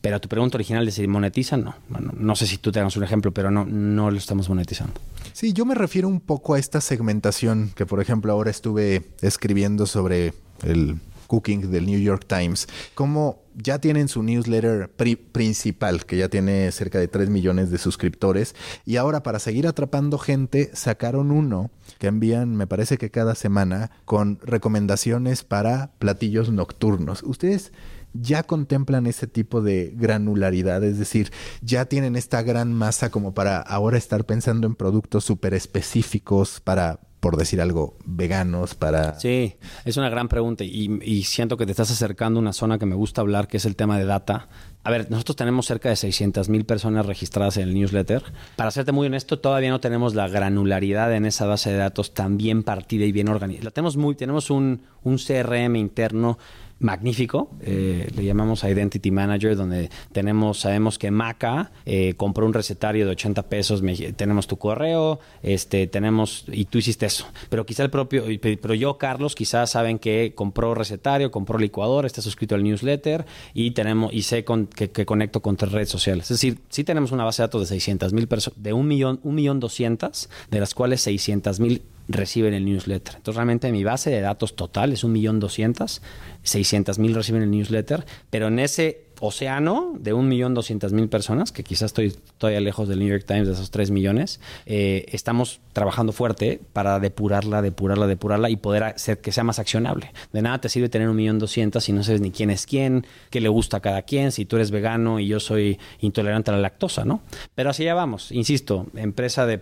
Pero 0.00 0.16
a 0.16 0.18
tu 0.20 0.28
pregunta 0.28 0.56
original 0.56 0.84
de 0.84 0.92
si 0.92 1.06
monetizan, 1.08 1.64
no. 1.64 1.74
no 1.88 2.36
sé 2.36 2.46
si 2.46 2.58
tú 2.58 2.70
tengas 2.70 2.96
un 2.96 3.02
ejemplo, 3.02 3.32
pero 3.32 3.50
no, 3.50 3.64
no 3.64 4.10
lo 4.10 4.18
estamos 4.18 4.48
monetizando. 4.48 4.94
Sí, 5.32 5.52
yo 5.52 5.64
me 5.64 5.74
refiero 5.74 6.08
un 6.08 6.20
poco 6.20 6.54
a 6.54 6.58
esta 6.58 6.80
segmentación 6.80 7.72
que, 7.74 7.86
por 7.86 8.00
ejemplo, 8.00 8.32
ahora 8.32 8.50
estuve 8.50 9.02
escribiendo 9.22 9.86
sobre 9.86 10.34
el 10.62 10.96
cooking 11.28 11.70
del 11.70 11.86
New 11.86 12.00
York 12.00 12.24
Times, 12.26 12.66
cómo 12.94 13.44
ya 13.54 13.78
tienen 13.78 14.08
su 14.08 14.22
newsletter 14.22 14.90
principal, 15.32 16.04
que 16.04 16.16
ya 16.16 16.28
tiene 16.28 16.72
cerca 16.72 16.98
de 16.98 17.06
3 17.06 17.28
millones 17.28 17.70
de 17.70 17.78
suscriptores. 17.78 18.54
Y 18.84 18.96
ahora, 18.96 19.22
para 19.22 19.38
seguir 19.38 19.66
atrapando 19.66 20.18
gente, 20.18 20.70
sacaron 20.74 21.30
uno 21.30 21.70
que 21.98 22.06
envían, 22.06 22.56
me 22.56 22.66
parece 22.66 22.98
que 22.98 23.10
cada 23.10 23.34
semana, 23.34 23.90
con 24.04 24.38
recomendaciones 24.42 25.44
para 25.44 25.92
platillos 25.98 26.50
nocturnos. 26.50 27.22
Ustedes 27.22 27.72
ya 28.14 28.42
contemplan 28.42 29.06
ese 29.06 29.26
tipo 29.26 29.60
de 29.60 29.92
granularidad, 29.94 30.82
es 30.82 30.98
decir, 30.98 31.30
ya 31.60 31.84
tienen 31.84 32.16
esta 32.16 32.42
gran 32.42 32.72
masa 32.72 33.10
como 33.10 33.34
para 33.34 33.60
ahora 33.60 33.98
estar 33.98 34.24
pensando 34.24 34.66
en 34.66 34.74
productos 34.74 35.24
súper 35.24 35.54
específicos 35.54 36.60
para 36.60 37.00
por 37.20 37.36
decir 37.36 37.60
algo, 37.60 37.96
veganos 38.04 38.74
para... 38.74 39.18
Sí, 39.18 39.56
es 39.84 39.96
una 39.96 40.08
gran 40.08 40.28
pregunta 40.28 40.64
y, 40.64 41.22
siento 41.24 41.56
que 41.56 41.66
te 41.66 41.72
estás 41.72 41.90
acercando 41.90 42.38
a 42.38 42.42
una 42.42 42.52
zona 42.52 42.78
que 42.78 42.86
me 42.86 42.94
gusta 42.94 43.20
hablar, 43.20 43.48
que 43.48 43.56
es 43.56 43.64
el 43.64 43.76
tema 43.76 43.98
de 43.98 44.04
data. 44.04 44.48
A 44.84 44.90
ver, 44.90 45.10
nosotros 45.10 45.36
tenemos 45.36 45.66
cerca 45.66 45.88
de 45.88 45.96
600 45.96 46.48
mil 46.48 46.64
personas 46.64 47.06
registradas 47.06 47.56
en 47.56 47.64
el 47.64 47.74
newsletter. 47.74 48.22
Para 48.56 48.70
serte 48.70 48.92
muy 48.92 49.08
honesto, 49.08 49.40
todavía 49.40 49.70
no 49.70 49.80
tenemos 49.80 50.14
la 50.14 50.28
granularidad 50.28 51.12
en 51.14 51.26
esa 51.26 51.46
base 51.46 51.70
de 51.70 51.78
datos 51.78 52.14
tan 52.14 52.38
bien 52.38 52.62
partida 52.62 53.04
y 53.04 53.12
bien 53.12 53.28
organizada. 53.28 53.64
La 53.64 53.70
tenemos 53.72 53.96
muy, 53.96 54.14
tenemos 54.14 54.50
un, 54.50 54.82
un 55.02 55.18
CRM 55.18 55.76
interno 55.76 56.38
magnífico. 56.80 57.50
Eh, 57.60 58.08
le 58.14 58.24
llamamos 58.24 58.64
Identity 58.64 59.10
Manager, 59.10 59.56
donde 59.56 59.90
tenemos, 60.12 60.60
sabemos 60.60 60.98
que 60.98 61.10
Maca 61.10 61.72
eh, 61.84 62.14
compró 62.16 62.46
un 62.46 62.54
recetario 62.54 63.04
de 63.06 63.12
80 63.12 63.48
pesos, 63.48 63.82
tenemos 64.16 64.46
tu 64.46 64.58
correo, 64.58 65.18
este, 65.42 65.86
tenemos, 65.86 66.44
y 66.48 66.66
tú 66.66 66.78
hiciste 66.78 67.06
eso. 67.06 67.26
Pero 67.48 67.66
quizá 67.66 67.82
el 67.82 67.90
propio, 67.90 68.24
pero 68.40 68.74
yo, 68.74 68.98
Carlos, 68.98 69.34
quizás 69.34 69.70
saben 69.70 69.98
que 69.98 70.32
compró 70.34 70.74
recetario, 70.74 71.30
compró 71.30 71.58
licuador, 71.58 72.06
está 72.06 72.22
suscrito 72.22 72.54
al 72.54 72.62
newsletter 72.62 73.26
y 73.54 73.72
tenemos, 73.72 74.12
y 74.12 74.22
sé 74.22 74.44
que, 74.44 75.06
conecto 75.06 75.40
con 75.40 75.56
tres 75.56 75.72
redes 75.72 75.88
sociales. 75.88 76.24
Es 76.24 76.40
decir, 76.40 76.60
sí 76.68 76.84
tenemos 76.84 77.12
una 77.12 77.24
base 77.24 77.42
de 77.42 77.46
datos 77.46 77.62
de 77.62 77.66
600 77.66 78.12
mil 78.12 78.28
personas, 78.28 78.62
de 78.62 78.72
un 78.72 78.86
millón, 78.86 79.20
un 79.22 79.34
millón 79.34 79.60
doscientas, 79.60 80.28
de 80.50 80.60
las 80.60 80.74
cuales 80.74 81.00
600 81.02 81.60
mil 81.60 81.82
reciben 82.08 82.54
el 82.54 82.64
newsletter. 82.64 83.16
Entonces, 83.16 83.36
realmente 83.36 83.70
mi 83.70 83.84
base 83.84 84.10
de 84.10 84.20
datos 84.20 84.56
total 84.56 84.92
es 84.92 85.04
un 85.04 85.12
millón 85.12 85.40
doscientas, 85.40 86.02
seiscientas 86.42 86.98
mil 86.98 87.14
reciben 87.14 87.42
el 87.42 87.50
newsletter, 87.50 88.06
pero 88.30 88.48
en 88.48 88.58
ese 88.58 89.07
océano 89.20 89.94
de 89.98 90.12
un 90.12 90.28
millón 90.28 90.54
doscientas 90.54 90.92
mil 90.92 91.08
personas, 91.08 91.52
que 91.52 91.64
quizás 91.64 91.86
estoy 91.86 92.14
todavía 92.38 92.60
lejos 92.60 92.88
del 92.88 92.98
New 93.00 93.08
York 93.08 93.24
Times 93.26 93.46
de 93.46 93.54
esos 93.54 93.70
tres 93.70 93.90
millones, 93.90 94.40
eh, 94.66 95.06
estamos 95.10 95.60
trabajando 95.72 96.12
fuerte 96.12 96.60
para 96.72 96.98
depurarla, 97.00 97.62
depurarla, 97.62 98.06
depurarla 98.06 98.50
y 98.50 98.56
poder 98.56 98.84
hacer 98.84 99.20
que 99.20 99.32
sea 99.32 99.44
más 99.44 99.58
accionable. 99.58 100.12
De 100.32 100.42
nada 100.42 100.60
te 100.60 100.68
sirve 100.68 100.88
tener 100.88 101.08
un 101.08 101.16
millón 101.16 101.38
doscientas 101.38 101.84
si 101.84 101.92
no 101.92 102.02
sabes 102.02 102.20
ni 102.20 102.30
quién 102.30 102.50
es 102.50 102.66
quién, 102.66 103.06
qué 103.30 103.40
le 103.40 103.48
gusta 103.48 103.78
a 103.78 103.80
cada 103.80 104.02
quien, 104.02 104.32
si 104.32 104.44
tú 104.44 104.56
eres 104.56 104.70
vegano 104.70 105.20
y 105.20 105.26
yo 105.26 105.40
soy 105.40 105.78
intolerante 106.00 106.50
a 106.50 106.54
la 106.54 106.60
lactosa, 106.60 107.04
¿no? 107.04 107.22
Pero 107.54 107.70
así 107.70 107.84
ya 107.84 107.94
vamos, 107.94 108.32
insisto, 108.32 108.86
empresa 108.94 109.46
de 109.46 109.60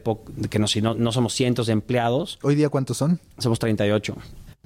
que 0.50 0.58
no, 0.58 0.66
no, 0.82 0.94
no 0.94 1.12
somos 1.12 1.34
cientos 1.34 1.66
de 1.66 1.72
empleados. 1.72 2.38
¿Hoy 2.42 2.54
día 2.54 2.68
cuántos 2.68 2.96
son? 2.96 3.20
Somos 3.38 3.58
38 3.58 4.16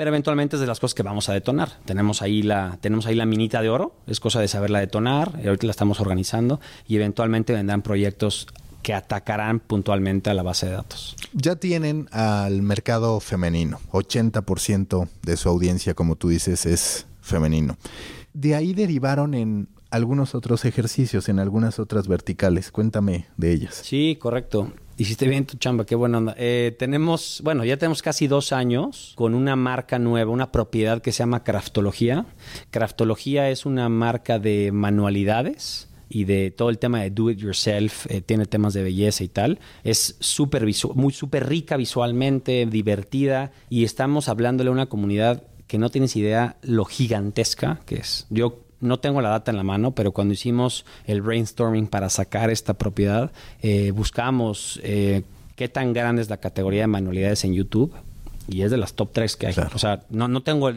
pero 0.00 0.08
eventualmente 0.08 0.56
es 0.56 0.60
de 0.60 0.66
las 0.66 0.80
cosas 0.80 0.94
que 0.94 1.02
vamos 1.02 1.28
a 1.28 1.34
detonar. 1.34 1.76
Tenemos 1.84 2.22
ahí 2.22 2.40
la, 2.40 2.78
tenemos 2.80 3.04
ahí 3.04 3.14
la 3.14 3.26
minita 3.26 3.60
de 3.60 3.68
oro, 3.68 3.94
es 4.06 4.18
cosa 4.18 4.40
de 4.40 4.48
saberla 4.48 4.80
detonar, 4.80 5.38
y 5.44 5.46
ahorita 5.46 5.66
la 5.66 5.72
estamos 5.72 6.00
organizando 6.00 6.58
y 6.88 6.96
eventualmente 6.96 7.52
vendrán 7.52 7.82
proyectos 7.82 8.46
que 8.80 8.94
atacarán 8.94 9.60
puntualmente 9.60 10.30
a 10.30 10.32
la 10.32 10.42
base 10.42 10.64
de 10.64 10.72
datos. 10.72 11.16
Ya 11.34 11.56
tienen 11.56 12.08
al 12.12 12.62
mercado 12.62 13.20
femenino, 13.20 13.78
80% 13.92 15.06
de 15.20 15.36
su 15.36 15.50
audiencia, 15.50 15.92
como 15.92 16.16
tú 16.16 16.30
dices, 16.30 16.64
es 16.64 17.06
femenino. 17.20 17.76
De 18.32 18.54
ahí 18.54 18.72
derivaron 18.72 19.34
en 19.34 19.68
algunos 19.90 20.34
otros 20.34 20.64
ejercicios, 20.64 21.28
en 21.28 21.38
algunas 21.38 21.78
otras 21.78 22.08
verticales. 22.08 22.70
Cuéntame 22.70 23.26
de 23.36 23.52
ellas. 23.52 23.82
Sí, 23.84 24.16
correcto. 24.18 24.72
Hiciste 25.00 25.26
bien 25.26 25.46
tu 25.46 25.56
chamba, 25.56 25.86
qué 25.86 25.94
buena 25.94 26.18
onda. 26.18 26.34
Eh, 26.36 26.76
tenemos, 26.78 27.40
bueno, 27.42 27.64
ya 27.64 27.78
tenemos 27.78 28.02
casi 28.02 28.26
dos 28.26 28.52
años 28.52 29.14
con 29.16 29.34
una 29.34 29.56
marca 29.56 29.98
nueva, 29.98 30.30
una 30.30 30.52
propiedad 30.52 31.00
que 31.00 31.10
se 31.10 31.20
llama 31.20 31.42
Craftología. 31.42 32.26
Craftología 32.70 33.48
es 33.48 33.64
una 33.64 33.88
marca 33.88 34.38
de 34.38 34.72
manualidades 34.72 35.88
y 36.10 36.24
de 36.24 36.50
todo 36.50 36.68
el 36.68 36.78
tema 36.78 37.00
de 37.00 37.08
do 37.08 37.30
it 37.30 37.38
yourself, 37.38 38.04
eh, 38.10 38.20
tiene 38.20 38.44
temas 38.44 38.74
de 38.74 38.82
belleza 38.82 39.24
y 39.24 39.28
tal. 39.28 39.58
Es 39.84 40.18
súper 40.20 40.66
muy 40.94 41.14
súper 41.14 41.48
rica 41.48 41.78
visualmente, 41.78 42.66
divertida 42.66 43.52
y 43.70 43.84
estamos 43.84 44.28
hablándole 44.28 44.68
a 44.68 44.74
una 44.74 44.90
comunidad 44.90 45.44
que 45.66 45.78
no 45.78 45.88
tienes 45.88 46.14
idea 46.14 46.58
lo 46.60 46.84
gigantesca 46.84 47.80
que 47.86 47.94
es. 47.94 48.26
Yo 48.28 48.66
no 48.80 48.98
tengo 48.98 49.20
la 49.20 49.30
data 49.30 49.50
en 49.50 49.56
la 49.56 49.62
mano, 49.62 49.92
pero 49.92 50.12
cuando 50.12 50.34
hicimos 50.34 50.84
el 51.06 51.22
brainstorming 51.22 51.86
para 51.86 52.08
sacar 52.08 52.50
esta 52.50 52.74
propiedad, 52.74 53.30
eh, 53.62 53.90
buscamos 53.92 54.80
eh, 54.82 55.22
qué 55.56 55.68
tan 55.68 55.92
grande 55.92 56.22
es 56.22 56.30
la 56.30 56.38
categoría 56.38 56.82
de 56.82 56.86
manualidades 56.86 57.44
en 57.44 57.54
YouTube. 57.54 57.94
Y 58.48 58.62
es 58.62 58.72
de 58.72 58.78
las 58.78 58.94
top 58.94 59.10
3 59.12 59.36
que 59.36 59.46
hay. 59.46 59.54
O 59.74 59.78
sea, 59.78 60.02
no, 60.10 60.26
no 60.26 60.42
tengo, 60.42 60.72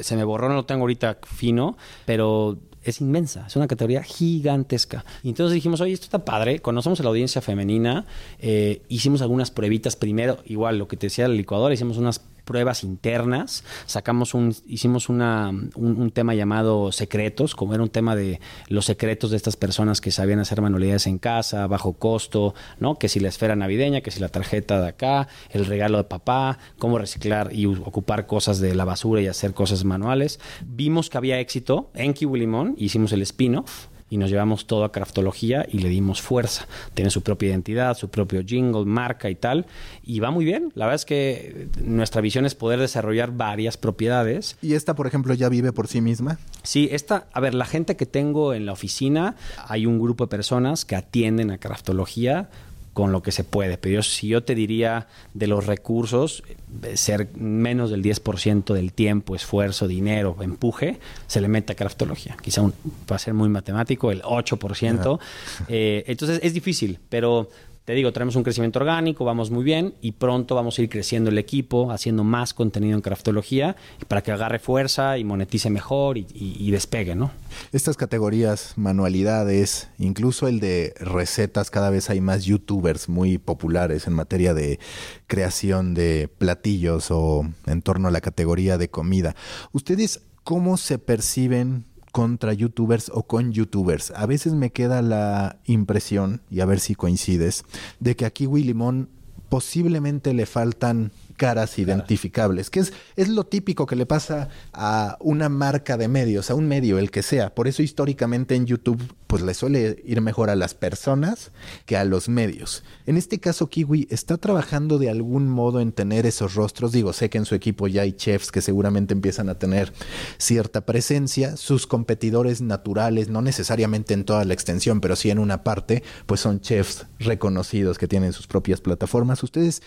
se 0.00 0.16
me 0.16 0.24
borró, 0.24 0.48
no 0.48 0.54
lo 0.54 0.64
tengo 0.64 0.82
ahorita 0.82 1.18
fino, 1.26 1.76
pero 2.06 2.56
es 2.82 3.00
inmensa, 3.00 3.44
es 3.46 3.56
una 3.56 3.66
categoría 3.66 4.02
gigantesca. 4.02 5.04
Y 5.22 5.28
entonces 5.28 5.54
dijimos, 5.54 5.80
oye, 5.80 5.92
esto 5.92 6.04
está 6.04 6.24
padre, 6.24 6.60
conocemos 6.60 7.00
a 7.00 7.02
la 7.02 7.10
audiencia 7.10 7.40
femenina, 7.40 8.06
eh, 8.38 8.82
hicimos 8.88 9.20
algunas 9.22 9.50
pruebitas 9.50 9.96
primero, 9.96 10.38
igual 10.46 10.78
lo 10.78 10.88
que 10.88 10.96
te 10.96 11.06
decía 11.06 11.26
el 11.26 11.36
licuador, 11.36 11.72
hicimos 11.72 11.98
unas 11.98 12.22
pruebas 12.48 12.82
internas, 12.82 13.62
sacamos 13.84 14.32
un, 14.32 14.54
hicimos 14.66 15.10
una, 15.10 15.50
un, 15.50 16.10
tema 16.12 16.34
llamado 16.34 16.92
secretos, 16.92 17.54
como 17.54 17.74
era 17.74 17.82
un 17.82 17.90
tema 17.90 18.16
de 18.16 18.40
los 18.68 18.86
secretos 18.86 19.30
de 19.30 19.36
estas 19.36 19.56
personas 19.56 20.00
que 20.00 20.10
sabían 20.10 20.38
hacer 20.38 20.62
manualidades 20.62 21.06
en 21.06 21.18
casa, 21.18 21.66
bajo 21.66 21.92
costo, 21.92 22.54
¿no? 22.80 22.98
Que 22.98 23.10
si 23.10 23.20
la 23.20 23.28
esfera 23.28 23.54
navideña, 23.54 24.00
que 24.00 24.10
si 24.10 24.18
la 24.18 24.30
tarjeta 24.30 24.80
de 24.80 24.88
acá, 24.88 25.28
el 25.50 25.66
regalo 25.66 25.98
de 25.98 26.04
papá, 26.04 26.58
cómo 26.78 26.96
reciclar 26.96 27.50
y 27.52 27.66
ocupar 27.66 28.26
cosas 28.26 28.60
de 28.60 28.74
la 28.74 28.86
basura 28.86 29.20
y 29.20 29.26
hacer 29.26 29.52
cosas 29.52 29.84
manuales. 29.84 30.40
Vimos 30.64 31.10
que 31.10 31.18
había 31.18 31.40
éxito 31.40 31.90
en 31.92 32.14
Kiwi 32.14 32.40
Limón, 32.40 32.76
hicimos 32.78 33.12
el 33.12 33.20
spin-off 33.20 33.88
y 34.10 34.16
nos 34.16 34.30
llevamos 34.30 34.66
todo 34.66 34.84
a 34.84 34.92
craftología 34.92 35.66
y 35.70 35.78
le 35.78 35.88
dimos 35.88 36.22
fuerza. 36.22 36.66
Tiene 36.94 37.10
su 37.10 37.22
propia 37.22 37.50
identidad, 37.50 37.96
su 37.96 38.08
propio 38.08 38.42
jingle, 38.44 38.84
marca 38.84 39.30
y 39.30 39.34
tal. 39.34 39.66
Y 40.02 40.20
va 40.20 40.30
muy 40.30 40.44
bien. 40.44 40.72
La 40.74 40.86
verdad 40.86 40.96
es 40.96 41.04
que 41.04 41.68
nuestra 41.82 42.20
visión 42.20 42.46
es 42.46 42.54
poder 42.54 42.80
desarrollar 42.80 43.32
varias 43.32 43.76
propiedades. 43.76 44.56
¿Y 44.62 44.74
esta, 44.74 44.94
por 44.94 45.06
ejemplo, 45.06 45.34
ya 45.34 45.48
vive 45.48 45.72
por 45.72 45.88
sí 45.88 46.00
misma? 46.00 46.38
Sí, 46.62 46.88
esta, 46.90 47.26
a 47.32 47.40
ver, 47.40 47.54
la 47.54 47.66
gente 47.66 47.96
que 47.96 48.06
tengo 48.06 48.54
en 48.54 48.66
la 48.66 48.72
oficina, 48.72 49.36
hay 49.66 49.86
un 49.86 49.98
grupo 49.98 50.24
de 50.24 50.28
personas 50.28 50.84
que 50.84 50.96
atienden 50.96 51.50
a 51.50 51.58
craftología 51.58 52.48
con 52.92 53.12
lo 53.12 53.22
que 53.22 53.32
se 53.32 53.44
puede. 53.44 53.78
Pero 53.78 54.02
si 54.02 54.28
yo 54.28 54.42
te 54.42 54.54
diría 54.54 55.06
de 55.34 55.46
los 55.46 55.66
recursos, 55.66 56.42
eh, 56.82 56.96
ser 56.96 57.28
menos 57.36 57.90
del 57.90 58.02
10% 58.02 58.74
del 58.74 58.92
tiempo, 58.92 59.34
esfuerzo, 59.34 59.86
dinero, 59.88 60.36
empuje, 60.40 60.98
se 61.26 61.40
le 61.40 61.48
mete 61.48 61.72
a 61.72 61.76
craftología. 61.76 62.36
Quizá 62.42 62.62
va 62.62 63.16
a 63.16 63.18
ser 63.18 63.34
muy 63.34 63.48
matemático, 63.48 64.10
el 64.10 64.22
8%. 64.22 65.20
Eh, 65.68 66.04
entonces 66.06 66.40
es 66.42 66.54
difícil, 66.54 66.98
pero 67.08 67.48
te 67.88 67.94
digo, 67.94 68.12
tenemos 68.12 68.36
un 68.36 68.42
crecimiento 68.42 68.80
orgánico, 68.80 69.24
vamos 69.24 69.50
muy 69.50 69.64
bien 69.64 69.94
y 70.02 70.12
pronto 70.12 70.54
vamos 70.54 70.78
a 70.78 70.82
ir 70.82 70.90
creciendo 70.90 71.30
el 71.30 71.38
equipo, 71.38 71.90
haciendo 71.90 72.22
más 72.22 72.52
contenido 72.52 72.94
en 72.94 73.00
craftología 73.00 73.76
para 74.08 74.22
que 74.22 74.30
agarre 74.30 74.58
fuerza 74.58 75.16
y 75.16 75.24
monetice 75.24 75.70
mejor 75.70 76.18
y, 76.18 76.70
despegue, 76.70 77.14
¿no? 77.14 77.30
Estas 77.72 77.96
categorías, 77.96 78.74
manualidades, 78.76 79.88
incluso 79.98 80.48
el 80.48 80.60
de 80.60 80.92
recetas, 81.00 81.70
cada 81.70 81.88
vez 81.88 82.10
hay 82.10 82.20
más 82.20 82.44
youtubers 82.44 83.08
muy 83.08 83.38
populares 83.38 84.06
en 84.06 84.12
materia 84.12 84.52
de 84.52 84.78
creación 85.26 85.94
de 85.94 86.28
platillos 86.28 87.10
o 87.10 87.48
en 87.64 87.80
torno 87.80 88.08
a 88.08 88.10
la 88.10 88.20
categoría 88.20 88.76
de 88.76 88.90
comida. 88.90 89.34
¿Ustedes 89.72 90.20
cómo 90.44 90.76
se 90.76 90.98
perciben 90.98 91.86
contra 92.12 92.52
youtubers 92.52 93.10
o 93.14 93.22
con 93.22 93.52
youtubers. 93.52 94.10
A 94.12 94.26
veces 94.26 94.54
me 94.54 94.70
queda 94.70 95.02
la 95.02 95.58
impresión, 95.64 96.40
y 96.50 96.60
a 96.60 96.66
ver 96.66 96.80
si 96.80 96.94
coincides, 96.94 97.64
de 98.00 98.16
que 98.16 98.24
aquí 98.24 98.44
Kiwi 98.44 98.64
Limón 98.64 99.08
posiblemente 99.48 100.34
le 100.34 100.46
faltan 100.46 101.12
caras 101.38 101.78
identificables, 101.78 102.68
que 102.68 102.80
es, 102.80 102.92
es 103.16 103.28
lo 103.28 103.44
típico 103.44 103.86
que 103.86 103.96
le 103.96 104.04
pasa 104.04 104.50
a 104.74 105.16
una 105.20 105.48
marca 105.48 105.96
de 105.96 106.08
medios, 106.08 106.50
a 106.50 106.54
un 106.54 106.68
medio, 106.68 106.98
el 106.98 107.10
que 107.10 107.22
sea. 107.22 107.54
Por 107.54 107.66
eso 107.68 107.82
históricamente 107.82 108.54
en 108.54 108.66
YouTube 108.66 109.02
pues 109.28 109.42
le 109.42 109.52
suele 109.52 110.02
ir 110.04 110.20
mejor 110.22 110.48
a 110.48 110.56
las 110.56 110.74
personas 110.74 111.52
que 111.84 111.96
a 111.96 112.04
los 112.04 112.30
medios. 112.30 112.82
En 113.06 113.18
este 113.18 113.38
caso 113.38 113.68
Kiwi 113.68 114.08
está 114.10 114.38
trabajando 114.38 114.98
de 114.98 115.10
algún 115.10 115.48
modo 115.48 115.80
en 115.80 115.92
tener 115.92 116.24
esos 116.24 116.54
rostros. 116.54 116.92
Digo, 116.92 117.12
sé 117.12 117.28
que 117.28 117.36
en 117.36 117.44
su 117.44 117.54
equipo 117.54 117.86
ya 117.88 118.02
hay 118.02 118.12
chefs 118.12 118.50
que 118.50 118.62
seguramente 118.62 119.12
empiezan 119.12 119.50
a 119.50 119.58
tener 119.58 119.92
cierta 120.38 120.86
presencia. 120.86 121.58
Sus 121.58 121.86
competidores 121.86 122.62
naturales, 122.62 123.28
no 123.28 123.42
necesariamente 123.42 124.14
en 124.14 124.24
toda 124.24 124.46
la 124.46 124.54
extensión, 124.54 125.02
pero 125.02 125.14
sí 125.14 125.30
en 125.30 125.38
una 125.38 125.62
parte, 125.62 126.02
pues 126.24 126.40
son 126.40 126.60
chefs 126.60 127.06
reconocidos 127.18 127.98
que 127.98 128.08
tienen 128.08 128.32
sus 128.32 128.46
propias 128.46 128.80
plataformas. 128.80 129.42
Ustedes 129.42 129.82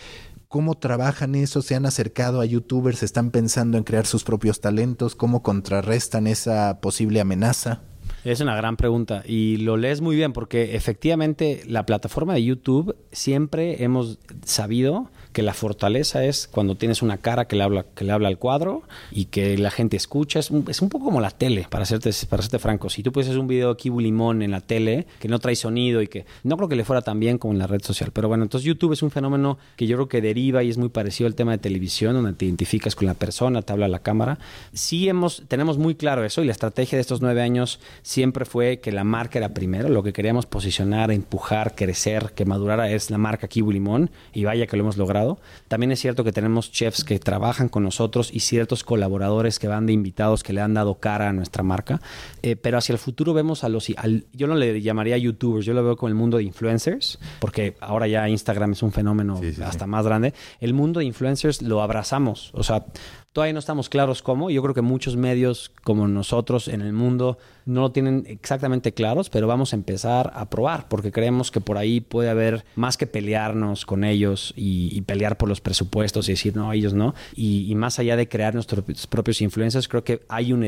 cómo 0.52 0.76
trabajan 0.76 1.34
eso, 1.36 1.62
se 1.62 1.76
han 1.76 1.86
acercado 1.86 2.42
a 2.42 2.46
youtubers, 2.46 3.04
están 3.04 3.32
pensando 3.32 3.78
en 3.78 3.86
crear 3.86 4.06
sus 4.06 4.26
propios 4.26 4.60
talentos, 4.60 5.16
cómo 5.16 5.44
contrarrestan 5.44 6.28
esa 6.28 6.82
posible 6.82 7.22
amenaza. 7.22 7.84
Es 8.26 8.42
una 8.42 8.54
gran 8.58 8.76
pregunta 8.76 9.24
y 9.26 9.58
lo 9.58 9.78
lees 9.78 10.02
muy 10.02 10.18
bien 10.18 10.34
porque 10.34 10.76
efectivamente 10.76 11.64
la 11.68 11.86
plataforma 11.86 12.34
de 12.34 12.44
YouTube 12.44 12.98
siempre 13.14 13.82
hemos 13.86 14.20
sabido 14.44 15.10
que 15.34 15.41
la 15.41 15.54
fortaleza 15.54 16.24
es 16.26 16.48
cuando 16.48 16.76
tienes 16.76 17.02
una 17.02 17.17
cara 17.17 17.46
que 17.46 17.56
le 17.56 17.63
habla, 17.63 17.86
que 17.96 18.04
le 18.04 18.12
habla 18.12 18.28
al 18.28 18.38
cuadro 18.38 18.84
y 19.12 19.26
que 19.26 19.58
la 19.58 19.72
gente 19.72 19.98
escucha. 19.98 20.39
Es 20.39 20.52
un, 20.52 20.65
es 20.67 20.82
un 20.82 20.89
poco 20.89 21.06
como 21.06 21.22
la 21.22 21.32
tele, 21.32 21.68
para 21.70 21.86
serte, 21.86 22.12
para 22.30 22.41
serte 22.41 22.60
franco. 22.60 22.89
Si 22.89 23.03
tú 23.03 23.12
hacer 23.20 23.38
un 23.38 23.47
video 23.47 23.70
de 23.70 23.78
Kibu 23.78 23.99
Limón 23.99 24.41
en 24.41 24.51
la 24.51 24.62
tele 24.62 25.06
que 25.20 25.28
no 25.28 25.39
trae 25.39 25.56
sonido 25.56 26.01
y 26.01 26.08
que 26.08 26.26
no 26.43 26.58
creo 26.58 26.68
que 26.68 26.76
le 26.76 26.84
fuera 26.84 27.01
tan 27.01 27.20
bien 27.20 27.38
como 27.38 27.53
en 27.53 27.60
la 27.60 27.68
red 27.68 27.82
social. 27.82 28.12
Pero 28.14 28.28
bueno, 28.28 28.43
entonces 28.43 28.66
YouTube 28.66 28.93
es 28.93 29.03
un 29.03 29.12
fenómeno 29.12 29.58
que 29.76 29.88
yo 29.88 29.97
creo 29.97 30.08
que 30.08 30.22
deriva 30.22 30.64
y 30.64 30.70
es 30.70 30.78
muy 30.78 30.89
parecido 30.89 31.28
al 31.28 31.36
tema 31.36 31.51
de 31.51 31.58
televisión, 31.60 32.14
donde 32.14 32.34
te 32.34 32.45
identificas 32.45 32.95
con 32.95 33.08
la 33.08 33.14
persona, 33.14 33.62
te 33.62 33.74
habla 33.74 33.88
la 33.88 33.99
cámara. 33.99 34.39
Sí 34.74 35.08
hemos, 35.08 35.43
tenemos 35.47 35.78
muy 35.78 35.95
claro 35.95 36.26
eso 36.26 36.41
y 36.41 36.45
la 36.45 36.51
estrategia 36.51 36.97
de 36.97 37.01
estos 37.01 37.22
nueve 37.22 37.41
años 37.41 37.80
siempre 38.01 38.45
fue 38.45 38.80
que 38.80 38.91
la 38.91 39.03
marca 39.03 39.39
era 39.39 39.49
primero. 39.49 39.89
Lo 39.89 40.03
que 40.03 40.14
queríamos 40.14 40.45
posicionar, 40.45 41.12
empujar, 41.12 41.76
crecer, 41.76 42.34
que 42.36 42.45
madurara 42.45 42.89
es 42.91 43.10
la 43.10 43.18
marca 43.18 43.47
Kibu 43.47 43.72
Limón 43.72 44.10
y 44.34 44.43
vaya 44.43 44.68
que 44.68 44.78
lo 44.78 44.84
hemos 44.84 44.97
logrado 44.97 45.20
también 45.67 45.91
es 45.91 45.99
cierto 45.99 46.24
que 46.24 46.32
tenemos 46.32 46.72
chefs 46.72 47.03
que 47.03 47.19
trabajan 47.19 47.69
con 47.69 47.84
nosotros 47.84 48.30
y 48.34 48.41
ciertos 48.41 48.84
colaboradores 48.84 49.59
que 49.59 49.67
van 49.67 49.86
de 49.86 49.93
invitados 49.93 50.43
que 50.43 50.53
le 50.53 50.61
han 50.61 50.74
dado 50.74 50.95
cara 50.95 51.30
a 51.30 51.34
nuestra 51.34 51.63
marca. 51.63 52.01
Eh, 52.41 52.55
pero 52.55 52.78
hacia 52.78 52.93
el 52.93 52.99
futuro 52.99 53.34
vemos 53.34 53.63
a 53.63 53.69
los... 53.69 53.88
yo 53.88 54.47
no 54.47 54.55
le 54.55 54.82
llamaría 54.82 55.17
youtubers, 55.17 55.65
yo 55.65 55.74
lo 55.74 55.84
veo 55.84 55.95
como 55.95 56.09
el 56.09 56.15
mundo 56.15 56.38
de 56.38 56.43
influencers, 56.43 57.19
porque 57.39 57.76
ahora 57.80 58.07
ya 58.07 58.28
Instagram 58.28 58.74
es 58.74 58.84
un 58.84 58.91
fenómeno 58.91 59.39
hasta 59.65 59.88
más 59.88 60.05
grande. 60.05 60.34
El 60.59 60.74
mundo 60.74 60.99
de 60.99 61.05
influencers 61.05 61.61
lo 61.61 61.82
abrazamos. 61.82 62.51
O 62.53 62.63
sea, 62.63 62.86
Todavía 63.34 63.54
no 63.54 63.60
estamos 63.60 63.88
claros 63.88 64.22
cómo. 64.22 64.50
Yo 64.50 64.62
creo 64.62 64.76
que 64.76 64.82
muchos 64.82 65.16
medios 65.16 65.72
como 65.86 66.06
nosotros 66.06 66.68
en 66.68 66.82
el 66.82 66.92
mundo 66.92 67.38
no 67.66 67.80
lo 67.80 67.92
tienen 67.94 68.26
exactamente 68.28 68.94
claros, 68.94 69.30
pero 69.30 69.48
vamos 69.48 69.72
a 69.72 69.78
empezar 69.78 70.34
a 70.36 70.50
probar 70.50 70.90
porque 70.90 71.14
creemos 71.14 71.50
que 71.50 71.62
por 71.62 71.78
ahí 71.78 72.02
puede 72.02 72.30
haber 72.30 72.66
más 72.76 72.98
que 72.98 73.08
pelearnos 73.08 73.86
con 73.86 74.04
ellos 74.04 74.54
y, 74.58 75.00
pelear 75.04 75.38
por 75.38 75.48
los 75.48 75.62
presupuestos 75.62 76.28
y 76.28 76.34
decir 76.34 76.58
no, 76.58 76.74
ellos 76.74 76.94
no. 76.94 77.16
Y, 77.34 77.74
más 77.76 78.00
allá 78.00 78.18
de 78.18 78.28
crear 78.28 78.54
nuestros 78.54 79.08
propios 79.08 79.42
influencers, 79.42 79.88
creo 79.88 80.04
que 80.04 80.24
hay 80.28 80.52
un, 80.52 80.68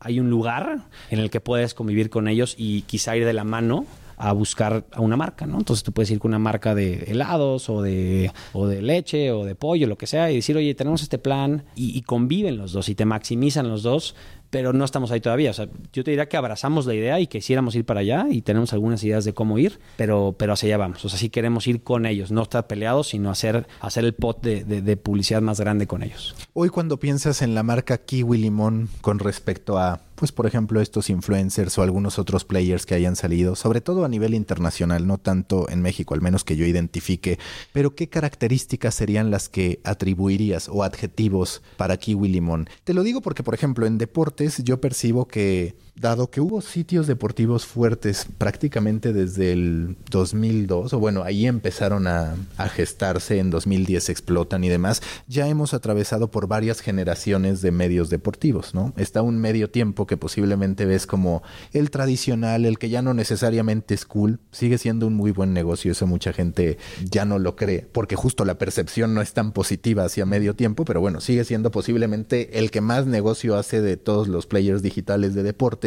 hay 0.00 0.18
un 0.18 0.30
lugar 0.30 0.86
en 1.10 1.18
el 1.18 1.28
que 1.28 1.40
puedes 1.40 1.74
convivir 1.74 2.08
con 2.08 2.26
ellos 2.26 2.54
y 2.56 2.82
quizá 2.82 3.18
ir 3.18 3.26
de 3.26 3.34
la 3.34 3.44
mano 3.44 3.84
a 4.16 4.32
buscar 4.32 4.84
a 4.92 5.00
una 5.00 5.16
marca, 5.16 5.46
¿no? 5.46 5.58
Entonces 5.58 5.82
tú 5.82 5.92
puedes 5.92 6.10
ir 6.10 6.18
con 6.18 6.30
una 6.30 6.38
marca 6.38 6.74
de 6.74 7.04
helados 7.08 7.68
o 7.68 7.82
de, 7.82 8.32
o 8.52 8.66
de 8.66 8.82
leche 8.82 9.32
o 9.32 9.44
de 9.44 9.54
pollo, 9.54 9.86
lo 9.86 9.96
que 9.96 10.06
sea, 10.06 10.30
y 10.30 10.36
decir, 10.36 10.56
oye, 10.56 10.74
tenemos 10.74 11.02
este 11.02 11.18
plan 11.18 11.64
y, 11.74 12.02
conviven 12.02 12.56
los 12.58 12.72
dos 12.72 12.88
y 12.88 12.94
te 12.94 13.04
maximizan 13.04 13.68
los 13.68 13.82
dos 13.82 14.14
pero 14.50 14.74
no 14.74 14.84
estamos 14.84 15.10
ahí 15.10 15.20
todavía. 15.22 15.50
O 15.50 15.54
sea, 15.54 15.66
yo 15.94 16.04
te 16.04 16.10
diría 16.10 16.28
que 16.28 16.36
abrazamos 16.36 16.84
la 16.84 16.92
idea 16.92 17.18
y 17.18 17.26
quisiéramos 17.26 17.74
ir 17.74 17.86
para 17.86 18.00
allá 18.00 18.26
y 18.30 18.42
tenemos 18.42 18.74
algunas 18.74 19.02
ideas 19.02 19.24
de 19.24 19.32
cómo 19.32 19.56
ir, 19.58 19.80
pero, 19.96 20.34
pero 20.36 20.52
hacia 20.52 20.66
allá 20.66 20.76
vamos. 20.76 21.02
O 21.06 21.08
sea, 21.08 21.18
sí 21.18 21.30
queremos 21.30 21.66
ir 21.66 21.82
con 21.82 22.04
ellos, 22.04 22.30
no 22.30 22.42
estar 22.42 22.66
peleados, 22.66 23.08
sino 23.08 23.30
hacer, 23.30 23.66
hacer 23.80 24.04
el 24.04 24.12
pot 24.12 24.42
de, 24.42 24.62
de, 24.62 24.96
publicidad 24.98 25.40
más 25.40 25.58
grande 25.58 25.86
con 25.86 26.02
ellos. 26.02 26.34
Hoy 26.52 26.68
cuando 26.68 26.98
piensas 26.98 27.40
en 27.40 27.54
la 27.54 27.62
marca 27.62 27.96
Kiwi 27.96 28.36
Limón 28.36 28.90
con 29.00 29.20
respecto 29.20 29.78
a, 29.78 30.02
pues 30.22 30.30
por 30.30 30.46
ejemplo, 30.46 30.80
estos 30.80 31.10
influencers 31.10 31.76
o 31.78 31.82
algunos 31.82 32.20
otros 32.20 32.44
players 32.44 32.86
que 32.86 32.94
hayan 32.94 33.16
salido, 33.16 33.56
sobre 33.56 33.80
todo 33.80 34.04
a 34.04 34.08
nivel 34.08 34.34
internacional, 34.34 35.04
no 35.04 35.18
tanto 35.18 35.68
en 35.68 35.82
México, 35.82 36.14
al 36.14 36.20
menos 36.20 36.44
que 36.44 36.54
yo 36.54 36.64
identifique, 36.64 37.40
pero 37.72 37.96
¿qué 37.96 38.08
características 38.08 38.94
serían 38.94 39.32
las 39.32 39.48
que 39.48 39.80
atribuirías 39.82 40.68
o 40.68 40.84
adjetivos 40.84 41.60
para 41.76 41.96
Kiwi 41.96 42.28
Limón? 42.28 42.68
Te 42.84 42.94
lo 42.94 43.02
digo 43.02 43.20
porque, 43.20 43.42
por 43.42 43.54
ejemplo, 43.54 43.84
en 43.84 43.98
deporte, 43.98 44.48
yo 44.62 44.80
percibo 44.80 45.26
que 45.26 45.74
dado 45.94 46.30
que 46.30 46.40
hubo 46.40 46.62
sitios 46.62 47.06
deportivos 47.06 47.66
fuertes 47.66 48.26
prácticamente 48.38 49.12
desde 49.12 49.52
el 49.52 49.96
2002, 50.10 50.92
o 50.94 50.98
bueno, 50.98 51.22
ahí 51.22 51.46
empezaron 51.46 52.06
a, 52.06 52.34
gestarse, 52.74 53.38
en 53.38 53.50
2010 53.50 54.08
explotan 54.08 54.64
y 54.64 54.68
demás, 54.68 55.02
ya 55.26 55.48
hemos 55.48 55.74
atravesado 55.74 56.30
por 56.30 56.46
varias 56.46 56.80
generaciones 56.80 57.60
de 57.60 57.72
medios 57.72 58.08
deportivos, 58.08 58.74
¿no? 58.74 58.94
Está 58.96 59.20
un 59.20 59.38
medio 59.38 59.68
tiempo 59.68 60.06
que 60.06 60.16
posiblemente 60.16 60.86
ves 60.86 61.06
como 61.06 61.42
el 61.72 61.90
tradicional, 61.90 62.64
el 62.64 62.78
que 62.78 62.88
ya 62.88 63.02
no 63.02 63.12
necesariamente 63.12 63.94
es 63.94 64.06
cool, 64.06 64.40
sigue 64.50 64.78
siendo 64.78 65.06
un 65.06 65.14
muy 65.14 65.32
buen 65.32 65.52
negocio, 65.52 65.92
eso 65.92 66.06
mucha 66.06 66.32
gente 66.32 66.78
ya 67.04 67.24
no 67.24 67.38
lo 67.38 67.56
cree, 67.56 67.86
porque 67.92 68.16
justo 68.16 68.44
la 68.44 68.58
percepción 68.58 69.12
no 69.12 69.20
es 69.20 69.34
tan 69.34 69.52
positiva 69.52 70.04
hacia 70.04 70.24
medio 70.24 70.54
tiempo, 70.54 70.84
pero 70.84 71.00
bueno, 71.00 71.20
sigue 71.20 71.44
siendo 71.44 71.70
posiblemente 71.70 72.58
el 72.58 72.70
que 72.70 72.80
más 72.80 73.06
negocio 73.06 73.56
hace 73.56 73.82
de 73.82 73.96
todos 73.96 74.28
los 74.28 74.46
players 74.46 74.82
digitales 74.82 75.34
de 75.34 75.42
deporte 75.42 75.81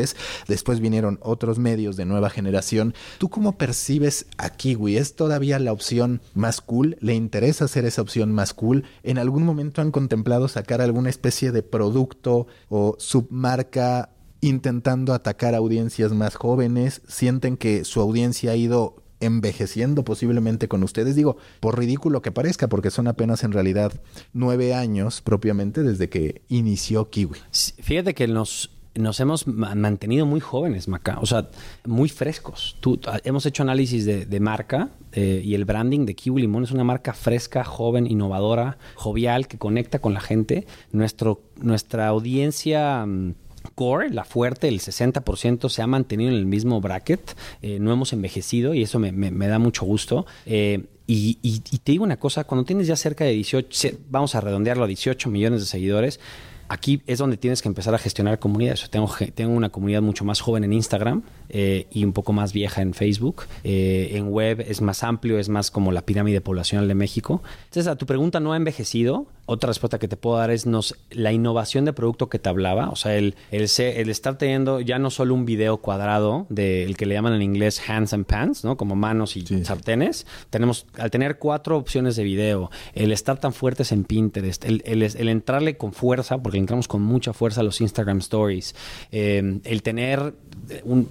Después 0.48 0.80
vinieron 0.80 1.20
otros 1.22 1.60
medios 1.60 1.96
de 1.96 2.06
nueva 2.06 2.30
generación. 2.30 2.94
¿Tú 3.18 3.30
cómo 3.30 3.58
percibes 3.58 4.28
a 4.38 4.50
Kiwi? 4.50 4.98
¿Es 4.98 5.16
todavía 5.16 5.60
la 5.60 5.72
opción 5.72 6.22
más 6.34 6.62
cool? 6.62 6.98
¿Le 7.00 7.14
interesa 7.14 7.66
hacer 7.66 7.86
esa 7.86 8.02
opción 8.02 8.32
más 8.32 8.54
cool? 8.54 8.84
¿En 9.04 9.18
algún 9.18 9.44
momento 9.44 9.82
han 9.82 9.92
contemplado 9.92 10.48
sacar 10.48 10.82
alguna 10.82 11.10
especie 11.10 11.52
de 11.52 11.64
producto 11.64 12.48
o 12.70 12.96
submarca 13.00 14.10
intentando 14.42 15.14
atacar 15.14 15.56
audiencias 15.56 16.12
más 16.12 16.36
jóvenes? 16.36 17.02
¿Sienten 17.08 17.58
que 17.58 17.86
su 17.86 18.02
audiencia 18.02 18.52
ha 18.52 18.56
ido 18.56 19.06
envejeciendo 19.20 20.04
posiblemente 20.04 20.68
con 20.68 20.84
ustedes. 20.84 21.16
Digo, 21.16 21.38
por 21.60 21.78
ridículo 21.78 22.22
que 22.22 22.32
parezca, 22.32 22.68
porque 22.68 22.92
son 22.92 23.08
apenas 23.08 23.44
en 23.44 23.52
realidad 23.52 23.94
nueve 24.34 24.74
años 24.74 25.22
propiamente 25.22 25.84
desde 25.84 26.10
que 26.10 26.44
inició 26.48 27.10
Kiwi. 27.10 27.40
Fíjate 27.82 28.14
que 28.14 28.28
nos, 28.28 28.72
nos 28.96 29.20
hemos 29.20 29.46
mantenido 29.48 30.26
muy 30.26 30.40
jóvenes, 30.40 30.88
Maca, 30.88 31.20
o 31.20 31.26
sea, 31.26 31.50
muy 31.86 32.10
frescos. 32.10 32.78
Tú, 32.80 33.00
hemos 33.24 33.46
hecho 33.46 33.64
análisis 33.64 34.06
de, 34.06 34.40
marca 34.40 34.90
eh, 35.12 35.42
y 35.44 35.54
el 35.54 35.66
branding 35.66 36.06
de 36.06 36.16
Kiwi 36.16 36.42
Limón 36.42 36.64
es 36.64 36.72
una 36.72 36.84
marca 36.84 37.14
fresca, 37.14 37.64
joven, 37.64 38.08
innovadora, 38.10 38.78
jovial, 38.96 39.48
que 39.48 39.58
conecta 39.58 40.00
con 40.00 40.14
la 40.14 40.22
gente. 40.22 40.66
Nuestra 40.92 42.08
audiencia 42.08 43.06
mm, 43.06 43.34
core, 43.76 44.10
la 44.10 44.24
fuerte, 44.24 44.68
el 44.70 44.80
60%, 44.80 45.70
se 45.70 45.82
ha 45.82 45.88
mantenido 45.88 46.32
en 46.32 46.38
el 46.38 46.46
mismo 46.46 46.80
bracket. 46.80 47.36
Eh, 47.62 47.80
no 47.80 47.92
hemos 47.92 48.14
envejecido 48.14 48.74
y 48.74 48.84
eso 48.84 49.00
me, 49.00 49.12
da 49.48 49.60
mucho 49.60 49.86
gusto. 49.86 50.26
Eh, 50.46 50.86
y, 51.08 51.38
y, 51.44 51.60
te 51.60 51.92
digo 51.92 52.04
una 52.04 52.18
cosa, 52.18 52.46
cuando 52.46 52.66
tienes 52.66 52.88
ya 52.88 52.96
cerca 52.96 53.26
de 53.26 53.32
18, 53.32 53.98
vamos 54.10 54.34
a 54.34 54.42
redondearlo 54.42 54.86
a 54.86 54.88
18 54.88 55.30
millones 55.30 55.60
de 55.60 55.68
seguidores, 55.68 56.20
aquí 56.68 57.02
es 57.08 57.20
donde 57.20 57.38
tienes 57.38 57.62
que 57.62 57.68
empezar 57.68 57.94
a 57.94 57.98
gestionar 57.98 58.40
comunidades. 58.40 58.90
tengo, 58.90 59.10
tengo 59.34 59.54
una 59.54 59.70
comunidad 59.70 60.02
mucho 60.02 60.26
más 60.26 60.42
joven 60.42 60.64
en 60.64 60.74
Instagram 60.74 61.24
eh, 61.50 61.88
y 61.92 62.04
un 62.04 62.14
poco 62.14 62.34
más 62.34 62.54
vieja 62.54 62.82
en 62.82 62.94
Facebook. 62.94 63.44
Eh, 63.64 64.12
en 64.14 64.30
web 64.30 64.64
es 64.68 64.82
más 64.82 65.04
amplio, 65.04 65.40
es 65.40 65.50
más 65.50 65.72
como 65.72 65.92
la 65.92 66.02
pirámide 66.04 66.42
poblacional 66.42 66.88
de 66.88 66.96
México. 66.96 67.42
Entonces, 67.66 67.88
a 67.88 67.96
tu 67.96 68.06
pregunta 68.06 68.40
no 68.40 68.54
ha 68.54 68.58
envejecido. 68.58 69.28
Otra 69.48 69.68
respuesta 69.68 70.00
que 70.00 70.08
te 70.08 70.18
puedo 70.18 70.38
dar 70.38 70.50
es 70.50 70.66
nos, 70.66 70.96
la 71.12 71.32
innovación 71.32 71.86
de 71.86 71.94
producto 71.94 72.30
que 72.30 72.40
te 72.40 72.50
hablaba. 72.50 72.90
O 72.90 72.96
sea, 72.96 73.16
el, 73.16 73.36
el, 73.52 73.70
el 73.78 74.10
estar 74.10 74.38
teniendo 74.38 74.82
ya 74.82 74.98
no 74.98 75.12
solo 75.12 75.36
un 75.36 75.46
video 75.46 75.78
cuadrado 75.78 76.48
del 76.50 76.98
que 76.98 77.06
le 77.06 77.14
llaman 77.14 77.34
en 77.34 77.44
inglés 77.44 77.82
hands 77.88 78.14
and 78.14 78.26
pants, 78.26 78.64
¿no? 78.64 78.76
Como 78.76 78.96
manos 78.96 79.38
y 79.38 79.46
sartenes. 79.64 80.26
Tenemos, 80.50 80.88
al 80.98 81.12
tener 81.12 81.38
cuatro 81.38 81.78
opciones 81.78 82.16
de 82.16 82.24
video, 82.24 82.72
el 82.94 83.12
estar 83.12 83.40
tan 83.40 83.54
fuertes 83.54 83.92
en 83.92 84.04
Pinterest, 84.04 84.66
el, 84.66 84.82
el 84.86 85.30
entrarle 85.30 85.78
con 85.78 85.94
fuerza, 85.94 86.40
porque 86.40 86.58
entramos 86.58 86.88
con 86.88 87.02
mucha 87.02 87.34
fuerza 87.34 87.62
a 87.62 87.64
los 87.64 87.82
Instagram 87.82 88.20
Stories, 88.20 88.76
eh, 89.12 89.60
el 89.64 89.84
tener 89.84 90.34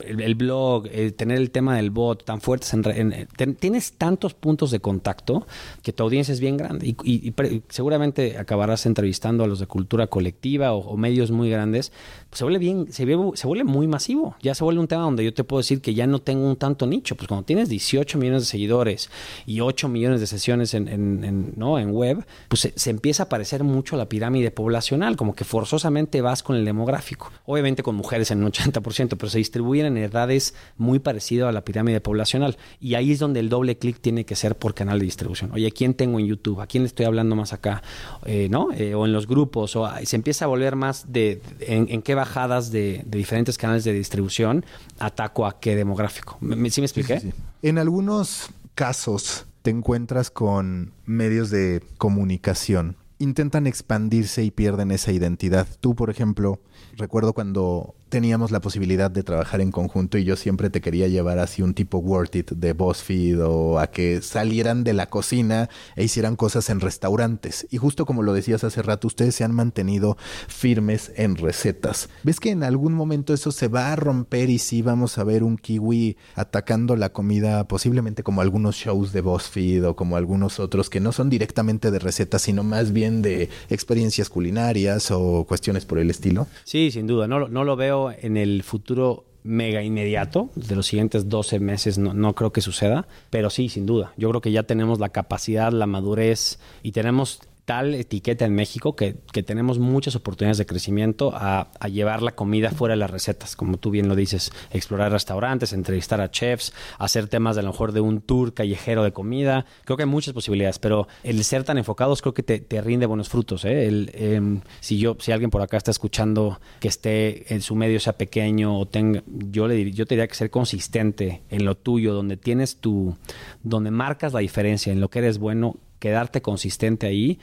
el, 0.07 0.35
blog, 0.35 0.87
el 0.93 1.15
tener 1.15 1.39
el 1.39 1.51
tema 1.51 1.77
del 1.77 1.91
bot 1.91 2.25
tan 2.25 2.41
fuertes, 2.41 2.73
en, 2.75 3.29
tienes 3.59 3.93
tantos 3.93 4.35
puntos 4.35 4.71
de 4.71 4.81
contacto 4.81 5.47
que 5.83 5.93
tu 5.93 6.03
audiencia 6.03 6.33
es 6.33 6.41
bien 6.41 6.57
grande 6.57 6.97
y, 7.03 7.33
seguramente 7.69 8.39
acabarás 8.39 8.87
entrevistando 8.87 9.45
a 9.45 9.47
los 9.47 9.61
de 9.61 9.67
cultura 9.67 10.07
colectiva 10.07 10.73
o, 10.73 10.97
medios 10.97 11.31
muy 11.31 11.51
grandes. 11.51 11.93
Se 12.35 12.45
vuelve 12.45 12.59
bien, 12.59 12.87
se, 12.93 13.07
se 13.35 13.47
vuelve 13.47 13.65
muy 13.65 13.87
masivo. 13.87 14.37
Ya 14.43 14.55
se 14.55 14.65
vuelve 14.65 14.81
un 14.81 14.89
tema 14.89 15.03
donde 15.03 15.25
yo 15.25 15.33
te 15.33 15.45
puedo 15.45 15.61
decir 15.61 15.81
que 15.81 15.95
ya 15.95 16.07
no 16.07 16.21
tengo 16.21 16.47
un 16.47 16.57
tanto 16.57 16.87
nicho. 16.87 17.15
Pues 17.17 17.29
cuando 17.29 17.45
tienes 17.45 17.69
18 17.69 18.19
millones 18.19 18.43
de 18.43 18.47
seguidores 18.47 19.11
y 19.47 19.61
8 19.61 19.89
millones 19.89 20.21
de 20.21 20.27
sesiones 20.27 20.75
en, 20.75 21.55
¿no? 21.57 21.79
en 21.79 21.91
web, 21.91 22.25
pues 22.49 22.73
se, 22.75 22.91
empieza 22.91 23.25
a 23.25 23.29
parecer 23.29 23.65
mucho 23.65 23.95
a 23.97 23.99
la 23.99 24.09
pirámide 24.09 24.51
poblacional, 24.51 25.17
como 25.17 25.35
que 25.35 25.45
forzosamente 25.45 26.21
vas 26.21 26.43
con 26.43 26.57
el 26.57 26.65
demográfico. 26.65 27.33
Obviamente 27.47 27.83
con 27.83 27.95
mujeres 27.95 28.31
en 28.31 28.43
un 28.43 28.51
80%, 28.51 29.17
pero 29.17 29.31
se 29.31 29.39
distribuyen 29.39 29.87
en 29.87 29.97
edades 29.97 30.55
muy 30.77 30.99
parecido 30.99 31.49
a 31.49 31.53
la 31.53 31.65
pirámide 31.65 32.01
poblacional. 32.01 32.57
Y 32.81 32.95
ahí 32.95 33.13
es 33.13 33.19
donde 33.19 33.41
el 33.41 33.49
doble 33.49 33.79
clic 33.79 34.01
tiene 34.01 34.25
que 34.25 34.37
ser 34.37 34.57
por 34.57 34.75
canal 34.75 34.99
de 34.99 35.05
distribución. 35.05 35.53
Oye, 35.53 35.71
¿quién 35.73 35.95
tengo 35.95 36.19
en 36.19 36.27
YouTube? 36.27 36.61
¿A 36.61 36.67
quién 36.67 36.83
le 36.83 36.89
estoy 36.89 37.07
hablando 37.07 37.37
más 37.37 37.53
acá? 37.53 37.83
Eh, 38.27 38.49
¿No? 38.51 38.69
Eh, 38.73 38.95
o 38.95 39.07
en 39.07 39.13
los 39.13 39.27
grupos. 39.27 39.77
O 39.77 39.89
se 40.03 40.17
empieza 40.17 40.45
a 40.45 40.49
volver 40.49 40.77
más 40.77 41.13
de, 41.13 41.41
en, 41.61 42.03
qué 42.03 42.15
bajadas 42.25 42.71
de, 42.71 43.03
diferentes 43.07 43.59
canales 43.59 43.85
de 43.85 43.93
distribución 43.93 44.65
ataco 44.99 45.45
a 45.47 45.61
qué 45.61 45.77
demográfico. 45.77 46.39
¿Sí 46.71 46.81
me 46.81 46.87
expliqué? 46.87 47.35
En 47.61 47.77
algunos 47.79 48.49
casos 48.75 49.47
te 49.63 49.71
encuentras 49.71 50.31
con 50.31 50.93
medios 51.05 51.51
de 51.51 51.83
comunicación 51.99 52.97
intentan 53.19 53.67
expandirse 53.67 54.43
y 54.43 54.51
pierden 54.51 54.91
esa 54.91 55.13
identidad. 55.13 55.67
Tú, 55.81 55.95
por 55.95 56.11
ejemplo, 56.11 56.61
recuerdo 56.97 57.33
cuando 57.33 57.95
teníamos 58.15 58.53
la 58.53 58.61
posibilidad 58.61 59.11
de 59.11 59.25
trabajar 59.25 59.61
en 59.61 59.73
conjunto 59.73 60.19
y 60.19 60.25
yo 60.25 60.37
siempre 60.37 60.71
te 60.71 60.81
quería 60.81 61.09
llevar 61.09 61.41
así 61.41 61.63
un 61.63 61.75
tipo 61.75 61.99
Worth 61.99 62.37
It 62.37 62.53
de 62.53 62.73
BuzzFeed 62.73 63.45
o 63.45 63.81
a 63.81 63.89
que 63.89 64.23
salieran 64.23 64.85
de 64.85 64.93
la 64.93 65.11
cocina 65.11 65.69
e 65.97 66.05
hicieran 66.05 66.37
cosas 66.37 66.71
en 66.71 66.79
restaurantes. 66.79 67.67
Y 67.73 67.79
justo 67.79 68.07
como 68.07 68.23
lo 68.23 68.33
decías 68.33 68.63
hace 68.63 68.83
rato, 68.83 69.09
ustedes 69.09 69.35
se 69.35 69.43
han 69.43 69.53
mantenido 69.53 70.17
firmes 70.47 71.11
en 71.17 71.35
recetas. 71.35 72.09
¿Ves 72.23 72.39
que 72.39 72.51
en 72.51 72.63
algún 72.63 72.95
momento 72.95 73.35
eso 73.35 73.51
se 73.51 73.67
va 73.67 73.93
a 73.93 73.97
romper 73.97 74.49
y 74.49 74.61
sí 74.61 74.81
vamos 74.81 75.19
a 75.19 75.25
ver 75.25 75.43
un 75.43 75.57
kiwi 75.57 76.17
atacando 76.37 76.95
la 76.95 77.13
comida 77.13 77.67
posiblemente 77.67 78.23
como 78.23 78.43
algunos 78.43 78.77
shows 78.77 79.13
de 79.13 79.23
BuzzFeed 79.23 79.89
o 79.89 79.97
como 79.97 80.17
algunos 80.17 80.61
otros 80.61 80.89
que 80.89 81.01
no 81.01 81.11
son 81.11 81.31
directamente 81.31 81.91
de 81.91 81.99
recetas, 81.99 82.43
sino 82.43 82.63
más 82.63 82.93
bien 82.93 83.23
de 83.23 83.49
experiencias 83.71 84.31
culinarias 84.31 85.11
o 85.11 85.45
cuestiones 85.49 85.85
por 85.85 85.99
el 85.99 86.11
estilo? 86.11 86.47
Sí, 86.63 86.93
sin 86.93 87.09
duda. 87.09 87.27
No, 87.27 87.49
no 87.49 87.65
lo 87.65 87.75
veo 87.75 88.04
en 88.11 88.37
el 88.37 88.63
futuro 88.63 89.25
mega 89.45 89.83
inmediato, 89.83 90.51
de 90.55 90.75
los 90.75 90.87
siguientes 90.87 91.29
12 91.29 91.61
meses 91.61 91.99
no, 91.99 92.15
no, 92.15 92.35
creo 92.35 92.53
que 92.53 92.63
suceda, 92.63 93.07
pero 93.31 93.51
sí, 93.51 93.69
sin 93.69 93.87
duda. 93.87 94.13
Yo 94.17 94.31
creo 94.31 94.41
que 94.41 94.51
ya 94.51 94.63
tenemos 94.63 94.99
la 94.99 95.11
capacidad, 95.11 95.71
la 95.71 95.87
madurez 95.87 96.59
y 96.83 96.93
tenemos 96.93 97.41
tal 97.65 97.95
etiqueta 97.95 98.45
en 98.45 98.55
México 98.55 98.95
que, 98.95 99.15
tenemos 99.45 99.79
muchas 99.79 100.17
oportunidades 100.17 100.59
de 100.59 100.67
crecimiento 100.67 101.33
a, 101.35 101.71
llevar 101.89 102.23
la 102.23 102.35
comida 102.35 102.71
fuera 102.71 102.95
de 102.95 102.97
las 102.99 103.11
recetas, 103.11 103.57
como 103.57 103.77
tú 103.77 103.91
bien 103.91 104.09
lo 104.09 104.17
dices, 104.17 104.53
explorar 104.71 105.13
restaurantes, 105.13 105.73
entrevistar 105.73 106.21
a 106.21 106.31
chefs, 106.31 106.73
hacer 106.99 107.29
temas 107.29 107.57
de 107.57 107.61
a 107.61 107.63
lo 107.63 107.71
mejor 107.71 107.93
de 107.93 108.01
un 108.01 108.21
tour 108.21 108.55
callejero 108.55 109.05
de 109.05 109.13
comida. 109.13 109.67
Creo 109.85 109.97
que 109.97 110.05
hay 110.05 110.09
muchas 110.09 110.35
posibilidades, 110.35 110.79
pero 110.79 111.09
el 111.23 111.43
ser 111.45 111.65
tan 111.65 111.79
enfocados 111.79 112.23
creo 112.23 112.35
que 112.35 112.43
te, 112.43 112.81
rinde 112.81 113.07
buenos 113.07 113.29
frutos. 113.29 113.65
¿eh? 113.65 113.87
El, 113.87 114.11
em, 114.15 114.61
si 114.81 114.99
yo, 114.99 115.17
si 115.21 115.33
alguien 115.33 115.51
por 115.51 115.63
acá 115.63 115.77
está 115.77 115.91
escuchando 115.91 116.61
que 116.81 116.89
esté 116.89 117.55
en 117.55 117.61
su 117.61 117.75
medio 117.75 118.01
sea 118.01 118.15
pequeño 118.15 118.79
o 118.79 118.87
tenga, 118.87 119.23
yo 119.27 119.69
le 119.69 119.93
yo 119.93 120.07
te 120.07 120.15
diría 120.15 120.27
que 120.27 120.35
ser 120.35 120.51
consistente 120.51 121.43
en 121.51 121.65
lo 121.65 121.77
tuyo, 121.77 122.15
donde 122.15 122.37
tienes 122.37 122.77
tu, 122.77 123.17
donde 123.63 123.91
marcas 123.91 124.33
la 124.33 124.41
diferencia 124.41 124.93
en 124.93 125.01
lo 125.01 125.09
que 125.09 125.21
eres 125.21 125.39
bueno, 125.39 125.77
quedarte 125.99 126.43
consistente 126.43 127.07
ahí 127.07 127.39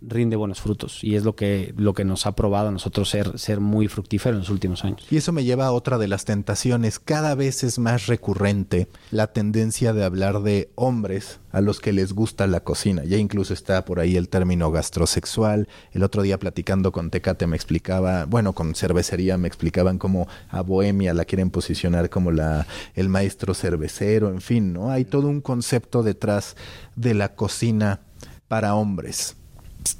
rinde 0.00 0.36
buenos 0.36 0.60
frutos 0.60 1.02
y 1.02 1.16
es 1.16 1.24
lo 1.24 1.36
que, 1.36 1.74
lo 1.76 1.94
que 1.94 2.04
nos 2.04 2.26
ha 2.26 2.32
probado 2.32 2.68
a 2.68 2.72
nosotros 2.72 3.08
ser, 3.08 3.38
ser 3.38 3.60
muy 3.60 3.88
fructífero 3.88 4.34
en 4.34 4.40
los 4.40 4.50
últimos 4.50 4.84
años. 4.84 5.06
Y 5.10 5.16
eso 5.16 5.32
me 5.32 5.44
lleva 5.44 5.66
a 5.66 5.72
otra 5.72 5.98
de 5.98 6.08
las 6.08 6.24
tentaciones. 6.24 6.98
Cada 6.98 7.34
vez 7.34 7.64
es 7.64 7.78
más 7.78 8.06
recurrente 8.06 8.88
la 9.10 9.28
tendencia 9.28 9.92
de 9.92 10.04
hablar 10.04 10.42
de 10.42 10.70
hombres 10.74 11.40
a 11.52 11.60
los 11.60 11.80
que 11.80 11.92
les 11.92 12.12
gusta 12.12 12.46
la 12.46 12.60
cocina. 12.60 13.04
Ya 13.04 13.16
incluso 13.16 13.54
está 13.54 13.84
por 13.84 13.98
ahí 13.98 14.16
el 14.16 14.28
término 14.28 14.70
gastrosexual. 14.70 15.68
El 15.92 16.02
otro 16.02 16.22
día 16.22 16.38
platicando 16.38 16.92
con 16.92 17.10
Tecate 17.10 17.46
me 17.46 17.56
explicaba, 17.56 18.26
bueno, 18.26 18.52
con 18.52 18.74
cervecería 18.74 19.38
me 19.38 19.48
explicaban 19.48 19.98
cómo 19.98 20.28
a 20.50 20.60
Bohemia 20.60 21.14
la 21.14 21.24
quieren 21.24 21.50
posicionar 21.50 22.10
como 22.10 22.30
la, 22.30 22.66
el 22.94 23.08
maestro 23.08 23.54
cervecero, 23.54 24.28
en 24.28 24.40
fin, 24.40 24.72
¿no? 24.72 24.90
Hay 24.90 25.06
todo 25.06 25.28
un 25.28 25.40
concepto 25.40 26.02
detrás 26.02 26.56
de 26.96 27.14
la 27.14 27.34
cocina 27.34 28.00
para 28.48 28.74
hombres 28.74 29.36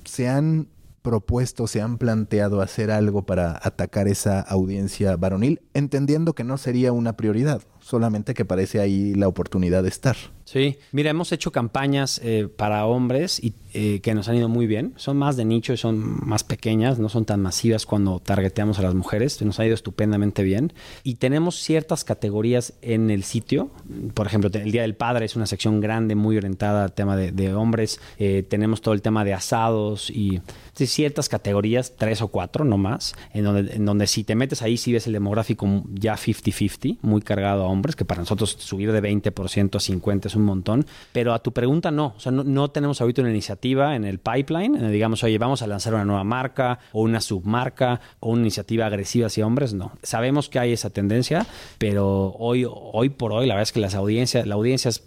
se 0.05 0.29
han 0.29 0.69
propuesto, 1.03 1.67
se 1.67 1.81
han 1.81 1.99
planteado 1.99 2.61
hacer 2.61 2.91
algo 2.91 3.27
para 3.27 3.61
atacar 3.63 4.09
esa 4.09 4.41
audiencia 4.41 5.17
varonil, 5.17 5.63
entendiendo 5.73 6.35
que 6.35 6.43
no 6.43 6.59
sería 6.59 6.93
una 6.93 7.17
prioridad, 7.17 7.63
solamente 7.79 8.35
que 8.35 8.45
parece 8.45 8.81
ahí 8.81 9.15
la 9.15 9.29
oportunidad 9.29 9.85
de 9.85 9.89
estar. 9.89 10.17
Sí, 10.47 10.79
mira, 10.93 11.11
hemos 11.11 11.33
hecho 11.33 11.51
campañas 11.51 12.21
eh, 12.23 12.49
para 12.57 12.87
hombres 12.87 13.43
y 13.43 13.53
eh, 13.75 14.01
que 14.01 14.15
nos 14.15 14.29
han 14.29 14.37
ido 14.37 14.49
muy 14.49 14.69
bien. 14.69 14.95
Son 14.97 15.17
más 15.17 15.37
de 15.37 15.45
nicho 15.45 15.73
y 15.73 15.77
son 15.77 16.25
más 16.25 16.45
pequeñas, 16.45 17.01
no 17.01 17.09
son 17.09 17.25
tan 17.25 17.43
masivas 17.43 17.85
cuando 17.85 18.21
targeteamos 18.21 18.79
a 18.79 18.83
las 18.83 18.95
mujeres. 18.95 19.43
Nos 19.43 19.59
ha 19.59 19.67
ido 19.67 19.75
estupendamente 19.75 20.45
bien. 20.45 20.73
Y 21.03 21.17
tenemos 21.17 21.57
ciertas 21.57 22.05
categorías 22.05 22.75
en 22.81 23.11
el 23.11 23.25
sitio. 23.25 23.73
Por 24.15 24.29
ejemplo, 24.29 24.49
el 24.55 24.71
Día 24.71 24.83
del 24.83 24.95
Padre 24.95 25.27
es 25.27 25.35
una 25.35 25.47
sección 25.47 25.81
grande, 25.81 26.15
muy 26.15 26.37
orientada 26.37 26.85
al 26.85 26.93
tema 26.93 27.17
de, 27.17 27.55
hombres. 27.55 28.01
Eh, 28.19 28.45
tenemos 28.49 28.83
todo 28.83 28.95
el 28.95 29.03
tema 29.03 29.25
de 29.25 29.35
asados 29.35 30.11
y 30.11 30.41
ciertas 30.75 31.29
categorías, 31.29 31.95
tres 31.97 32.21
o 32.21 32.29
cuatro, 32.29 32.65
no 32.65 32.77
más, 32.77 33.15
en 33.33 33.45
donde, 33.45 33.75
en 33.75 33.85
donde 33.85 34.07
si 34.07 34.25
te 34.25 34.35
metes 34.35 34.61
ahí, 34.61 34.77
sí 34.77 34.93
ves 34.93 35.07
el 35.07 35.15
demográfico 35.15 35.85
ya 35.95 36.17
50-50, 36.17 36.99
muy 37.01 37.23
cargado 37.23 37.65
a 37.65 37.69
hombres, 37.69 37.97
que 37.97 38.05
para 38.05 38.21
nosotros 38.21 38.57
subir 38.59 38.93
de 38.93 39.03
20% 39.03 39.77
a 39.77 39.79
50% 39.79 40.27
es 40.27 40.36
un 40.37 40.45
montón. 40.45 40.87
Pero 41.13 41.35
a 41.35 41.41
tu 41.41 41.53
pregunta, 41.53 41.91
no. 41.91 42.15
O 42.17 42.21
sea, 42.21 42.33
no, 42.33 42.71
tenemos 42.71 43.01
ahorita 43.01 43.23
una 43.23 43.31
iniciativa 43.31 43.97
en 43.97 44.05
el 44.05 44.19
pipeline, 44.19 44.77
en 44.77 44.93
digamos, 44.93 45.23
oye, 45.25 45.39
vamos 45.39 45.63
a 45.63 45.67
lanzar 45.67 45.95
una 45.95 46.05
nueva 46.05 46.25
marca 46.25 46.79
o 46.93 47.03
una 47.03 47.21
submarca 47.21 48.01
o 48.21 48.31
una 48.31 48.43
iniciativa 48.43 48.87
agresiva 48.87 49.27
hacia 49.27 49.47
hombres. 49.47 49.75
No. 49.75 49.93
Sabemos 50.03 50.49
que 50.49 50.59
hay 50.59 50.73
esa 50.73 50.91
tendencia, 50.91 51.47
pero 51.79 52.35
hoy, 52.39 52.67
hoy 52.69 53.09
por 53.09 53.33
hoy, 53.33 53.47
la 53.47 53.55
verdad 53.55 53.65
es 53.65 53.73
que 53.73 53.81
las 53.81 53.95
audiencias, 53.95 54.47
la 54.47 54.55
audiencia 54.55 54.89
es 54.89 55.03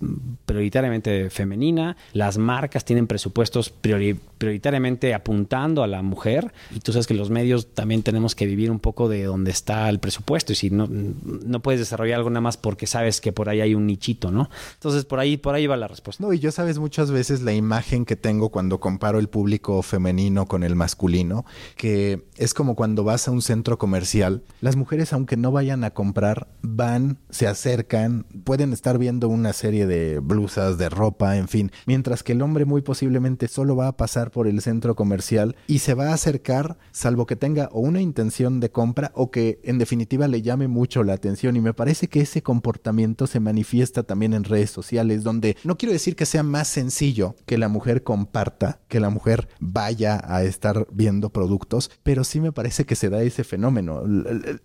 prioritariamente 0.45 1.29
femenina, 1.29 1.95
las 2.13 2.37
marcas 2.37 2.85
tienen 2.85 3.07
presupuestos 3.07 3.69
prioritariamente 3.69 5.13
apuntando 5.13 5.83
a 5.83 5.87
la 5.87 6.01
mujer 6.01 6.51
y 6.75 6.79
tú 6.79 6.91
sabes 6.91 7.07
que 7.07 7.13
los 7.13 7.29
medios 7.29 7.73
también 7.73 8.03
tenemos 8.03 8.35
que 8.35 8.45
vivir 8.45 8.71
un 8.71 8.79
poco 8.79 9.09
de 9.09 9.23
donde 9.23 9.51
está 9.51 9.89
el 9.89 9.99
presupuesto 9.99 10.53
y 10.53 10.55
si 10.55 10.69
no, 10.69 10.87
no 10.89 11.59
puedes 11.61 11.79
desarrollar 11.79 12.17
algo 12.17 12.29
nada 12.29 12.41
más 12.41 12.57
porque 12.57 12.87
sabes 12.87 13.21
que 13.21 13.31
por 13.31 13.49
ahí 13.49 13.61
hay 13.61 13.75
un 13.75 13.87
nichito, 13.87 14.31
¿no? 14.31 14.49
Entonces, 14.73 15.05
por 15.05 15.18
ahí, 15.19 15.37
por 15.37 15.55
ahí 15.55 15.67
va 15.67 15.77
la 15.77 15.87
respuesta. 15.87 16.23
No, 16.23 16.33
y 16.33 16.39
yo 16.39 16.51
sabes 16.51 16.79
muchas 16.79 17.11
veces 17.11 17.41
la 17.41 17.53
imagen 17.53 18.05
que 18.05 18.15
tengo 18.15 18.49
cuando 18.49 18.79
comparo 18.79 19.19
el 19.19 19.29
público 19.29 19.81
femenino 19.81 20.45
con 20.45 20.63
el 20.63 20.75
masculino, 20.75 21.45
que 21.75 22.25
es 22.37 22.53
como 22.53 22.75
cuando 22.75 23.03
vas 23.03 23.27
a 23.27 23.31
un 23.31 23.41
centro 23.41 23.77
comercial, 23.77 24.43
las 24.61 24.75
mujeres 24.75 25.13
aunque 25.13 25.37
no 25.37 25.51
vayan 25.51 25.83
a 25.83 25.91
comprar, 25.91 26.47
van, 26.61 27.17
se 27.29 27.47
acercan, 27.47 28.25
pueden 28.43 28.73
estar 28.73 28.97
viendo 28.97 29.29
una 29.29 29.53
serie 29.53 29.87
de 29.87 30.19
blusas, 30.19 30.77
de 30.77 30.89
ropa, 30.89 31.37
en 31.37 31.47
fin, 31.47 31.71
mientras 31.85 32.23
que 32.23 32.33
el 32.33 32.41
hombre 32.41 32.65
muy 32.65 32.81
posiblemente 32.81 33.47
solo 33.47 33.75
va 33.75 33.87
a 33.87 33.97
pasar 33.97 34.31
por 34.31 34.47
el 34.47 34.61
centro 34.61 34.95
comercial 34.95 35.55
y 35.67 35.79
se 35.79 35.93
va 35.93 36.09
a 36.09 36.13
acercar, 36.13 36.77
salvo 36.91 37.25
que 37.25 37.35
tenga 37.35 37.69
o 37.71 37.79
una 37.79 38.01
intención 38.01 38.59
de 38.59 38.71
compra 38.71 39.11
o 39.15 39.31
que 39.31 39.59
en 39.63 39.77
definitiva 39.77 40.27
le 40.27 40.41
llame 40.41 40.67
mucho 40.67 41.03
la 41.03 41.13
atención 41.13 41.55
y 41.55 41.61
me 41.61 41.73
parece 41.73 42.07
que 42.07 42.21
ese 42.21 42.41
comportamiento 42.41 43.27
se 43.27 43.39
manifiesta 43.39 44.03
también 44.03 44.33
en 44.33 44.43
redes 44.43 44.69
sociales 44.69 45.08
donde 45.17 45.57
no 45.63 45.77
quiero 45.77 45.93
decir 45.93 46.15
que 46.15 46.25
sea 46.25 46.43
más 46.43 46.67
sencillo 46.67 47.35
que 47.45 47.57
la 47.57 47.67
mujer 47.67 48.03
comparta, 48.03 48.79
que 48.87 48.99
la 48.99 49.09
mujer 49.09 49.47
vaya 49.59 50.21
a 50.23 50.43
estar 50.43 50.87
viendo 50.91 51.29
productos, 51.29 51.91
pero 52.03 52.23
sí 52.23 52.39
me 52.39 52.51
parece 52.51 52.85
que 52.85 52.95
se 52.95 53.09
da 53.09 53.21
ese 53.21 53.43
fenómeno. 53.43 54.03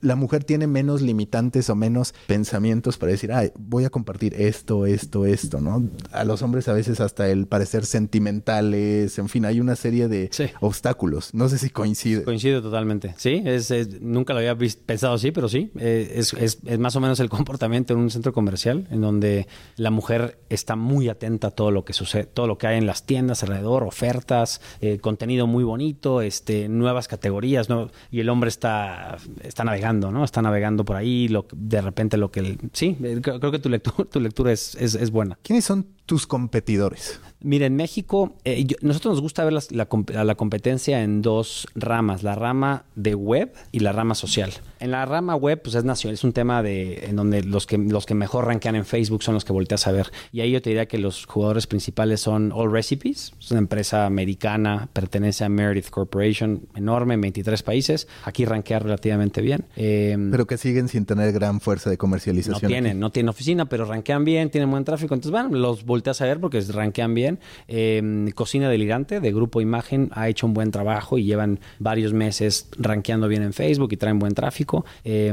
La 0.01 0.16
mujer 0.16 0.45
tiene 0.45 0.66
menos 0.66 1.03
limitantes 1.03 1.70
o 1.70 1.74
menos 1.74 2.14
pensamientos 2.26 2.97
para 2.99 3.12
decir, 3.12 3.32
ay, 3.32 3.53
voy 3.59 3.84
a 3.84 3.90
compartir 3.90 4.34
esto, 4.34 4.86
esto, 4.86 5.26
esto, 5.26 5.61
¿no? 5.61 5.88
A 6.12 6.24
los 6.24 6.42
hombres 6.42 6.68
a 6.68 6.72
veces 6.72 7.01
hasta 7.01 7.28
el 7.28 7.47
parecer 7.47 7.86
sentimentales, 7.86 9.18
en 9.18 9.28
fin, 9.28 9.45
hay 9.45 9.61
una 9.61 9.76
serie 9.76 10.09
de 10.09 10.30
obstáculos. 10.61 11.32
No 11.34 11.49
sé 11.49 11.59
si 11.59 11.70
coincide. 11.70 12.24
Coincide 12.24 12.61
totalmente. 12.61 13.14
Sí, 13.16 13.42
es, 13.45 13.70
nunca 14.01 14.32
lo 14.32 14.40
había 14.40 14.57
pensado 14.57 15.14
así, 15.14 15.30
pero 15.30 15.49
sí, 15.49 15.70
eh, 15.78 16.12
es, 16.16 16.34
es 16.34 16.78
más 16.78 16.97
o 16.97 17.01
menos 17.01 17.20
el 17.20 17.28
comportamiento 17.30 17.95
en 17.95 18.01
un 18.01 18.11
centro 18.11 18.32
comercial 18.32 18.86
en 18.90 19.01
donde 19.01 19.47
la 19.76 19.90
mujer 19.90 20.34
está 20.49 20.76
muy 20.76 21.09
atenta 21.09 21.49
a 21.49 21.51
todo 21.51 21.70
lo 21.70 21.85
que 21.85 21.93
sucede, 21.93 22.24
todo 22.24 22.47
lo 22.47 22.59
que 22.59 22.66
hay 22.66 22.78
en 22.78 22.87
las 22.87 23.05
tiendas 23.05 23.43
alrededor, 23.43 23.85
ofertas, 23.85 24.61
eh, 24.80 24.99
contenido 24.99 25.47
muy 25.47 25.64
bonito, 25.64 26.20
este, 26.20 26.68
nuevas 26.68 27.09
categorías, 27.09 27.68
y 28.11 28.20
el 28.20 28.28
hombre 28.28 28.49
está, 28.49 29.16
está 29.43 29.64
navegando, 29.64 30.11
¿no? 30.11 30.24
Está 30.24 30.43
navegando 30.43 30.85
por 30.85 30.97
ahí, 30.97 31.28
lo, 31.28 31.47
de 31.55 31.80
repente 31.80 32.16
lo 32.16 32.30
que... 32.30 32.59
sí, 32.72 32.97
eh, 33.03 33.20
creo, 33.22 33.51
que 33.51 33.59
tu 33.59 33.68
lectura, 33.68 34.09
tu 34.11 34.20
lectura 34.20 34.53
es, 34.53 34.74
es, 34.76 34.95
es 34.95 35.11
buena. 35.11 35.39
¿Quiénes 35.43 35.64
son 35.64 35.87
tus 36.07 36.26
competidores? 36.26 37.20
Mira, 37.44 37.66
en 37.66 37.76
México, 37.76 38.32
eh, 38.46 38.66
nosotros 38.80 39.12
nos 39.12 39.20
gusta 39.20 39.44
ver 39.44 39.52
la, 39.52 39.86
la, 40.24 40.34
competencia 40.34 41.02
en 41.02 41.20
dos 41.20 41.68
ramas, 41.74 42.22
la 42.22 42.34
rama 42.34 42.84
de 42.94 43.14
web 43.14 43.52
y 43.70 43.80
la 43.80 43.92
rama 43.92 44.14
social. 44.14 44.50
En 44.80 44.92
la 44.92 45.05
rama 45.05 45.36
web, 45.36 45.61
pues 45.61 45.74
es 45.74 45.84
nacional, 45.84 46.14
es 46.14 46.24
un 46.24 46.32
tema 46.32 46.62
de 46.62 47.05
en 47.05 47.16
donde 47.16 47.42
los 47.42 47.66
que, 47.66 47.76
los 47.76 48.07
que 48.07 48.14
mejor 48.14 48.46
rankean 48.46 48.76
en 48.76 48.86
Facebook 48.86 49.22
son 49.22 49.34
los 49.34 49.44
que 49.44 49.52
volteas 49.52 49.86
a 49.86 49.92
ver. 49.92 50.11
Y 50.32 50.40
ahí 50.40 50.52
yo 50.52 50.62
te 50.62 50.70
diría 50.70 50.86
que 50.86 50.96
los 50.96 51.26
jugadores 51.26 51.66
principales 51.66 52.22
son 52.22 52.50
All 52.50 52.72
Recipes, 52.72 53.34
es 53.38 53.50
una 53.50 53.61
empresa 53.61 54.07
americana, 54.07 54.88
pertenece 54.94 55.44
a 55.44 55.50
Meredith 55.50 55.90
Corporation, 55.90 56.66
enorme, 56.74 57.12
en 57.12 57.20
23 57.20 57.62
países. 57.62 58.09
Aquí 58.24 58.46
rankea 58.46 58.78
relativamente 58.78 59.42
bien. 59.42 59.66
Em, 59.76 60.30
pero 60.30 60.46
que 60.46 60.57
siguen 60.57 60.88
sin 60.88 61.05
tener 61.05 61.30
gran 61.32 61.61
fuerza 61.61 61.90
de 61.90 61.98
comercialización. 61.98 62.62
No 62.62 62.68
tienen, 62.68 62.98
no 62.98 63.11
tienen 63.11 63.28
oficina, 63.28 63.66
pero 63.68 63.84
rankean 63.84 64.24
bien, 64.24 64.48
tienen 64.48 64.70
buen 64.70 64.84
tráfico. 64.84 65.12
Entonces, 65.12 65.30
bueno, 65.30 65.50
los 65.50 65.84
volteas 65.95 66.20
a 66.20 66.24
ver 66.24 66.40
porque 66.40 66.61
rankean 66.61 67.14
bien. 67.14 67.38
Eh, 67.68 68.03
Cocina 68.34 68.68
Delirante 68.68 69.20
de 69.20 69.32
Grupo 69.32 69.61
Imagen 69.61 70.11
ha 70.12 70.28
hecho 70.28 70.45
un 70.47 70.55
buen 70.55 70.72
trabajo 70.72 71.18
y 71.18 71.24
llevan 71.24 71.61
varios 71.78 72.12
meses 72.12 72.68
rankeando 72.76 73.28
bien 73.28 73.42
en 73.42 73.53
Facebook 73.53 73.92
y 73.92 73.97
traen 73.97 74.18
buen 74.18 74.34
tráfico. 74.34 74.84
Eh, 75.05 75.32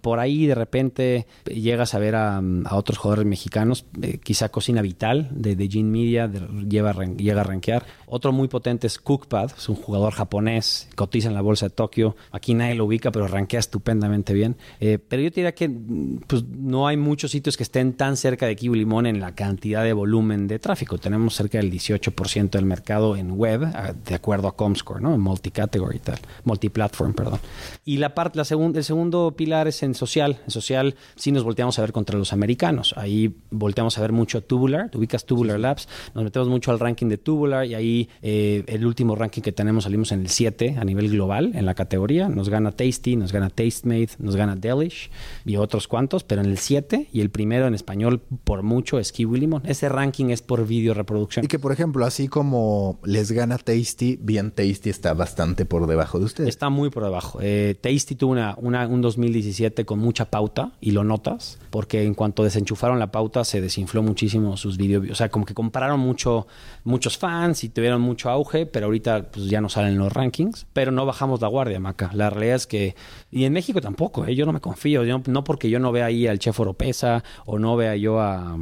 por 0.00 0.20
ahí 0.20 0.46
de 0.46 0.54
repente 0.54 1.26
llegas 1.44 1.94
a 1.94 1.98
ver 1.98 2.14
a, 2.14 2.42
otros 2.70 2.98
jugadores 2.98 3.26
mexicanos, 3.26 3.84
eh, 4.00 4.18
quizá 4.22 4.48
Cocina 4.48 4.80
Vital 4.80 5.28
de, 5.32 5.54
de 5.54 5.68
Gene 5.68 5.90
Media 5.90 6.30
llega 6.66 6.90
a 6.90 7.44
rankear. 7.44 7.84
Otro 8.06 8.32
muy 8.32 8.48
potente 8.48 8.86
es 8.86 8.98
Cookpad, 8.98 9.50
es 9.56 9.68
un 9.68 9.76
jugador 9.76 10.14
japonés, 10.14 10.88
cotiza 10.94 11.28
en 11.28 11.34
la 11.34 11.42
bolsa 11.42 11.66
de 11.66 11.70
Tokio. 11.74 12.16
Aquí 12.30 12.54
nadie 12.54 12.74
lo 12.74 12.86
ubica, 12.86 13.12
pero 13.12 13.28
rankea 13.28 13.60
estupendamente 13.60 14.32
bien. 14.32 14.56
pero 14.78 15.22
yo 15.22 15.28
diría 15.30 15.54
que 15.54 15.68
pues, 16.26 16.44
no 16.44 16.86
hay 16.86 16.96
muchos 16.96 17.30
sitios 17.30 17.56
que 17.58 17.64
estén 17.64 17.92
tan 17.92 18.16
cerca 18.16 18.46
de 18.46 18.56
Kiwi 18.56 18.78
Limón 18.78 19.06
en 19.06 19.20
la 19.20 19.34
cantidad 19.34 19.73
de 19.82 19.92
volumen 19.92 20.46
de 20.46 20.58
tráfico. 20.58 20.98
Tenemos 20.98 21.34
cerca 21.34 21.58
del 21.58 21.70
18% 21.70 22.50
del 22.50 22.64
mercado 22.64 23.16
en 23.16 23.32
web, 23.32 23.66
de 24.04 24.14
acuerdo 24.14 24.48
a 24.48 24.56
Comscore, 24.56 25.00
¿no? 25.00 25.14
En 25.14 25.20
multicategory 25.20 25.96
y 25.96 26.00
tal, 26.00 26.18
multiplatform, 26.44 27.14
perdón. 27.14 27.40
Y 27.84 27.98
la 27.98 28.14
parte, 28.14 28.38
la 28.38 28.44
segunda, 28.44 28.78
el 28.78 28.84
segundo 28.84 29.34
pilar 29.36 29.68
es 29.68 29.82
en 29.82 29.94
social. 29.94 30.40
En 30.44 30.50
social 30.50 30.94
sí 31.16 31.32
nos 31.32 31.44
volteamos 31.44 31.78
a 31.78 31.82
ver 31.82 31.92
contra 31.92 32.18
los 32.18 32.32
americanos. 32.32 32.94
Ahí 32.96 33.34
volteamos 33.50 33.96
a 33.98 34.00
ver 34.00 34.12
mucho 34.12 34.42
Tubular, 34.42 34.90
tú 34.90 34.98
ubicas 34.98 35.24
Tubular 35.24 35.58
Labs, 35.58 35.88
nos 36.14 36.24
metemos 36.24 36.48
mucho 36.48 36.70
al 36.70 36.80
ranking 36.80 37.08
de 37.08 37.18
Tubular 37.18 37.66
y 37.66 37.74
ahí 37.74 38.08
eh, 38.22 38.64
el 38.66 38.86
último 38.86 39.14
ranking 39.16 39.42
que 39.42 39.52
tenemos 39.52 39.84
salimos 39.84 40.12
en 40.12 40.20
el 40.20 40.28
7 40.28 40.76
a 40.78 40.84
nivel 40.84 41.10
global 41.10 41.52
en 41.54 41.66
la 41.66 41.74
categoría. 41.74 42.28
Nos 42.28 42.48
gana 42.48 42.72
Tasty, 42.72 43.16
nos 43.16 43.32
gana 43.32 43.50
Tastemade, 43.50 44.10
nos 44.18 44.36
gana 44.36 44.56
Delish 44.56 45.10
y 45.44 45.56
otros 45.56 45.88
cuantos, 45.88 46.24
pero 46.24 46.42
en 46.42 46.50
el 46.50 46.58
7 46.58 47.08
y 47.12 47.20
el 47.20 47.30
primero 47.30 47.66
en 47.66 47.74
español 47.74 48.20
por 48.44 48.62
mucho 48.62 48.98
es 48.98 49.12
Kiwi 49.12 49.40
Limón. 49.40 49.62
Ese 49.64 49.88
ranking 49.88 50.26
es 50.26 50.42
por 50.42 50.66
video 50.66 50.94
reproducción. 50.94 51.44
Y 51.44 51.48
que, 51.48 51.58
por 51.58 51.72
ejemplo, 51.72 52.04
así 52.04 52.28
como 52.28 52.98
les 53.04 53.32
gana 53.32 53.58
Tasty, 53.58 54.18
bien 54.20 54.50
Tasty 54.50 54.90
está 54.90 55.14
bastante 55.14 55.64
por 55.64 55.86
debajo 55.86 56.18
de 56.18 56.24
ustedes. 56.26 56.48
Está 56.48 56.68
muy 56.68 56.90
por 56.90 57.04
debajo. 57.04 57.38
Eh, 57.42 57.76
Tasty 57.80 58.14
tuvo 58.14 58.32
una, 58.32 58.86
un 58.86 59.00
2017 59.00 59.84
con 59.84 59.98
mucha 59.98 60.26
pauta 60.26 60.72
y 60.80 60.90
lo 60.92 61.04
notas, 61.04 61.58
porque 61.70 62.04
en 62.04 62.14
cuanto 62.14 62.44
desenchufaron 62.44 62.98
la 62.98 63.10
pauta 63.10 63.44
se 63.44 63.60
desinfló 63.60 64.02
muchísimo 64.02 64.56
sus 64.56 64.76
videos. 64.76 65.10
O 65.10 65.14
sea, 65.14 65.28
como 65.28 65.44
que 65.44 65.54
compraron 65.54 66.00
mucho, 66.00 66.46
muchos 66.84 67.18
fans 67.18 67.64
y 67.64 67.68
tuvieron 67.68 68.00
mucho 68.00 68.30
auge, 68.30 68.66
pero 68.66 68.86
ahorita 68.86 69.30
pues, 69.30 69.46
ya 69.46 69.60
no 69.60 69.68
salen 69.68 69.98
los 69.98 70.12
rankings. 70.12 70.66
Pero 70.72 70.92
no 70.92 71.06
bajamos 71.06 71.40
la 71.40 71.48
guardia, 71.48 71.80
Maca. 71.80 72.10
La 72.14 72.30
realidad 72.30 72.56
es 72.56 72.66
que... 72.66 72.94
Y 73.30 73.44
en 73.44 73.52
México 73.52 73.80
tampoco, 73.80 74.26
¿eh? 74.26 74.34
yo 74.34 74.46
no 74.46 74.52
me 74.52 74.60
confío. 74.60 75.02
no 75.04 75.44
porque 75.44 75.70
yo 75.70 75.78
no 75.78 75.92
vea 75.92 76.06
ahí 76.06 76.26
al 76.26 76.38
chef 76.38 76.58
Oropesa 76.60 77.24
o 77.46 77.58
no 77.58 77.76
vea 77.76 77.96
yo 77.96 78.20
a... 78.20 78.56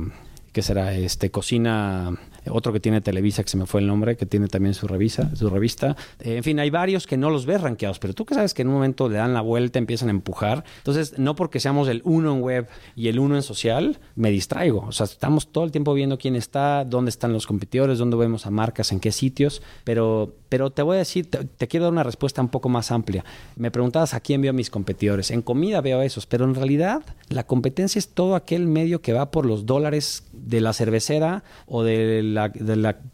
¿Qué 0.52 0.62
será? 0.62 0.94
Este, 0.94 1.30
cocina 1.30 2.12
otro 2.50 2.72
que 2.72 2.80
tiene 2.80 3.00
Televisa, 3.00 3.42
que 3.42 3.48
se 3.48 3.56
me 3.56 3.66
fue 3.66 3.80
el 3.80 3.86
nombre, 3.86 4.16
que 4.16 4.26
tiene 4.26 4.48
también 4.48 4.74
su 4.74 4.88
revista. 4.88 5.34
Su 5.36 5.48
revista. 5.48 5.96
Eh, 6.20 6.36
en 6.36 6.42
fin, 6.42 6.58
hay 6.58 6.70
varios 6.70 7.06
que 7.06 7.16
no 7.16 7.30
los 7.30 7.46
ves 7.46 7.60
rankeados, 7.60 7.98
pero 7.98 8.14
tú 8.14 8.24
que 8.24 8.34
sabes 8.34 8.52
que 8.52 8.62
en 8.62 8.68
un 8.68 8.74
momento 8.74 9.08
le 9.08 9.16
dan 9.16 9.32
la 9.32 9.40
vuelta, 9.40 9.78
empiezan 9.78 10.08
a 10.08 10.10
empujar. 10.10 10.64
Entonces, 10.78 11.18
no 11.18 11.34
porque 11.36 11.60
seamos 11.60 11.88
el 11.88 12.02
uno 12.04 12.34
en 12.34 12.42
web 12.42 12.68
y 12.96 13.08
el 13.08 13.18
uno 13.18 13.36
en 13.36 13.42
social, 13.42 13.98
me 14.16 14.30
distraigo. 14.30 14.84
O 14.86 14.92
sea, 14.92 15.04
estamos 15.04 15.52
todo 15.52 15.64
el 15.64 15.70
tiempo 15.70 15.94
viendo 15.94 16.18
quién 16.18 16.36
está, 16.36 16.84
dónde 16.84 17.10
están 17.10 17.32
los 17.32 17.46
competidores, 17.46 17.98
dónde 17.98 18.16
vemos 18.16 18.46
a 18.46 18.50
marcas, 18.50 18.92
en 18.92 19.00
qué 19.00 19.12
sitios, 19.12 19.62
pero, 19.84 20.34
pero 20.52 20.68
te 20.68 20.82
voy 20.82 20.96
a 20.96 20.98
decir, 20.98 21.30
te, 21.30 21.66
quiero 21.66 21.84
dar 21.84 21.94
una 21.94 22.02
respuesta 22.02 22.42
un 22.42 22.50
poco 22.50 22.68
más 22.68 22.92
amplia. 22.92 23.24
Me 23.56 23.70
preguntabas 23.70 24.12
a 24.12 24.20
quién 24.20 24.42
veo 24.42 24.50
a 24.50 24.52
mis 24.52 24.68
competidores. 24.68 25.30
En 25.30 25.40
comida 25.40 25.80
veo 25.80 26.00
a 26.00 26.04
esos, 26.04 26.26
pero 26.26 26.44
en 26.44 26.54
realidad 26.54 27.00
la 27.30 27.44
competencia 27.44 27.98
es 27.98 28.08
todo 28.08 28.34
aquel 28.34 28.66
medio 28.66 29.00
que 29.00 29.14
va 29.14 29.30
por 29.30 29.46
los 29.46 29.64
dólares 29.64 30.24
de 30.34 30.60
la 30.60 30.74
cervecera 30.74 31.42
o 31.64 31.84
de 31.84 32.22
la, 32.22 32.52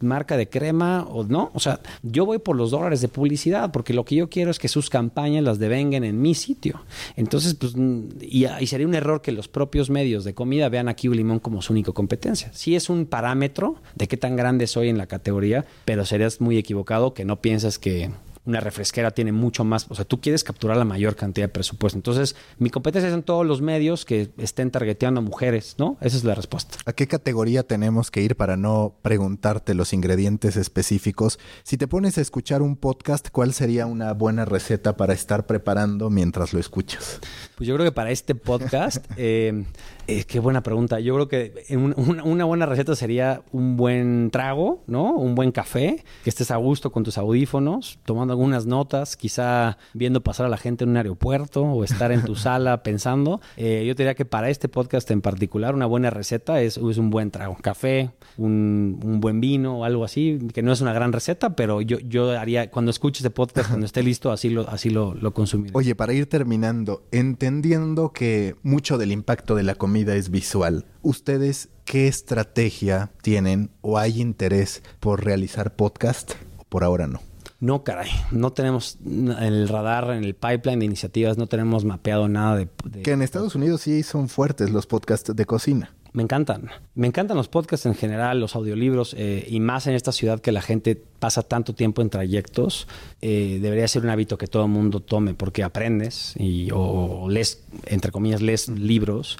marca 0.01 0.35
de 0.35 0.49
crema 0.49 1.07
o 1.09 1.23
no. 1.23 1.49
O 1.53 1.61
sea, 1.61 1.79
yo 2.03 2.25
voy 2.25 2.39
por 2.39 2.57
los 2.57 2.71
dólares 2.71 2.99
de 2.99 3.07
publicidad 3.07 3.71
porque 3.71 3.93
lo 3.93 4.03
que 4.03 4.15
yo 4.15 4.29
quiero 4.29 4.51
es 4.51 4.59
que 4.59 4.67
sus 4.67 4.89
campañas 4.89 5.41
las 5.41 5.59
devengan 5.59 6.03
en 6.03 6.21
mi 6.21 6.35
sitio. 6.35 6.81
Entonces, 7.15 7.53
pues, 7.53 7.73
y, 8.19 8.47
sería 8.67 8.85
un 8.85 8.95
error 8.95 9.21
que 9.21 9.31
los 9.31 9.47
propios 9.47 9.89
medios 9.89 10.25
de 10.25 10.33
comida 10.33 10.67
vean 10.67 10.89
a 10.89 10.93
Kiwi 10.93 11.15
Limón 11.15 11.39
como 11.39 11.61
su 11.61 11.71
única 11.71 11.93
competencia. 11.93 12.51
Sí 12.51 12.75
es 12.75 12.89
un 12.89 13.05
parámetro 13.05 13.77
de 13.95 14.09
qué 14.09 14.17
tan 14.17 14.35
grande 14.35 14.67
soy 14.67 14.89
en 14.89 14.97
la 14.97 15.07
categoría, 15.07 15.65
pero 15.85 16.03
serías 16.03 16.41
muy 16.41 16.57
equivocado 16.57 17.13
que 17.13 17.28
no 17.29 17.39
piensas 17.39 17.77
que 17.77 18.09
una 18.45 18.59
refresquera 18.59 19.11
tiene 19.11 19.31
mucho 19.31 19.63
más, 19.63 19.85
o 19.89 19.95
sea, 19.95 20.05
tú 20.05 20.21
quieres 20.21 20.43
capturar 20.43 20.77
la 20.77 20.85
mayor 20.85 21.15
cantidad 21.15 21.45
de 21.47 21.53
presupuesto. 21.53 21.97
Entonces, 21.97 22.35
mi 22.57 22.69
competencia 22.69 23.09
es 23.09 23.13
en 23.13 23.23
todos 23.23 23.45
los 23.45 23.61
medios 23.61 24.05
que 24.05 24.29
estén 24.37 24.71
targeteando 24.71 25.19
a 25.19 25.23
mujeres, 25.23 25.75
¿no? 25.77 25.97
Esa 26.01 26.17
es 26.17 26.23
la 26.23 26.35
respuesta. 26.35 26.77
¿A 26.85 26.93
qué 26.93 27.07
categoría 27.07 27.63
tenemos 27.63 28.11
que 28.11 28.21
ir 28.21 28.35
para 28.35 28.57
no 28.57 28.95
preguntarte 29.01 29.73
los 29.73 29.93
ingredientes 29.93 30.57
específicos? 30.57 31.39
Si 31.63 31.77
te 31.77 31.87
pones 31.87 32.17
a 32.17 32.21
escuchar 32.21 32.61
un 32.61 32.75
podcast, 32.75 33.29
¿cuál 33.31 33.53
sería 33.53 33.85
una 33.85 34.13
buena 34.13 34.45
receta 34.45 34.97
para 34.97 35.13
estar 35.13 35.45
preparando 35.45 36.09
mientras 36.09 36.53
lo 36.53 36.59
escuchas? 36.59 37.19
Pues 37.55 37.67
yo 37.67 37.75
creo 37.75 37.85
que 37.85 37.91
para 37.91 38.11
este 38.11 38.35
podcast, 38.35 39.05
eh, 39.17 39.65
eh, 40.07 40.23
qué 40.23 40.39
buena 40.39 40.63
pregunta. 40.63 40.99
Yo 40.99 41.13
creo 41.13 41.27
que 41.27 41.65
una 41.75 42.45
buena 42.45 42.65
receta 42.65 42.95
sería 42.95 43.43
un 43.51 43.77
buen 43.77 44.31
trago, 44.31 44.81
¿no? 44.87 45.13
Un 45.13 45.35
buen 45.35 45.51
café, 45.51 46.03
que 46.23 46.29
estés 46.29 46.49
a 46.51 46.55
gusto 46.55 46.91
con 46.91 47.03
tus 47.03 47.17
audífonos, 47.17 47.99
tomando 48.05 48.38
algunas 48.39 48.65
notas, 48.65 49.17
quizá 49.17 49.77
viendo 49.93 50.23
pasar 50.23 50.45
a 50.45 50.49
la 50.49 50.55
gente 50.55 50.85
en 50.85 50.91
un 50.91 50.97
aeropuerto 50.97 51.61
o 51.63 51.83
estar 51.83 52.13
en 52.13 52.23
tu 52.23 52.35
sala 52.37 52.83
pensando. 52.83 53.41
Eh, 53.57 53.83
yo 53.85 53.95
te 53.97 54.03
diría 54.03 54.15
que 54.15 54.23
para 54.23 54.49
este 54.49 54.69
podcast 54.69 55.11
en 55.11 55.19
particular, 55.19 55.75
una 55.75 55.85
buena 55.85 56.09
receta 56.09 56.61
es, 56.61 56.77
un 56.77 57.09
buen 57.09 57.31
trago. 57.31 57.57
Café, 57.61 58.11
un, 58.37 59.19
buen 59.19 59.41
vino 59.41 59.79
o 59.79 59.83
algo 59.83 60.05
así, 60.05 60.39
que 60.53 60.61
no 60.61 60.71
es 60.71 60.79
una 60.79 60.93
gran 60.93 61.11
receta, 61.11 61.57
pero 61.57 61.81
yo, 61.81 61.99
yo 61.99 62.31
haría, 62.31 62.71
cuando 62.71 62.91
escuches 62.91 63.25
este 63.25 63.29
podcast, 63.29 63.67
cuando 63.67 63.85
esté 63.85 64.03
listo, 64.03 64.31
así 64.31 64.49
lo, 64.49 64.69
así 64.69 64.89
lo, 64.89 65.13
lo 65.15 65.33
consumiré. 65.33 65.71
Oye, 65.73 65.93
para 65.93 66.13
ir 66.13 66.27
terminando, 66.27 67.03
entendiendo 67.11 68.13
que 68.13 68.55
mucho 68.63 68.97
del 68.97 69.11
impacto 69.11 69.55
de 69.55 69.63
la 69.63 69.75
comida 69.75 70.15
es 70.15 70.31
visual, 70.31 70.85
¿ustedes 71.01 71.67
qué 71.83 72.07
estrategia 72.07 73.11
tienen 73.21 73.69
o 73.81 73.97
hay 73.97 74.21
interés 74.21 74.81
por 75.01 75.25
realizar 75.25 75.75
podcast? 75.75 76.35
Por 76.69 76.85
ahora 76.85 77.07
no. 77.07 77.28
No, 77.59 77.83
caray, 77.83 78.09
no 78.31 78.53
tenemos 78.53 78.97
en 79.05 79.29
el 79.31 79.67
radar, 79.67 80.11
en 80.11 80.23
el 80.23 80.33
pipeline 80.33 80.79
de 80.79 80.85
iniciativas, 80.85 81.37
no 81.37 81.47
tenemos 81.47 81.83
mapeado 81.83 82.29
nada 82.29 82.55
de... 82.55 82.69
Que 83.03 83.11
en 83.11 83.21
Estados 83.21 83.53
Unidos 83.55 83.81
sí 83.81 84.01
son 84.03 84.29
fuertes 84.29 84.69
los 84.69 84.87
podcasts 84.87 85.35
de 85.35 85.45
cocina. 85.45 85.93
Me 86.13 86.23
encantan. 86.23 86.69
Me 86.95 87.05
encantan 87.05 87.37
los 87.37 87.49
podcasts 87.49 87.85
en 87.85 87.95
general, 87.95 88.39
los 88.39 88.55
audiolibros, 88.55 89.13
eh, 89.17 89.45
y 89.47 89.59
más 89.59 89.87
en 89.87 89.93
esta 89.93 90.11
ciudad 90.11 90.39
que 90.39 90.51
la 90.51 90.61
gente 90.61 90.95
pasa 90.95 91.43
tanto 91.43 91.75
tiempo 91.75 92.01
en 92.01 92.09
trayectos. 92.09 92.87
Eh, 93.21 93.59
debería 93.61 93.87
ser 93.87 94.03
un 94.03 94.09
hábito 94.09 94.37
que 94.37 94.47
todo 94.47 94.63
el 94.63 94.71
mundo 94.71 95.01
tome 95.01 95.33
porque 95.33 95.61
aprendes 95.63 96.33
y, 96.37 96.69
o, 96.73 97.27
lees, 97.29 97.63
entre 97.85 98.11
comillas, 98.11 98.41
lees 98.41 98.69
libros 98.69 99.37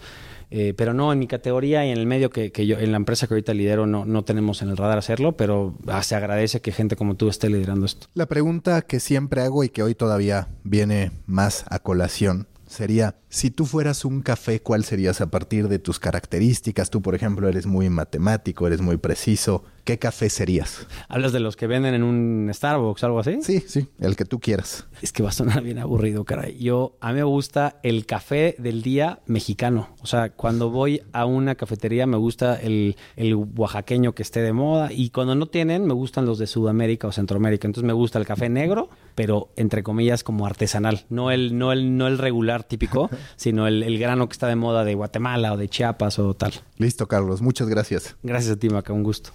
eh, 0.52 0.74
pero 0.76 0.94
no, 0.94 1.14
en 1.14 1.20
mi 1.20 1.28
categoría 1.28 1.86
y 1.86 1.92
en 1.92 1.98
el 1.98 2.06
medio 2.06 2.30
que, 2.30 2.52
yo, 2.66 2.78
en 2.80 2.92
la 2.92 2.98
empresa 2.98 3.28
que 3.28 3.36
ahorita 3.36 3.54
lidero, 3.54 3.86
no, 3.86 4.06
no 4.06 4.24
tenemos 4.24 4.62
en 4.62 4.70
el 4.70 4.78
radar 4.78 4.98
hacerlo, 4.98 5.38
pero 5.38 5.76
ah, 5.88 6.02
se 6.04 6.16
agradece 6.16 6.62
que 6.62 6.72
gente 6.72 6.96
como 6.96 7.16
tú 7.16 7.30
esté 7.30 7.50
liderando 7.50 7.86
esto. 7.86 8.08
La 8.14 8.26
pregunta 8.26 8.82
que 8.82 9.00
siempre 9.00 9.42
hago 9.42 9.64
y 9.64 9.70
que 9.70 9.84
hoy 9.84 9.96
todavía 9.96 10.48
viene 10.64 11.12
más 11.26 11.66
a 11.70 11.80
colación 11.80 12.48
sería, 12.70 13.16
si 13.30 13.50
tú 13.50 13.66
fueras 13.66 14.06
un 14.06 14.22
café, 14.22 14.62
¿cuál 14.62 14.86
serías 14.86 15.22
a 15.22 15.32
partir 15.32 15.68
de 15.68 15.80
tus 15.80 16.00
características? 16.00 16.90
Tú, 16.90 17.02
por 17.02 17.16
ejemplo, 17.16 17.50
eres 17.50 17.66
muy 17.66 17.90
matemático, 17.90 18.68
eres 18.68 18.80
muy 18.80 18.98
preciso. 18.98 19.64
¿Qué 19.90 19.98
café 19.98 20.30
serías? 20.30 20.86
¿Hablas 21.08 21.32
de 21.32 21.40
los 21.40 21.56
que 21.56 21.66
venden 21.66 21.96
en 21.96 22.04
un 22.04 22.52
Starbucks, 22.54 23.04
algo 23.04 23.18
así? 23.18 23.40
Sí, 23.42 23.64
sí, 23.66 23.88
el 24.00 24.16
que 24.16 24.24
tú 24.24 24.40
quieras. 24.40 24.86
Es 25.02 25.12
que 25.12 25.24
va 25.24 25.30
a 25.30 25.32
sonar 25.32 25.64
bien 25.64 25.80
aburrido, 25.80 26.26
caray. 26.26 26.60
Yo, 26.60 26.96
a 27.02 27.12
mí 27.12 27.16
me 27.16 27.24
gusta 27.24 27.80
el 27.82 28.06
café 28.06 28.56
del 28.60 28.84
día 28.84 29.22
mexicano. 29.26 29.90
O 30.04 30.06
sea, 30.06 30.30
cuando 30.30 30.70
voy 30.70 31.02
a 31.12 31.26
una 31.26 31.56
cafetería 31.56 32.06
me 32.06 32.18
gusta 32.18 32.56
el, 32.56 32.98
el 33.16 33.34
oaxaqueño 33.34 34.14
que 34.14 34.22
esté 34.22 34.44
de 34.44 34.54
moda 34.54 34.94
y 34.94 35.10
cuando 35.10 35.34
no 35.34 35.48
tienen 35.48 35.88
me 35.88 35.96
gustan 35.96 36.28
los 36.28 36.38
de 36.38 36.46
Sudamérica 36.46 37.08
o 37.08 37.12
Centroamérica. 37.12 37.68
Entonces 37.68 37.88
me 37.88 37.94
gusta 37.94 38.20
el 38.20 38.28
café 38.28 38.48
negro, 38.48 38.90
pero 39.16 39.50
entre 39.56 39.82
comillas 39.82 40.24
como 40.24 40.46
artesanal. 40.46 41.08
No 41.10 41.32
el, 41.32 41.58
no 41.58 41.72
el, 41.72 41.98
no 41.98 42.06
el 42.06 42.20
regular 42.20 42.64
típico, 42.64 43.10
sino 43.38 43.66
el, 43.66 43.82
el 43.82 43.98
grano 43.98 44.30
que 44.30 44.34
está 44.34 44.46
de 44.46 44.56
moda 44.56 44.84
de 44.84 44.94
Guatemala 44.94 45.54
o 45.54 45.58
de 45.58 45.68
Chiapas 45.68 46.20
o 46.20 46.36
tal. 46.36 46.54
Listo, 46.78 47.08
Carlos. 47.08 47.42
Muchas 47.42 47.68
gracias. 47.68 48.18
Gracias 48.22 48.54
a 48.54 48.60
ti, 48.60 48.70
Maca. 48.70 48.94
Un 48.94 49.02
gusto. 49.02 49.32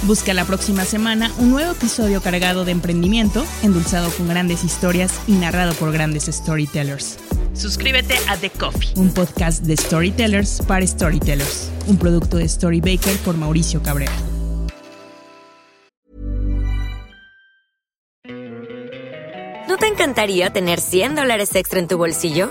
Busca 0.00 0.34
la 0.34 0.44
próxima 0.44 0.84
semana 0.84 1.30
un 1.38 1.50
nuevo 1.50 1.72
episodio 1.72 2.20
cargado 2.20 2.64
de 2.64 2.72
emprendimiento, 2.72 3.44
endulzado 3.62 4.10
con 4.10 4.26
grandes 4.26 4.64
historias 4.64 5.20
y 5.28 5.32
narrado 5.32 5.74
por 5.74 5.92
grandes 5.92 6.24
storytellers. 6.24 7.18
Suscríbete 7.54 8.16
a 8.28 8.36
The 8.36 8.50
Coffee, 8.50 8.94
un 8.96 9.12
podcast 9.12 9.62
de 9.62 9.76
storytellers 9.76 10.62
para 10.66 10.84
storytellers, 10.84 11.70
un 11.86 11.98
producto 11.98 12.38
de 12.38 12.48
Storybaker 12.48 13.16
por 13.18 13.36
Mauricio 13.36 13.80
Cabrera. 13.82 14.12
¿No 19.68 19.76
te 19.76 19.86
encantaría 19.86 20.50
tener 20.50 20.80
100 20.80 21.14
dólares 21.14 21.54
extra 21.54 21.78
en 21.78 21.86
tu 21.86 21.96
bolsillo? 21.96 22.50